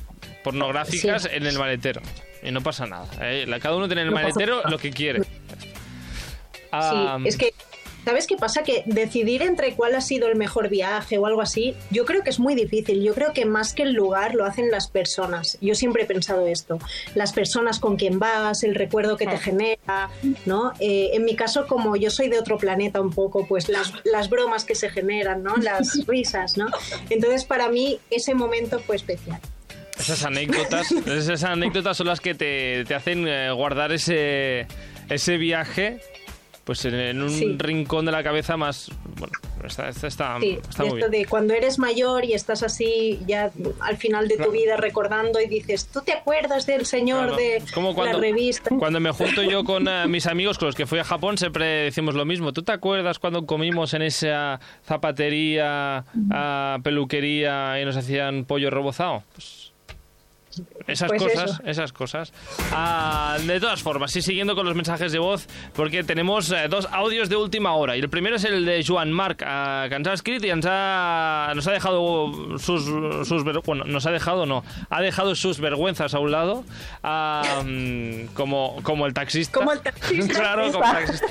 pornográficas 0.43 1.29
en 1.31 1.45
el 1.45 1.57
maletero. 1.57 2.01
Y 2.41 2.51
no 2.51 2.61
pasa 2.61 2.85
nada. 2.85 3.07
¿eh? 3.21 3.45
Cada 3.61 3.75
uno 3.75 3.87
tiene 3.87 4.01
en 4.01 4.07
el 4.07 4.13
No 4.13 4.19
maletero 4.19 4.61
lo 4.69 4.77
que 4.77 4.91
quiere. 4.91 5.23
Sí, 5.23 6.97
es 7.25 7.37
que, 7.37 7.53
¿sabes 8.07 8.25
qué 8.25 8.37
pasa? 8.37 8.63
Que 8.63 8.83
decidir 8.85 9.41
entre 9.41 9.73
cuál 9.73 9.93
ha 9.93 9.99
sido 9.99 10.29
el 10.29 10.37
mejor 10.37 10.69
viaje 10.69 11.17
o 11.17 11.25
algo 11.25 11.41
así, 11.41 11.75
yo 11.91 12.05
creo 12.05 12.23
que 12.23 12.29
es 12.29 12.39
muy 12.39 12.55
difícil. 12.55 13.03
Yo 13.03 13.13
creo 13.13 13.33
que 13.33 13.43
más 13.43 13.73
que 13.73 13.83
el 13.83 13.91
lugar 13.91 14.33
lo 14.33 14.45
hacen 14.45 14.71
las 14.71 14.87
personas. 14.87 15.57
Yo 15.59 15.75
siempre 15.75 16.03
he 16.03 16.05
pensado 16.05 16.47
esto. 16.47 16.79
Las 17.15 17.33
personas 17.33 17.79
con 17.81 17.97
quien 17.97 18.17
vas, 18.17 18.63
el 18.63 18.75
recuerdo 18.75 19.17
que 19.17 19.27
te 19.27 19.37
genera, 19.37 20.09
¿no? 20.45 20.71
Eh, 20.79 21.09
en 21.15 21.25
mi 21.25 21.35
caso, 21.35 21.67
como 21.67 21.97
yo 21.97 22.09
soy 22.09 22.29
de 22.29 22.39
otro 22.39 22.57
planeta 22.57 23.01
un 23.01 23.11
poco, 23.11 23.45
pues 23.45 23.67
las, 23.67 23.91
las 24.05 24.29
bromas 24.29 24.63
que 24.63 24.75
se 24.75 24.89
generan, 24.89 25.43
¿no? 25.43 25.57
Las 25.57 26.05
risas, 26.07 26.55
¿no? 26.55 26.67
Entonces, 27.09 27.43
para 27.43 27.67
mí, 27.67 27.99
ese 28.09 28.33
momento 28.33 28.79
fue 28.79 28.95
especial. 28.95 29.41
Esas 29.99 30.23
anécdotas, 30.23 30.93
esas 30.93 31.43
anécdotas 31.43 31.97
son 31.97 32.07
las 32.07 32.21
que 32.21 32.35
te, 32.35 32.85
te 32.85 32.95
hacen 32.95 33.27
eh, 33.27 33.51
guardar 33.51 33.91
ese, 33.91 34.65
ese 35.09 35.35
viaje 35.35 35.99
pues 36.67 36.85
en, 36.85 37.21
un 37.23 37.29
Sí. 37.31 37.55
rincón 37.57 38.05
de 38.05 38.11
la 38.11 38.21
cabeza 38.21 38.57
más 38.57 38.91
bueno, 39.17 39.33
está, 39.65 39.87
está, 39.89 40.07
está, 40.07 40.37
Sí, 40.39 40.59
está 40.69 40.83
muy 40.83 40.99
esto 40.99 41.09
bien. 41.09 41.23
de 41.23 41.25
cuando 41.27 41.53
eres 41.55 41.79
mayor 41.79 42.23
y 42.25 42.33
estás 42.33 42.61
así 42.61 43.19
ya 43.25 43.49
al 43.79 43.97
final 43.97 44.27
de 44.27 44.35
tu 44.35 44.43
Claro. 44.43 44.51
vida 44.51 44.77
recordando 44.77 45.39
y 45.41 45.47
dices, 45.47 45.87
¿tú 45.87 46.01
te 46.01 46.11
acuerdas 46.13 46.67
del 46.67 46.85
señor 46.85 47.27
Claro, 47.29 47.35
de 47.37 47.55
es 47.57 47.71
como 47.71 47.95
cuando, 47.95 48.17
la 48.19 48.21
revista? 48.21 48.69
cuando 48.77 48.99
me 48.99 49.11
junto 49.11 49.41
yo 49.41 49.63
con 49.63 49.87
eh, 49.87 50.07
mis 50.07 50.27
amigos 50.27 50.57
con 50.59 50.67
los 50.67 50.75
que 50.75 50.85
fui 50.85 50.99
a 50.99 51.03
Japón, 51.03 51.37
siempre 51.37 51.65
decimos 51.65 52.13
lo 52.13 52.25
mismo. 52.25 52.51
¿Tú 52.53 52.61
te 52.63 52.73
acuerdas 52.73 53.17
cuando 53.17 53.45
comimos 53.47 53.93
en 53.95 54.01
esa 54.03 54.59
zapatería, 54.85 56.03
ah, 56.31 56.77
peluquería 56.83 57.81
y 57.81 57.85
nos 57.85 57.95
hacían 57.97 58.45
pollo 58.45 58.69
rebozado? 58.69 59.23
Pues 59.33 59.66
esas 60.87 61.09
Pues 61.09 61.23
cosas, 61.23 61.51
eso. 61.51 61.61
esas 61.65 61.93
cosas. 61.93 62.33
Ah, 62.71 63.37
de 63.41 63.59
todas 63.59 63.81
formas, 63.81 64.11
sí, 64.11 64.21
siguiendo 64.21 64.55
con 64.55 64.65
los 64.65 64.75
mensajes 64.75 65.11
de 65.11 65.19
voz, 65.19 65.47
porque 65.73 66.03
tenemos 66.03 66.51
eh, 66.51 66.67
dos 66.69 66.87
audios 66.91 67.29
de 67.29 67.35
última 67.35 67.73
hora. 67.73 67.95
Y 67.97 67.99
el 67.99 68.09
primero 68.09 68.35
es 68.35 68.43
el 68.43 68.65
de 68.65 68.83
Joan 68.85 69.11
Marc, 69.11 69.43
ah, 69.45 69.85
que 69.89 69.95
ens 69.95 70.07
ha 70.07 70.13
escrit 70.13 70.43
y 70.43 70.49
ens 70.49 70.65
ha, 70.69 71.51
nos 71.55 71.67
ha 71.67 71.71
dejado 71.71 72.57
sus, 72.57 72.83
sus 73.27 73.43
bueno, 73.65 73.83
nos 73.85 74.05
ha 74.05 74.11
dejado, 74.11 74.45
no, 74.45 74.63
ha 74.89 75.01
dejado 75.01 75.35
sus 75.35 75.59
vergüenzas 75.59 76.13
a 76.13 76.19
un 76.19 76.31
lado, 76.31 76.63
como, 78.33 78.77
como 78.83 79.05
el 79.05 79.13
taxista. 79.13 79.57
Como 79.57 79.71
el 79.71 79.79
taxista. 79.81 80.33
claro, 80.39 80.71
com 80.71 80.83
el 80.83 80.91
taxista. 80.91 81.27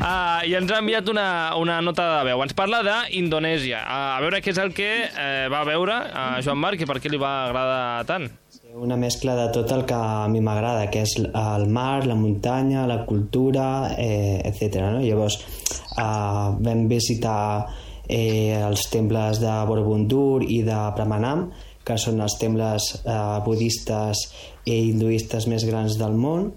Ah, 0.00 0.42
I 0.46 0.54
ens 0.56 0.70
ha 0.72 0.78
enviat 0.80 1.08
una, 1.12 1.54
una 1.60 1.80
nota 1.84 2.06
de 2.18 2.30
veu. 2.30 2.40
Ens 2.44 2.54
parla 2.56 2.80
d'Indonèsia. 2.86 3.82
A 3.84 4.20
veure 4.24 4.40
què 4.40 4.54
és 4.54 4.60
el 4.62 4.72
que 4.76 4.88
eh, 5.06 5.48
va 5.52 5.60
veure 5.68 5.92
a 5.92 6.40
Joan 6.44 6.58
Marc 6.60 6.80
i 6.80 6.88
per 6.88 6.98
què 7.02 7.12
li 7.12 7.20
va 7.20 7.34
agradar 7.48 8.06
tant. 8.08 8.30
Una 8.74 8.96
mescla 8.96 9.34
de 9.34 9.48
tot 9.50 9.72
el 9.74 9.82
que 9.82 9.96
a 9.96 10.28
mi 10.30 10.38
m'agrada, 10.40 10.84
que 10.94 11.00
és 11.02 11.16
el 11.18 11.64
mar, 11.74 12.06
la 12.06 12.14
muntanya, 12.14 12.84
la 12.86 13.00
cultura, 13.06 13.96
eh, 13.98 14.38
etc. 14.46 14.78
No? 14.84 15.00
Llavors, 15.02 15.40
eh, 15.98 16.04
vam 16.62 16.84
visitar 16.86 17.66
eh, 18.06 18.54
els 18.54 18.84
temples 18.92 19.40
de 19.42 19.54
Borobudur 19.66 20.44
i 20.46 20.60
de 20.62 20.78
Pramanam, 20.94 21.48
que 21.82 21.96
són 21.98 22.22
els 22.22 22.36
temples 22.38 22.86
eh, 23.00 23.16
budistes 23.46 24.22
i 24.66 24.76
hinduistes 24.92 25.48
més 25.50 25.66
grans 25.66 25.98
del 25.98 26.14
món. 26.14 26.52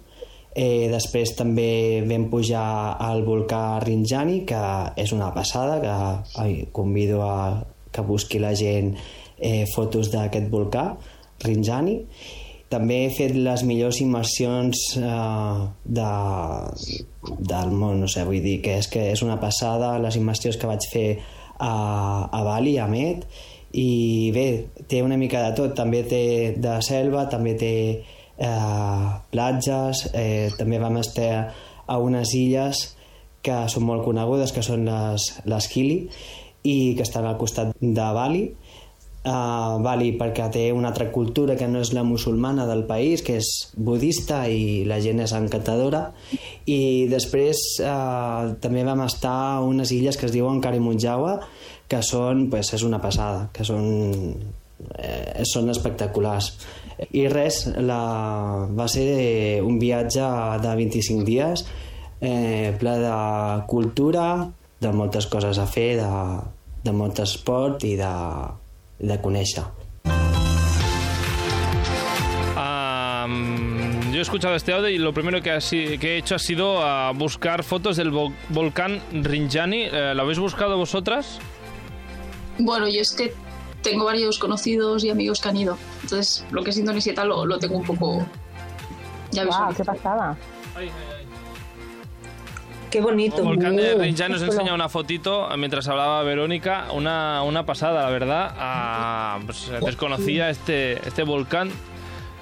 Eh, 0.53 0.91
després 0.93 1.33
també 1.33 2.03
vam 2.05 2.29
pujar 2.29 2.67
al 3.01 3.25
volcà 3.25 3.79
Rinjani, 3.81 4.43
que 4.45 4.61
és 5.01 5.17
una 5.17 5.31
passada, 5.33 5.81
que 5.81 5.97
ai, 6.45 6.53
convido 6.71 7.25
a 7.25 7.63
que 7.93 8.05
busqui 8.05 8.37
la 8.41 8.53
gent 8.53 8.93
eh, 9.37 9.65
fotos 9.73 10.13
d'aquest 10.13 10.49
volcà, 10.53 10.91
Rinjani. 11.43 11.99
També 12.73 13.03
he 13.05 13.09
fet 13.13 13.35
les 13.37 13.63
millors 13.69 13.99
immersions 14.01 14.79
eh, 14.97 15.57
de, 15.85 16.11
del 17.53 17.73
món, 17.73 18.01
no 18.01 18.09
sé, 18.09 18.23
vull 18.25 18.41
dir 18.41 18.59
que 18.65 18.79
és 18.81 18.89
que 18.89 19.11
és 19.11 19.21
una 19.25 19.37
passada 19.41 19.93
les 20.01 20.17
immersions 20.17 20.57
que 20.57 20.69
vaig 20.69 20.87
fer 20.91 21.07
a, 21.59 21.73
a 22.31 22.41
Bali, 22.45 22.77
a 22.81 22.87
Met, 22.89 23.27
i 23.73 24.31
bé, 24.33 24.47
té 24.89 25.01
una 25.05 25.17
mica 25.17 25.41
de 25.47 25.53
tot, 25.57 25.75
també 25.77 26.03
té 26.09 26.23
de 26.61 26.79
selva, 26.85 27.27
també 27.29 27.53
té 27.57 27.75
eh, 28.37 29.05
platges, 29.33 30.07
eh, 30.13 30.49
també 30.57 30.81
vam 30.81 30.97
estar 31.01 31.31
a 31.85 31.97
unes 32.01 32.33
illes 32.37 32.83
que 33.43 33.63
són 33.69 33.85
molt 33.85 34.05
conegudes, 34.05 34.53
que 34.55 34.63
són 34.63 34.85
les, 34.87 35.29
les 35.49 35.69
Gili, 35.69 35.97
i 36.63 36.93
que 36.95 37.03
estan 37.03 37.25
al 37.27 37.37
costat 37.37 37.73
de 37.81 38.09
Bali, 38.15 38.45
Uh, 39.23 39.79
Bali 39.79 40.09
perquè 40.19 40.49
té 40.51 40.63
una 40.75 40.89
altra 40.91 41.05
cultura 41.07 41.55
que 41.55 41.67
no 41.71 41.79
és 41.79 41.93
la 41.95 42.01
musulmana 42.03 42.65
del 42.67 42.81
país, 42.83 43.21
que 43.23 43.37
és 43.39 43.51
budista 43.79 44.41
i 44.51 44.83
la 44.83 44.97
gent 44.99 45.21
és 45.23 45.31
encantadora. 45.37 46.09
I 46.67 47.07
després 47.07 47.61
uh, 47.79 48.51
també 48.59 48.83
vam 48.83 49.05
estar 49.05 49.35
a 49.53 49.61
unes 49.63 49.93
illes 49.95 50.19
que 50.19 50.27
es 50.27 50.35
diuen 50.35 50.59
Karimunjawa 50.59 51.37
que 51.87 52.01
són, 52.03 52.49
pues, 52.51 52.73
és 52.75 52.83
una 52.83 52.99
passada 52.99 53.47
que 53.53 53.63
són, 53.67 53.85
eh, 54.97 55.43
són 55.47 55.69
espectaculars. 55.71 56.49
I 57.11 57.27
res, 57.31 57.63
la, 57.79 58.01
va 58.75 58.87
ser 58.91 59.61
un 59.63 59.79
viatge 59.79 60.25
de 60.63 60.75
25 60.79 61.23
dies 61.27 61.65
eh, 62.19 62.73
ple 62.79 62.97
de 63.03 63.15
cultura 63.67 64.49
de 64.83 64.91
moltes 64.91 65.27
coses 65.31 65.59
a 65.59 65.67
fer 65.67 65.93
de, 65.99 66.11
de 66.83 66.93
molt 66.95 67.19
esport 67.23 67.83
i 67.87 67.95
de, 67.99 68.11
de 69.03 69.17
conèixer. 69.21 69.63
Am, 72.55 74.11
yo 74.11 74.19
he 74.19 74.21
escuchado 74.21 74.55
este 74.55 74.73
audio 74.73 74.89
y 74.89 74.97
lo 74.97 75.13
primero 75.13 75.41
que, 75.41 75.51
ha 75.51 75.61
si- 75.61 75.97
que 75.97 76.15
he 76.15 76.17
hecho 76.17 76.35
ha 76.35 76.39
sido 76.39 76.81
ah, 76.81 77.11
buscar 77.15 77.63
fotos 77.63 77.97
del 77.97 78.11
vo- 78.11 78.33
volcán 78.49 79.01
Rinjani. 79.11 79.83
Eh, 79.91 80.13
¿Lo 80.15 80.21
habéis 80.23 80.39
buscado 80.39 80.77
vosotras? 80.77 81.39
Bueno, 82.59 82.87
yo 82.87 83.01
es 83.01 83.11
que 83.13 83.33
tengo 83.81 84.05
varios 84.05 84.37
conocidos 84.39 85.03
y 85.03 85.09
amigos 85.09 85.41
que 85.41 85.49
han 85.49 85.57
ido. 85.57 85.77
Entonces, 86.03 86.45
lo 86.51 86.63
que 86.63 86.69
es 86.69 86.77
Indonesia 86.77 87.13
lo, 87.25 87.45
lo 87.45 87.57
tengo 87.59 87.77
un 87.77 87.83
poco. 87.85 88.25
Ya 89.31 89.45
Guau, 89.45 89.67
visualizado. 89.69 89.75
qué 89.75 89.83
pasada. 89.83 90.37
Qué 92.93 93.01
bonito. 93.01 93.37
El 93.37 93.43
volcán 93.45 93.75
de 93.75 93.95
Uh, 93.95 94.01
Rinjani 94.01 94.33
nos 94.33 94.43
enseña 94.43 94.71
una 94.71 94.87
fotito 94.87 95.51
eh, 95.51 95.57
mientras 95.57 95.87
hablaba 95.87 96.21
Verónica. 96.21 96.91
Una, 96.93 97.41
una 97.41 97.65
pasada, 97.65 98.03
la 98.03 98.09
verdad. 98.11 98.53
Ah, 98.55 99.39
pues, 99.47 99.67
eh, 99.69 99.79
desconocía 99.83 100.51
este, 100.51 100.99
este 101.07 101.23
volcán 101.23 101.71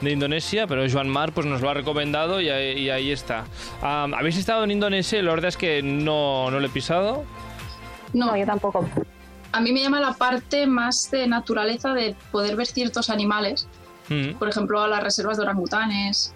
de 0.02 0.12
Indonesia, 0.12 0.68
pero 0.68 0.84
Joan 0.92 1.08
Mar 1.08 1.32
pues, 1.32 1.48
nos 1.48 1.62
lo 1.62 1.70
ha 1.70 1.74
recomendado 1.74 2.42
y 2.42 2.50
ahí, 2.50 2.80
y 2.80 2.90
ahí 2.90 3.12
está. 3.12 3.46
Ah, 3.82 4.08
¿Habéis 4.14 4.36
estado 4.38 4.66
en 4.66 4.72
Indonesia? 4.72 5.24
La 5.24 5.30
verdad 5.32 5.48
es 5.48 5.56
que 5.56 5.82
no, 5.82 6.52
no 6.52 6.60
lo 6.60 6.66
he 6.66 6.70
pisado. 6.70 7.24
No, 8.12 8.26
No, 8.26 8.36
yo 8.36 8.46
tampoco. 8.46 8.90
a 9.54 9.62
mí 9.62 9.72
me 9.72 9.80
llama 9.80 10.02
la 10.02 10.12
parte 10.16 10.68
más 10.68 11.10
de 11.12 11.28
naturaleza 11.28 11.94
de 11.94 12.14
poder 12.30 12.58
ver 12.58 12.68
ciertos 12.68 13.10
animales. 13.10 13.70
Mm. 14.10 14.34
Por 14.34 14.50
ejemplo, 14.50 14.82
a 14.82 14.90
las 14.90 15.02
reservas 15.02 15.38
de 15.38 15.44
orangutanes, 15.44 16.34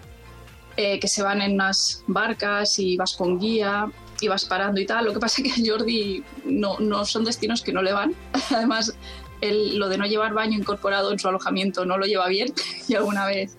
eh, 0.78 0.98
que 1.00 1.06
se 1.08 1.22
van 1.22 1.42
en 1.42 1.52
unas 1.52 2.02
barcas 2.06 2.78
y 2.78 2.96
vas 2.96 3.14
con 3.14 3.38
guía 3.38 3.88
y 4.20 4.28
vas 4.28 4.44
parando 4.44 4.80
y 4.80 4.86
tal. 4.86 5.04
Lo 5.04 5.12
que 5.12 5.18
pasa 5.20 5.42
es 5.42 5.52
que 5.54 5.60
a 5.60 5.64
Jordi 5.64 6.24
no, 6.44 6.78
no 6.78 7.04
son 7.04 7.24
destinos 7.24 7.62
que 7.62 7.72
no 7.72 7.82
le 7.82 7.92
van. 7.92 8.14
Además, 8.54 8.96
el- 9.40 9.78
lo 9.78 9.88
de 9.88 9.98
no 9.98 10.06
llevar 10.06 10.32
baño 10.34 10.58
incorporado 10.58 11.12
en 11.12 11.18
su 11.18 11.28
alojamiento 11.28 11.84
no 11.84 11.98
lo 11.98 12.06
lleva 12.06 12.26
bien 12.28 12.52
y 12.88 12.94
alguna 12.94 13.26
vez 13.26 13.56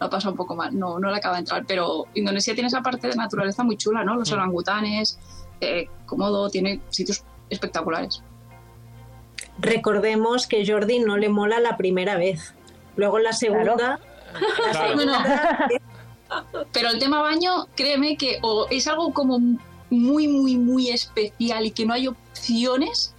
lo 0.00 0.08
pasa 0.08 0.30
un 0.30 0.36
poco 0.36 0.56
mal, 0.56 0.78
no, 0.78 0.98
no 0.98 1.10
le 1.10 1.16
acaba 1.18 1.34
de 1.36 1.40
entrar. 1.40 1.64
Pero 1.66 2.06
Indonesia 2.14 2.54
tiene 2.54 2.68
esa 2.68 2.80
parte 2.82 3.08
de 3.08 3.14
naturaleza 3.16 3.62
muy 3.64 3.76
chula, 3.76 4.02
¿no? 4.04 4.16
Los 4.16 4.30
Mm. 4.30 4.34
orangutanes, 4.34 5.18
eh, 5.60 5.88
cómodo, 6.06 6.48
tiene 6.48 6.80
sitios 6.88 7.22
espectaculares. 7.50 8.22
Recordemos 9.58 10.46
que 10.46 10.66
Jordi 10.66 11.00
no 11.00 11.16
le 11.18 11.28
mola 11.28 11.60
la 11.60 11.76
primera 11.76 12.16
vez. 12.16 12.54
Luego 12.96 13.18
la 13.18 13.32
segunda... 13.32 13.98
La 14.64 14.70
Claro. 14.70 14.88
segunda 14.88 15.68
Pero 16.72 16.90
el 16.90 16.98
tema 17.00 17.20
baño, 17.22 17.66
créeme 17.76 18.16
que 18.16 18.38
o 18.42 18.68
es 18.70 18.86
algo 18.86 19.12
como 19.12 19.40
muy, 19.90 20.28
muy, 20.28 20.56
muy 20.56 20.88
especial 20.88 21.66
y 21.66 21.70
que 21.72 21.84
no 21.84 21.92
hay 21.92 22.08
opciones 22.08 23.14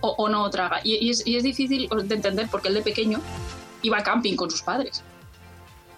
o, 0.00 0.14
o 0.16 0.28
no 0.28 0.48
traga. 0.50 0.80
Y, 0.84 1.04
y 1.04 1.10
es, 1.10 1.26
y 1.26 1.36
es 1.36 1.42
difícil 1.42 1.88
de 1.88 2.14
entender 2.14 2.48
porque 2.50 2.68
él 2.68 2.74
de 2.74 2.82
pequeño 2.82 3.20
iba 3.82 3.98
a 3.98 4.02
camping 4.02 4.36
con 4.36 4.50
sus 4.50 4.62
padres. 4.62 5.02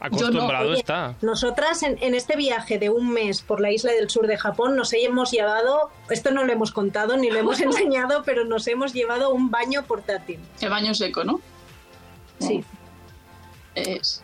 Acostumbrado 0.01 0.71
Oye, 0.71 0.79
está. 0.79 1.17
Nosotras 1.23 1.83
en, 1.83 1.99
en 2.01 2.15
este 2.15 2.37
viaje 2.37 2.79
de 2.79 2.89
un 2.89 3.11
mes 3.11 3.43
por 3.43 3.61
la 3.61 3.73
isla 3.73 3.93
del 3.93 4.09
sur 4.09 4.29
de 4.29 4.37
Japón 4.37 4.77
nos 4.77 4.93
hemos 4.93 5.33
llevado, 5.33 5.91
esto 6.09 6.31
no 6.31 6.45
lo 6.45 6.53
hemos 6.53 6.71
contado 6.71 7.17
ni 7.17 7.31
lo 7.31 7.39
hemos 7.39 7.61
enseñado, 7.61 8.23
pero 8.25 8.45
nos 8.45 8.67
hemos 8.69 8.93
llevado 8.93 9.31
un 9.31 9.51
baño 9.51 9.85
portátil. 9.85 10.39
El 10.61 10.71
baño 10.71 10.95
seco, 10.95 11.25
¿no? 11.25 11.41
Sí. 12.39 12.65
Es... 13.75 14.23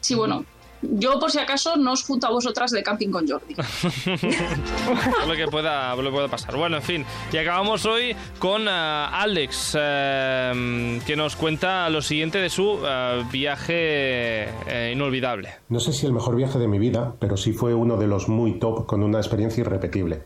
Sí, 0.00 0.14
bueno. 0.14 0.44
Yo, 0.82 1.18
por 1.18 1.30
si 1.30 1.38
acaso, 1.38 1.76
no 1.76 1.92
os 1.92 2.04
junto 2.04 2.26
a 2.26 2.30
vosotras 2.30 2.70
de 2.70 2.82
camping 2.82 3.10
con 3.10 3.26
Jordi. 3.26 3.54
lo 5.28 5.34
que 5.34 5.46
pueda 5.48 5.94
lo 5.94 6.02
que 6.02 6.10
pueda 6.10 6.28
pasar. 6.28 6.56
Bueno, 6.56 6.76
en 6.76 6.82
fin, 6.82 7.04
y 7.32 7.36
acabamos 7.36 7.84
hoy 7.86 8.14
con 8.38 8.68
eh, 8.68 8.70
Alex, 8.70 9.76
eh, 9.78 11.00
que 11.06 11.16
nos 11.16 11.36
cuenta 11.36 11.88
lo 11.90 12.02
siguiente 12.02 12.38
de 12.38 12.50
su 12.50 12.78
eh, 12.84 13.24
viaje 13.30 14.48
inolvidable. 14.92 15.50
No 15.68 15.80
sé 15.80 15.92
si 15.92 16.06
el 16.06 16.12
mejor 16.12 16.36
viaje 16.36 16.58
de 16.58 16.68
mi 16.68 16.78
vida, 16.78 17.14
pero 17.18 17.36
sí 17.36 17.52
fue 17.52 17.74
uno 17.74 17.96
de 17.96 18.06
los 18.06 18.28
muy 18.28 18.58
top 18.58 18.86
con 18.86 19.02
una 19.02 19.18
experiencia 19.18 19.60
irrepetible. 19.60 20.22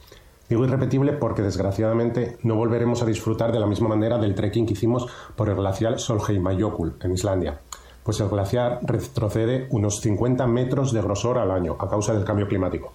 Digo 0.49 0.65
irrepetible 0.65 1.15
porque 1.15 1.41
desgraciadamente 1.41 2.37
no 2.43 2.57
volveremos 2.57 3.03
a 3.03 3.07
disfrutar 3.07 3.53
de 3.53 3.61
la 3.61 3.67
misma 3.67 3.89
manera 3.89 4.19
del 4.19 4.35
trekking 4.35 4.67
que 4.67 4.75
hicimos 4.75 5.07
por 5.35 5.49
el 5.49 5.55
glaciar 5.55 5.99
Solheimajökull 5.99 6.97
en 7.01 7.13
Islandia, 7.13 7.61
pues 8.05 8.21
el 8.21 8.29
glaciar 8.29 8.81
retrocede 8.83 9.67
unos 9.71 10.01
50 10.01 10.47
metros 10.47 10.93
de 10.93 11.03
grosor 11.03 11.39
al 11.39 11.51
año 11.51 11.77
a 11.79 11.89
causa 11.89 12.15
del 12.15 12.25
cambio 12.25 12.49
climático. 12.49 12.93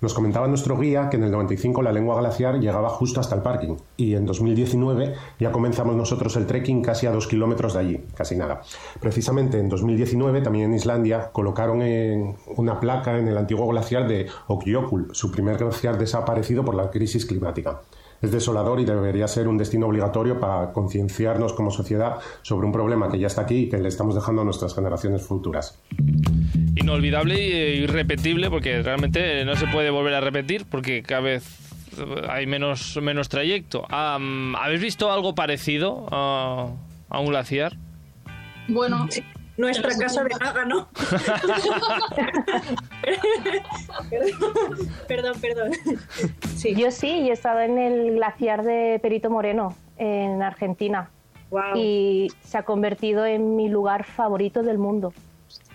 Nos 0.00 0.14
comentaba 0.14 0.46
nuestro 0.46 0.78
guía 0.78 1.10
que 1.10 1.16
en 1.16 1.24
el 1.24 1.32
95 1.32 1.82
la 1.82 1.90
lengua 1.90 2.20
glaciar 2.20 2.60
llegaba 2.60 2.88
justo 2.88 3.18
hasta 3.18 3.34
el 3.34 3.42
parking 3.42 3.74
y 3.96 4.14
en 4.14 4.26
2019 4.26 5.14
ya 5.40 5.50
comenzamos 5.50 5.96
nosotros 5.96 6.36
el 6.36 6.46
trekking 6.46 6.82
casi 6.82 7.06
a 7.06 7.10
dos 7.10 7.26
kilómetros 7.26 7.74
de 7.74 7.80
allí, 7.80 8.00
casi 8.14 8.36
nada. 8.36 8.62
Precisamente 9.00 9.58
en 9.58 9.68
2019 9.68 10.40
también 10.40 10.66
en 10.66 10.74
Islandia 10.74 11.30
colocaron 11.32 11.82
una 12.56 12.78
placa 12.78 13.18
en 13.18 13.26
el 13.26 13.36
antiguo 13.36 13.66
glaciar 13.66 14.06
de 14.06 14.28
Okjökull, 14.46 15.08
su 15.12 15.32
primer 15.32 15.56
glaciar 15.56 15.98
desaparecido 15.98 16.64
por 16.64 16.76
la 16.76 16.90
crisis 16.90 17.26
climática. 17.26 17.80
Es 18.20 18.32
desolador 18.32 18.80
y 18.80 18.84
debería 18.84 19.28
ser 19.28 19.46
un 19.48 19.56
destino 19.56 19.86
obligatorio 19.86 20.40
para 20.40 20.72
concienciarnos 20.72 21.52
como 21.52 21.70
sociedad 21.70 22.16
sobre 22.42 22.66
un 22.66 22.72
problema 22.72 23.10
que 23.10 23.18
ya 23.18 23.28
está 23.28 23.42
aquí 23.42 23.56
y 23.56 23.68
que 23.68 23.78
le 23.78 23.88
estamos 23.88 24.14
dejando 24.14 24.42
a 24.42 24.44
nuestras 24.44 24.74
generaciones 24.74 25.22
futuras. 25.22 25.78
Inolvidable 26.76 27.34
e 27.36 27.76
irrepetible 27.76 28.50
porque 28.50 28.82
realmente 28.82 29.44
no 29.44 29.54
se 29.56 29.66
puede 29.68 29.90
volver 29.90 30.14
a 30.14 30.20
repetir 30.20 30.66
porque 30.68 31.02
cada 31.02 31.20
vez 31.20 31.44
hay 32.28 32.46
menos, 32.46 32.98
menos 33.00 33.28
trayecto. 33.28 33.84
Am, 33.88 34.54
¿Habéis 34.56 34.80
visto 34.80 35.12
algo 35.12 35.34
parecido 35.34 36.06
a, 36.10 36.72
a 37.08 37.20
un 37.20 37.26
glaciar? 37.28 37.76
Bueno, 38.68 39.08
Nuestra 39.58 39.90
casa 39.98 40.24
de 40.24 40.30
resumen- 40.30 40.40
Nágano. 40.40 40.88
perdón, 45.08 45.40
perdón. 45.40 45.72
Sí. 46.56 46.74
Yo 46.74 46.90
sí, 46.90 47.20
yo 47.24 47.30
he 47.30 47.32
estado 47.32 47.60
en 47.60 47.78
el 47.78 48.14
glaciar 48.14 48.62
de 48.62 48.98
Perito 49.02 49.30
Moreno, 49.30 49.74
en 49.96 50.42
Argentina. 50.42 51.10
Wow. 51.50 51.76
Y 51.76 52.28
se 52.42 52.58
ha 52.58 52.62
convertido 52.62 53.24
en 53.26 53.56
mi 53.56 53.68
lugar 53.68 54.04
favorito 54.04 54.62
del 54.62 54.78
mundo. 54.78 55.12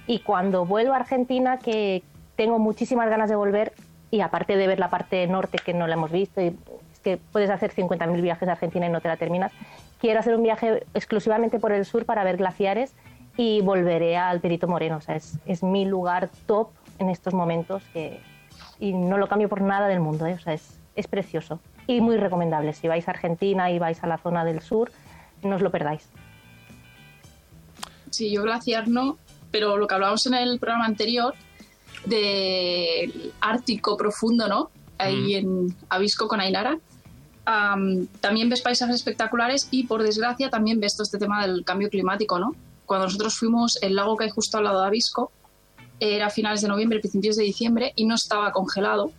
Y 0.07 0.19
cuando 0.19 0.65
vuelvo 0.65 0.93
a 0.93 0.97
Argentina, 0.97 1.57
que 1.57 2.03
tengo 2.35 2.59
muchísimas 2.59 3.09
ganas 3.09 3.29
de 3.29 3.35
volver, 3.35 3.73
y 4.11 4.21
aparte 4.21 4.55
de 4.55 4.67
ver 4.67 4.79
la 4.79 4.89
parte 4.89 5.25
norte 5.27 5.57
que 5.63 5.73
no 5.73 5.87
la 5.87 5.95
hemos 5.95 6.11
visto, 6.11 6.41
y 6.41 6.55
es 6.93 6.99
que 6.99 7.17
puedes 7.17 7.49
hacer 7.49 7.73
50.000 7.73 8.21
viajes 8.21 8.47
a 8.47 8.53
Argentina 8.53 8.85
y 8.85 8.89
no 8.89 9.01
te 9.01 9.07
la 9.07 9.17
terminas, 9.17 9.51
quiero 9.99 10.19
hacer 10.19 10.35
un 10.35 10.43
viaje 10.43 10.83
exclusivamente 10.93 11.59
por 11.59 11.71
el 11.71 11.85
sur 11.85 12.05
para 12.05 12.23
ver 12.23 12.37
glaciares 12.37 12.93
y 13.37 13.61
volveré 13.61 14.17
al 14.17 14.39
Perito 14.39 14.67
Moreno. 14.67 14.97
O 14.97 15.01
sea, 15.01 15.15
es, 15.15 15.37
es 15.45 15.63
mi 15.63 15.85
lugar 15.85 16.29
top 16.45 16.69
en 16.99 17.09
estos 17.09 17.33
momentos 17.33 17.83
que, 17.93 18.19
y 18.79 18.93
no 18.93 19.17
lo 19.17 19.27
cambio 19.27 19.49
por 19.49 19.61
nada 19.61 19.87
del 19.87 19.99
mundo. 19.99 20.25
¿eh? 20.25 20.33
O 20.33 20.39
sea, 20.39 20.53
es, 20.53 20.79
es 20.95 21.07
precioso 21.07 21.59
y 21.87 22.01
muy 22.01 22.17
recomendable. 22.17 22.73
Si 22.73 22.87
vais 22.87 23.07
a 23.07 23.11
Argentina 23.11 23.71
y 23.71 23.79
vais 23.79 24.03
a 24.03 24.07
la 24.07 24.17
zona 24.17 24.45
del 24.45 24.61
sur, 24.61 24.91
no 25.41 25.55
os 25.55 25.61
lo 25.61 25.71
perdáis. 25.71 26.07
Sí, 28.09 28.31
yo 28.31 28.43
glaciar 28.43 28.87
no, 28.87 29.17
pero 29.51 29.77
lo 29.77 29.87
que 29.87 29.95
hablábamos 29.95 30.25
en 30.27 30.35
el 30.35 30.59
programa 30.59 30.85
anterior 30.85 31.33
del 32.05 33.33
Ártico 33.41 33.97
profundo, 33.97 34.47
¿no? 34.47 34.69
Ahí 34.97 35.35
en 35.35 35.75
Avisco 35.89 36.27
con 36.27 36.39
Ainara. 36.39 36.77
am, 37.45 38.07
también 38.21 38.49
ves 38.49 38.61
paisajes 38.61 38.95
espectaculares 38.95 39.67
y 39.71 39.85
por 39.85 40.03
desgracia 40.03 40.49
también 40.49 40.79
ves 40.79 40.95
todo 40.95 41.03
este 41.03 41.17
tema 41.17 41.45
del 41.45 41.65
cambio 41.65 41.89
climático, 41.89 42.39
¿no? 42.39 42.55
Cuando 42.93 43.07
nosotros 43.07 43.33
fuimos, 43.35 43.79
el 43.81 43.95
lago 43.95 44.15
que 44.17 44.25
hay 44.25 44.29
justo 44.29 44.59
al 44.59 44.65
lado 44.65 44.81
de 44.81 44.85
Avisco 44.85 45.31
era 45.99 46.27
a 46.27 46.29
finales 46.29 46.61
de 46.61 46.67
noviembre, 46.67 46.99
principios 46.99 47.35
de 47.37 47.43
diciembre 47.43 47.91
y 47.95 48.05
no 48.05 48.13
estaba 48.13 48.51
congelado. 48.51 49.11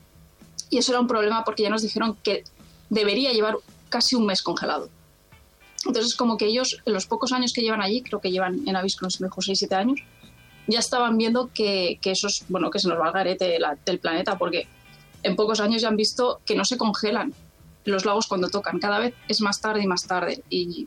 Y 0.70 0.78
eso 0.78 0.92
era 0.92 1.00
un 1.00 1.08
problema 1.08 1.42
porque 1.44 1.64
ya 1.64 1.70
nos 1.70 1.82
dijeron 1.82 2.16
que 2.22 2.44
debería 2.88 3.32
llevar 3.32 3.56
casi 3.88 4.14
un 4.14 4.26
mes 4.26 4.44
congelado. 4.44 4.90
Entonces, 5.86 6.14
como 6.14 6.36
que 6.36 6.46
ellos, 6.46 6.78
en 6.86 6.92
los 6.92 7.06
pocos 7.06 7.32
años 7.32 7.52
que 7.52 7.62
llevan 7.62 7.82
allí, 7.82 8.00
creo 8.02 8.20
que 8.20 8.30
llevan 8.30 8.60
en 8.64 8.76
Avisco, 8.76 9.04
no 9.04 9.10
sé, 9.10 9.24
mejor 9.24 9.42
6, 9.42 9.58
7 9.58 9.74
años, 9.74 9.98
ya 10.68 10.78
estaban 10.78 11.18
viendo 11.18 11.50
que, 11.52 11.98
que 12.00 12.12
eso 12.12 12.28
es, 12.28 12.44
bueno, 12.48 12.70
que 12.70 12.78
se 12.78 12.86
nos 12.86 12.96
va 13.00 13.08
el 13.08 13.12
garete 13.12 13.58
la- 13.58 13.76
del 13.84 13.98
planeta, 13.98 14.38
porque 14.38 14.68
en 15.24 15.34
pocos 15.34 15.58
años 15.58 15.82
ya 15.82 15.88
han 15.88 15.96
visto 15.96 16.40
que 16.46 16.54
no 16.54 16.64
se 16.64 16.76
congelan 16.78 17.34
los 17.86 18.04
lagos 18.04 18.28
cuando 18.28 18.48
tocan. 18.50 18.78
Cada 18.78 19.00
vez 19.00 19.14
es 19.26 19.40
más 19.40 19.60
tarde 19.60 19.82
y 19.82 19.86
más 19.88 20.06
tarde. 20.06 20.44
Y 20.48 20.84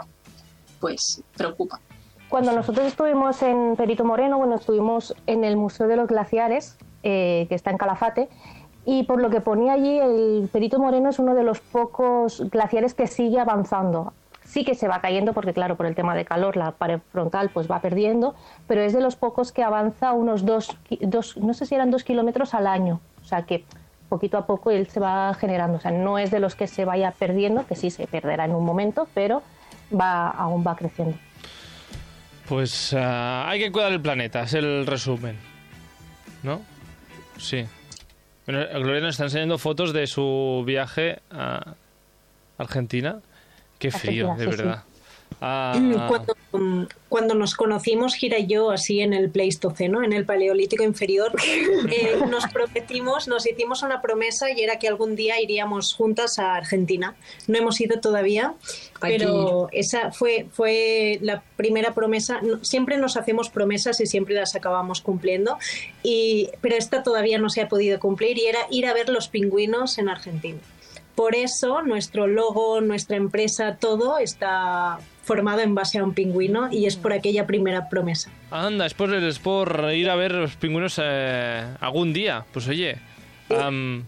pues 0.80 1.22
preocupa. 1.36 1.82
Cuando 2.30 2.52
nosotros 2.52 2.86
estuvimos 2.88 3.42
en 3.42 3.76
Perito 3.78 4.04
Moreno, 4.04 4.38
bueno, 4.38 4.56
estuvimos 4.56 5.16
en 5.28 5.46
el 5.46 5.56
Museo 5.56 5.88
de 5.88 5.96
los 5.96 6.08
Glaciares, 6.08 6.78
eh, 7.04 7.46
que 7.48 7.56
está 7.56 7.72
en 7.72 7.78
Calafate, 7.78 8.28
y 8.84 9.04
por 9.04 9.22
lo 9.22 9.30
que 9.30 9.40
ponía 9.40 9.74
allí, 9.74 9.98
el 9.98 10.50
Perito 10.52 10.78
Moreno 10.78 11.10
es 11.10 11.20
uno 11.20 11.36
de 11.36 11.44
los 11.44 11.62
pocos 11.62 12.50
glaciares 12.50 12.94
que 12.94 13.08
sigue 13.08 13.40
avanzando. 13.40 14.14
Sí 14.44 14.66
que 14.66 14.76
se 14.76 14.88
va 14.88 15.00
cayendo 15.00 15.34
porque, 15.34 15.54
claro, 15.54 15.76
por 15.76 15.86
el 15.86 15.96
tema 15.96 16.16
de 16.16 16.26
calor, 16.26 16.58
la 16.58 16.72
pared 16.72 17.00
frontal 17.12 17.50
pues 17.54 17.70
va 17.70 17.80
perdiendo, 17.80 18.36
pero 18.66 18.82
es 18.82 18.94
de 18.94 19.02
los 19.02 19.16
pocos 19.16 19.52
que 19.52 19.64
avanza 19.64 20.14
unos 20.14 20.46
dos, 20.46 20.78
dos 21.02 21.38
no 21.38 21.54
sé 21.54 21.66
si 21.66 21.76
eran 21.76 21.92
dos 21.92 22.04
kilómetros 22.04 22.54
al 22.54 22.68
año. 22.68 23.00
O 23.22 23.26
sea 23.26 23.42
que 23.42 23.66
poquito 24.08 24.38
a 24.38 24.46
poco 24.46 24.72
él 24.72 24.88
se 24.88 25.00
va 25.00 25.34
generando. 25.34 25.78
O 25.78 25.82
sea, 25.82 25.92
no 25.92 26.18
es 26.18 26.32
de 26.32 26.40
los 26.40 26.56
que 26.56 26.68
se 26.68 26.86
vaya 26.86 27.12
perdiendo, 27.12 27.66
que 27.66 27.76
sí 27.76 27.90
se 27.90 28.08
perderá 28.08 28.46
en 28.46 28.56
un 28.56 28.66
momento, 28.66 29.08
pero 29.14 29.42
va, 29.94 30.30
aún 30.30 30.64
va 30.66 30.76
creciendo. 30.76 31.18
Pues 32.48 32.93
ah, 32.93 33.50
hay 33.50 33.60
que 33.60 33.72
cuidar 33.72 33.91
el 33.91 34.02
planeta, 34.02 34.43
es 34.43 34.54
el 34.54 34.86
resumen. 34.86 35.38
¿No? 36.43 36.62
Sí. 37.38 37.66
Bueno, 38.45 38.66
Gloria 38.80 39.02
nos 39.02 39.16
está 39.16 39.26
enseñando 39.26 39.58
fotos 39.58 39.91
de 39.91 40.08
su 40.08 40.64
viaje 40.66 41.20
a 41.30 41.74
Argentina. 42.58 43.20
Qué 43.78 43.91
frío, 43.91 44.32
Argentina, 44.32 44.52
de 44.52 44.58
sí. 44.58 44.64
verdad. 44.64 44.84
Ah, 45.40 45.78
Cuando, 46.08 46.36
mm, 46.54 46.84
cuando 47.10 47.36
nos 47.36 47.54
conocimos, 47.54 48.16
Gira 48.16 48.40
y 48.40 48.48
yo, 48.48 48.72
así 48.72 49.02
en 49.02 49.14
el 49.14 49.30
Pleistoceno, 49.30 50.04
en 50.04 50.12
el 50.12 50.26
Paleolítico 50.26 50.84
Inferior, 50.84 51.32
eh, 51.92 52.20
nos 52.28 52.48
prometimos, 52.48 53.28
nos 53.28 53.46
hicimos 53.46 53.84
una 53.84 54.02
promesa 54.02 54.50
y 54.52 54.62
era 54.62 54.80
que 54.80 54.88
algún 54.88 55.16
día 55.16 55.40
iríamos 55.40 55.94
juntas 55.94 56.40
a 56.40 56.56
Argentina. 56.56 57.16
No 57.48 57.58
hemos 57.58 57.80
ido 57.80 58.00
todavía, 58.00 58.56
Hay 59.02 59.18
pero 59.18 59.70
esa 59.72 60.12
fue, 60.12 60.48
fue 60.52 61.20
la 61.22 61.44
primera 61.56 61.94
promesa. 61.94 62.42
Siempre 62.64 62.98
nos 62.98 63.16
hacemos 63.16 63.50
promesas 63.50 64.02
y 64.02 64.08
siempre 64.08 64.34
las 64.34 64.56
acabamos 64.56 65.02
cumpliendo, 65.02 65.60
y, 66.02 66.50
pero 66.62 66.76
esta 66.76 67.04
todavía 67.04 67.38
no 67.38 67.50
se 67.50 67.62
ha 67.62 67.68
podido 67.68 68.00
cumplir 68.00 68.40
y 68.40 68.48
era 68.48 68.60
ir 68.72 68.88
a 68.88 68.94
ver 68.94 69.10
los 69.10 69.28
pingüinos 69.28 70.00
en 70.00 70.10
Argentina. 70.10 70.58
Por 71.14 71.36
eso 71.36 71.82
nuestro 71.84 72.28
logo, 72.28 72.82
nuestra 72.82 73.18
empresa, 73.18 73.78
todo 73.80 74.20
está 74.20 75.00
formado 75.28 75.60
en 75.60 75.76
base 75.76 76.00
a 76.00 76.04
un 76.04 76.14
pingüino 76.14 76.72
y 76.72 76.86
es 76.86 76.96
por 76.96 77.12
aquella 77.14 77.46
primera 77.46 77.90
promesa. 77.90 78.32
anda, 78.50 78.86
es 78.86 78.94
por, 78.94 79.14
es 79.14 79.40
por 79.40 79.92
ir 79.94 80.10
a 80.10 80.16
ver 80.16 80.32
los 80.32 80.56
pingüinos 80.56 81.00
eh, 81.04 81.64
algún 81.82 82.14
día. 82.14 82.46
Pues 82.54 82.68
oye, 82.70 82.96
am, 83.50 84.04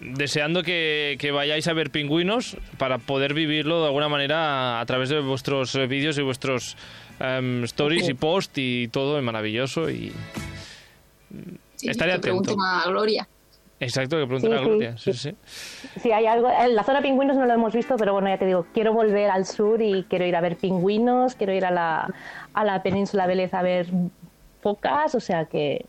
deseando 0.00 0.62
que, 0.62 1.16
que 1.18 1.32
vayáis 1.32 1.66
a 1.68 1.72
ver 1.72 1.90
pingüinos 1.90 2.56
para 2.78 2.98
poder 2.98 3.34
vivirlo 3.34 3.80
de 3.80 3.86
alguna 3.88 4.08
manera 4.08 4.80
a 4.80 4.86
través 4.86 5.08
de 5.08 5.20
vuestros 5.20 5.74
eh, 5.74 5.86
vídeos 5.86 6.16
y 6.18 6.22
vuestros 6.22 6.76
em, 7.18 7.64
stories 7.64 8.08
y 8.08 8.14
posts 8.14 8.58
y 8.58 8.88
todo 8.88 9.18
es 9.18 9.24
maravilloso 9.24 9.90
y 9.90 10.12
Sí, 11.76 11.90
estaré 11.90 12.12
atento. 12.12 12.56
a 12.64 12.88
Gloria. 12.88 13.28
Exacto, 13.78 14.16
que 14.18 14.26
pregunten 14.26 14.50
Sí, 14.50 14.56
a 14.56 14.58
sí, 14.58 14.64
Gloria. 14.64 14.96
Sí, 14.96 15.12
sí. 15.12 15.34
Sí, 16.00 16.12
hay 16.12 16.26
algo. 16.26 16.48
En 16.50 16.74
la 16.74 16.82
zona 16.82 17.02
pingüinos 17.02 17.36
no 17.36 17.44
lo 17.46 17.52
hemos 17.52 17.74
visto, 17.74 17.96
pero 17.96 18.12
bueno, 18.14 18.28
ya 18.28 18.38
te 18.38 18.46
digo, 18.46 18.66
quiero 18.72 18.92
volver 18.94 19.30
al 19.30 19.44
sur 19.44 19.82
y 19.82 20.04
quiero 20.08 20.24
ir 20.24 20.34
a 20.34 20.40
ver 20.40 20.56
pingüinos, 20.56 21.34
quiero 21.34 21.52
ir 21.52 21.64
a 21.66 21.70
la, 21.70 22.08
a 22.54 22.64
la 22.64 22.82
península 22.82 23.26
Vélez 23.26 23.52
a 23.52 23.62
ver 23.62 23.86
focas, 24.62 25.14
o 25.14 25.20
sea 25.20 25.44
que 25.44 25.84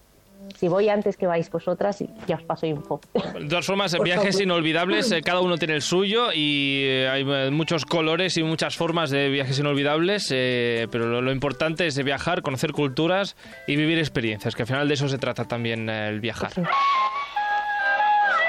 si 0.56 0.68
voy 0.68 0.88
antes 0.88 1.18
que 1.18 1.28
vais 1.28 1.50
vosotras, 1.50 2.04
ya 2.28 2.36
os 2.36 2.44
paso 2.44 2.66
info. 2.66 3.02
De 3.40 3.48
todas 3.48 3.66
formas, 3.66 3.98
viajes 4.02 4.40
inolvidables, 4.40 5.12
eh, 5.12 5.22
cada 5.22 5.42
uno 5.42 5.58
tiene 5.58 5.74
el 5.74 5.82
suyo 5.82 6.32
y 6.34 6.84
eh, 6.86 7.10
hay 7.10 7.26
eh, 7.28 7.50
muchos 7.52 7.86
colores 7.86 8.38
y 8.38 8.44
muchas 8.44 8.76
formas 8.78 9.10
de 9.10 9.30
viajes 9.30 9.60
inolvidables, 9.60 10.28
eh, 10.32 10.88
pero 10.92 11.08
lo, 11.08 11.22
lo 11.22 11.32
importante 11.32 11.88
es 11.88 12.02
viajar, 12.04 12.44
conocer 12.44 12.72
culturas 12.72 13.36
y 13.66 13.76
vivir 13.76 13.98
experiencias, 13.98 14.56
que 14.56 14.64
al 14.64 14.68
final 14.68 14.88
de 14.88 14.94
eso 14.94 15.10
se 15.10 15.18
trata 15.18 15.46
también 15.46 15.90
el 15.90 16.20
viajar. 16.22 16.52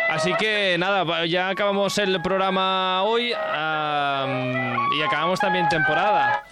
Así 0.08 0.32
que 0.34 0.76
nada, 0.78 1.26
ya 1.26 1.48
acabamos 1.50 1.98
el 1.98 2.20
programa 2.22 3.02
hoy 3.02 3.28
y 3.30 5.02
acabamos 5.02 5.38
también 5.38 5.68
temporada. 5.68 6.42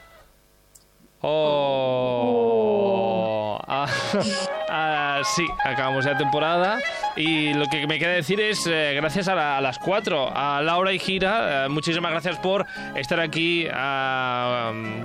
Oh, 2.28 3.58
ah, 3.66 3.86
ah, 4.68 5.20
sí, 5.24 5.46
acabamos 5.64 6.04
ya 6.04 6.16
temporada 6.16 6.78
y 7.16 7.54
lo 7.54 7.66
que 7.66 7.86
me 7.86 7.98
queda 7.98 8.10
decir 8.12 8.40
es 8.40 8.66
eh, 8.66 8.92
gracias 8.94 9.26
a, 9.28 9.34
la- 9.34 9.56
a 9.56 9.60
las 9.60 9.78
cuatro, 9.78 10.30
a 10.34 10.60
Laura 10.62 10.92
y 10.92 10.98
Gira, 10.98 11.64
eh, 11.64 11.68
muchísimas 11.68 12.10
gracias 12.12 12.36
por 12.38 12.66
estar 12.94 13.18
aquí 13.20 13.66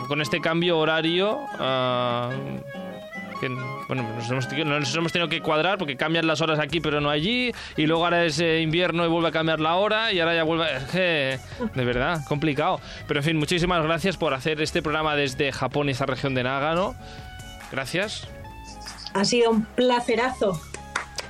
con 0.08 0.22
este 0.22 0.42
cambio 0.42 0.78
horario. 0.78 1.40
Que, 3.42 3.50
bueno, 3.88 4.04
nos 4.16 4.30
hemos, 4.30 4.48
nos 4.66 4.96
hemos 4.96 5.12
tenido 5.12 5.28
que 5.28 5.42
cuadrar 5.42 5.78
porque 5.78 5.98
cambian 5.98 6.28
las 6.28 6.40
horas 6.42 6.60
aquí 6.60 6.80
pero 6.80 7.02
no 7.02 7.10
allí 7.10 7.52
y 7.76 7.88
luego 7.88 8.06
ahora 8.06 8.24
es 8.24 8.40
eh, 8.40 8.62
invierno 8.62 9.04
y 9.04 9.10
vuelve 9.10 9.30
a 9.30 9.32
cambiar 9.32 9.60
la 9.60 9.76
hora 9.76 10.14
y 10.14 10.20
ahora 10.20 10.36
ya 10.36 10.44
vuelve... 10.44 10.66
Es 10.76 11.42
de 11.74 11.86
verdad, 11.86 12.24
complicado. 12.26 12.80
Pero 13.08 13.20
en 13.20 13.24
fin, 13.24 13.38
muchísimas 13.38 13.84
gracias 13.84 14.18
por 14.18 14.34
hacer 14.34 14.62
este 14.62 14.82
programa 14.82 15.16
desde 15.16 15.52
Japón 15.52 15.90
y 15.90 15.92
esta 15.92 16.06
región 16.06 16.36
de 16.36 16.44
Nagano. 16.44 16.96
Gracias. 17.72 18.28
Ha 19.14 19.26
sido 19.26 19.52
un 19.52 19.66
placerazo. 19.66 20.62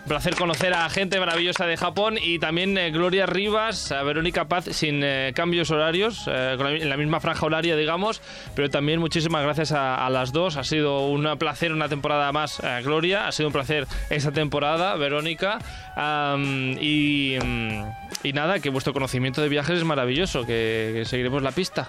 Un 0.03 0.07
placer 0.07 0.35
conocer 0.35 0.73
a 0.73 0.89
gente 0.89 1.19
maravillosa 1.19 1.65
de 1.67 1.77
Japón 1.77 2.17
y 2.21 2.39
también 2.39 2.75
eh, 2.77 2.89
Gloria 2.91 3.27
Rivas, 3.27 3.91
a 3.91 4.01
Verónica 4.03 4.45
Paz, 4.45 4.65
sin 4.71 5.01
eh, 5.03 5.31
cambios 5.35 5.69
horarios, 5.69 6.23
eh, 6.27 6.55
con 6.57 6.65
la- 6.65 6.71
en 6.75 6.89
la 6.89 6.97
misma 6.97 7.19
franja 7.19 7.45
horaria, 7.45 7.75
digamos, 7.75 8.19
pero 8.55 8.69
también 8.69 8.99
muchísimas 8.99 9.43
gracias 9.43 9.71
a, 9.71 10.03
a 10.05 10.09
las 10.09 10.33
dos. 10.33 10.57
Ha 10.57 10.63
sido 10.63 11.05
un 11.07 11.37
placer 11.37 11.71
una 11.71 11.87
temporada 11.87 12.31
más, 12.31 12.59
eh, 12.63 12.81
Gloria. 12.83 13.27
Ha 13.27 13.31
sido 13.31 13.47
un 13.49 13.53
placer 13.53 13.87
esta 14.09 14.31
temporada, 14.31 14.95
Verónica. 14.95 15.59
Am, 15.95 16.75
y, 16.81 17.37
mm, 17.41 17.83
y 18.23 18.33
nada, 18.33 18.59
que 18.59 18.69
vuestro 18.69 18.93
conocimiento 18.93 19.41
de 19.41 19.49
viajes 19.49 19.77
es 19.77 19.83
maravilloso, 19.85 20.41
que, 20.47 20.91
que 20.95 21.05
seguiremos 21.05 21.43
la 21.43 21.51
pista. 21.51 21.87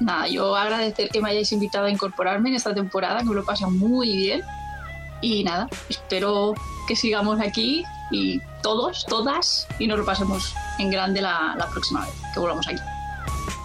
Nada, 0.00 0.26
yo 0.28 0.56
agradecer 0.56 1.08
que 1.08 1.20
me 1.22 1.30
hayáis 1.30 1.52
invitado 1.52 1.86
a 1.86 1.90
incorporarme 1.90 2.48
en 2.48 2.56
esta 2.56 2.74
temporada, 2.74 3.20
que 3.20 3.26
me 3.26 3.34
lo 3.36 3.44
pasa 3.44 3.68
muy 3.68 4.16
bien. 4.16 4.42
Y 5.20 5.44
nada, 5.44 5.68
espero 5.88 6.52
que 6.86 6.96
sigamos 6.96 7.40
aquí 7.40 7.84
y 8.10 8.40
todos, 8.62 9.06
todas, 9.06 9.66
y 9.78 9.86
nos 9.86 9.98
lo 9.98 10.04
pasemos 10.04 10.54
en 10.78 10.90
grande 10.90 11.20
la, 11.20 11.54
la 11.56 11.68
próxima 11.68 12.00
vez 12.00 12.14
que 12.32 12.40
volvamos 12.40 12.66
aquí. 12.68 12.80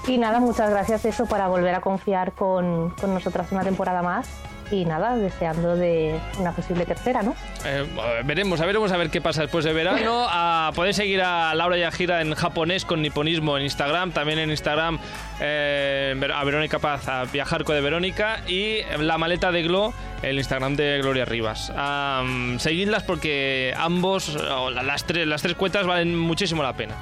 Y 0.07 0.17
nada, 0.17 0.39
muchas 0.39 0.69
gracias 0.69 1.05
eso 1.05 1.25
para 1.25 1.47
volver 1.47 1.75
a 1.75 1.81
confiar 1.81 2.33
con, 2.33 2.91
con 2.91 3.13
nosotras 3.13 3.51
una 3.51 3.63
temporada 3.63 4.01
más. 4.01 4.27
Y 4.71 4.85
nada, 4.85 5.15
deseando 5.15 5.75
de 5.75 6.19
una 6.37 6.51
posible 6.51 6.85
tercera, 6.85 7.23
¿no? 7.23 7.35
Eh, 7.65 7.85
veremos, 8.23 8.61
a 8.61 8.65
veremos 8.67 8.91
a 8.91 8.97
ver 8.97 9.09
qué 9.09 9.19
pasa 9.19 9.41
después 9.41 9.65
de 9.65 9.73
verano. 9.73 10.27
Ah, 10.29 10.71
podéis 10.75 10.95
seguir 10.95 11.21
a 11.23 11.55
Laura 11.55 11.75
Yajira 11.75 12.21
en 12.21 12.35
japonés 12.35 12.85
con 12.85 13.01
niponismo 13.01 13.57
en 13.57 13.63
Instagram, 13.63 14.11
también 14.11 14.37
en 14.37 14.51
Instagram 14.51 14.99
eh, 15.39 16.15
a 16.33 16.43
Verónica 16.43 16.77
Paz, 16.79 17.07
a 17.07 17.23
Viajar 17.25 17.63
con 17.63 17.75
de 17.75 17.81
Verónica 17.81 18.41
y 18.47 18.77
la 18.99 19.17
maleta 19.17 19.51
de 19.51 19.63
Glo, 19.63 19.91
el 20.21 20.37
Instagram 20.37 20.75
de 20.75 20.99
Gloria 21.01 21.25
Rivas. 21.25 21.71
Ah, 21.75 22.23
seguidlas 22.59 23.01
porque 23.03 23.73
ambos, 23.75 24.35
o 24.35 24.69
la- 24.69 24.83
las 24.83 25.03
tres, 25.05 25.25
las 25.25 25.41
tres 25.41 25.55
cuentas 25.55 25.87
valen 25.87 26.15
muchísimo 26.15 26.61
la 26.61 26.73
pena. 26.73 26.93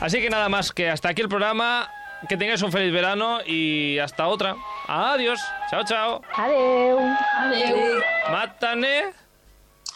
Así 0.00 0.20
que 0.20 0.30
nada 0.30 0.48
más 0.48 0.70
que 0.72 0.90
hasta 0.90 1.08
aquí 1.08 1.22
el 1.22 1.28
programa. 1.28 1.90
Que 2.28 2.36
tengáis 2.36 2.62
un 2.62 2.72
feliz 2.72 2.92
verano 2.92 3.38
y 3.44 3.98
hasta 3.98 4.26
otra. 4.26 4.56
Adiós. 4.88 5.40
Chao, 5.70 5.84
chao. 5.84 6.22
Adiós. 6.34 7.18
Adiós. 7.38 8.04
Mátane. 8.30 9.12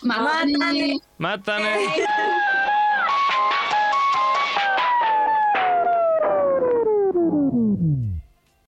Mátane. 0.03 1.01
Mátane. 1.19 1.77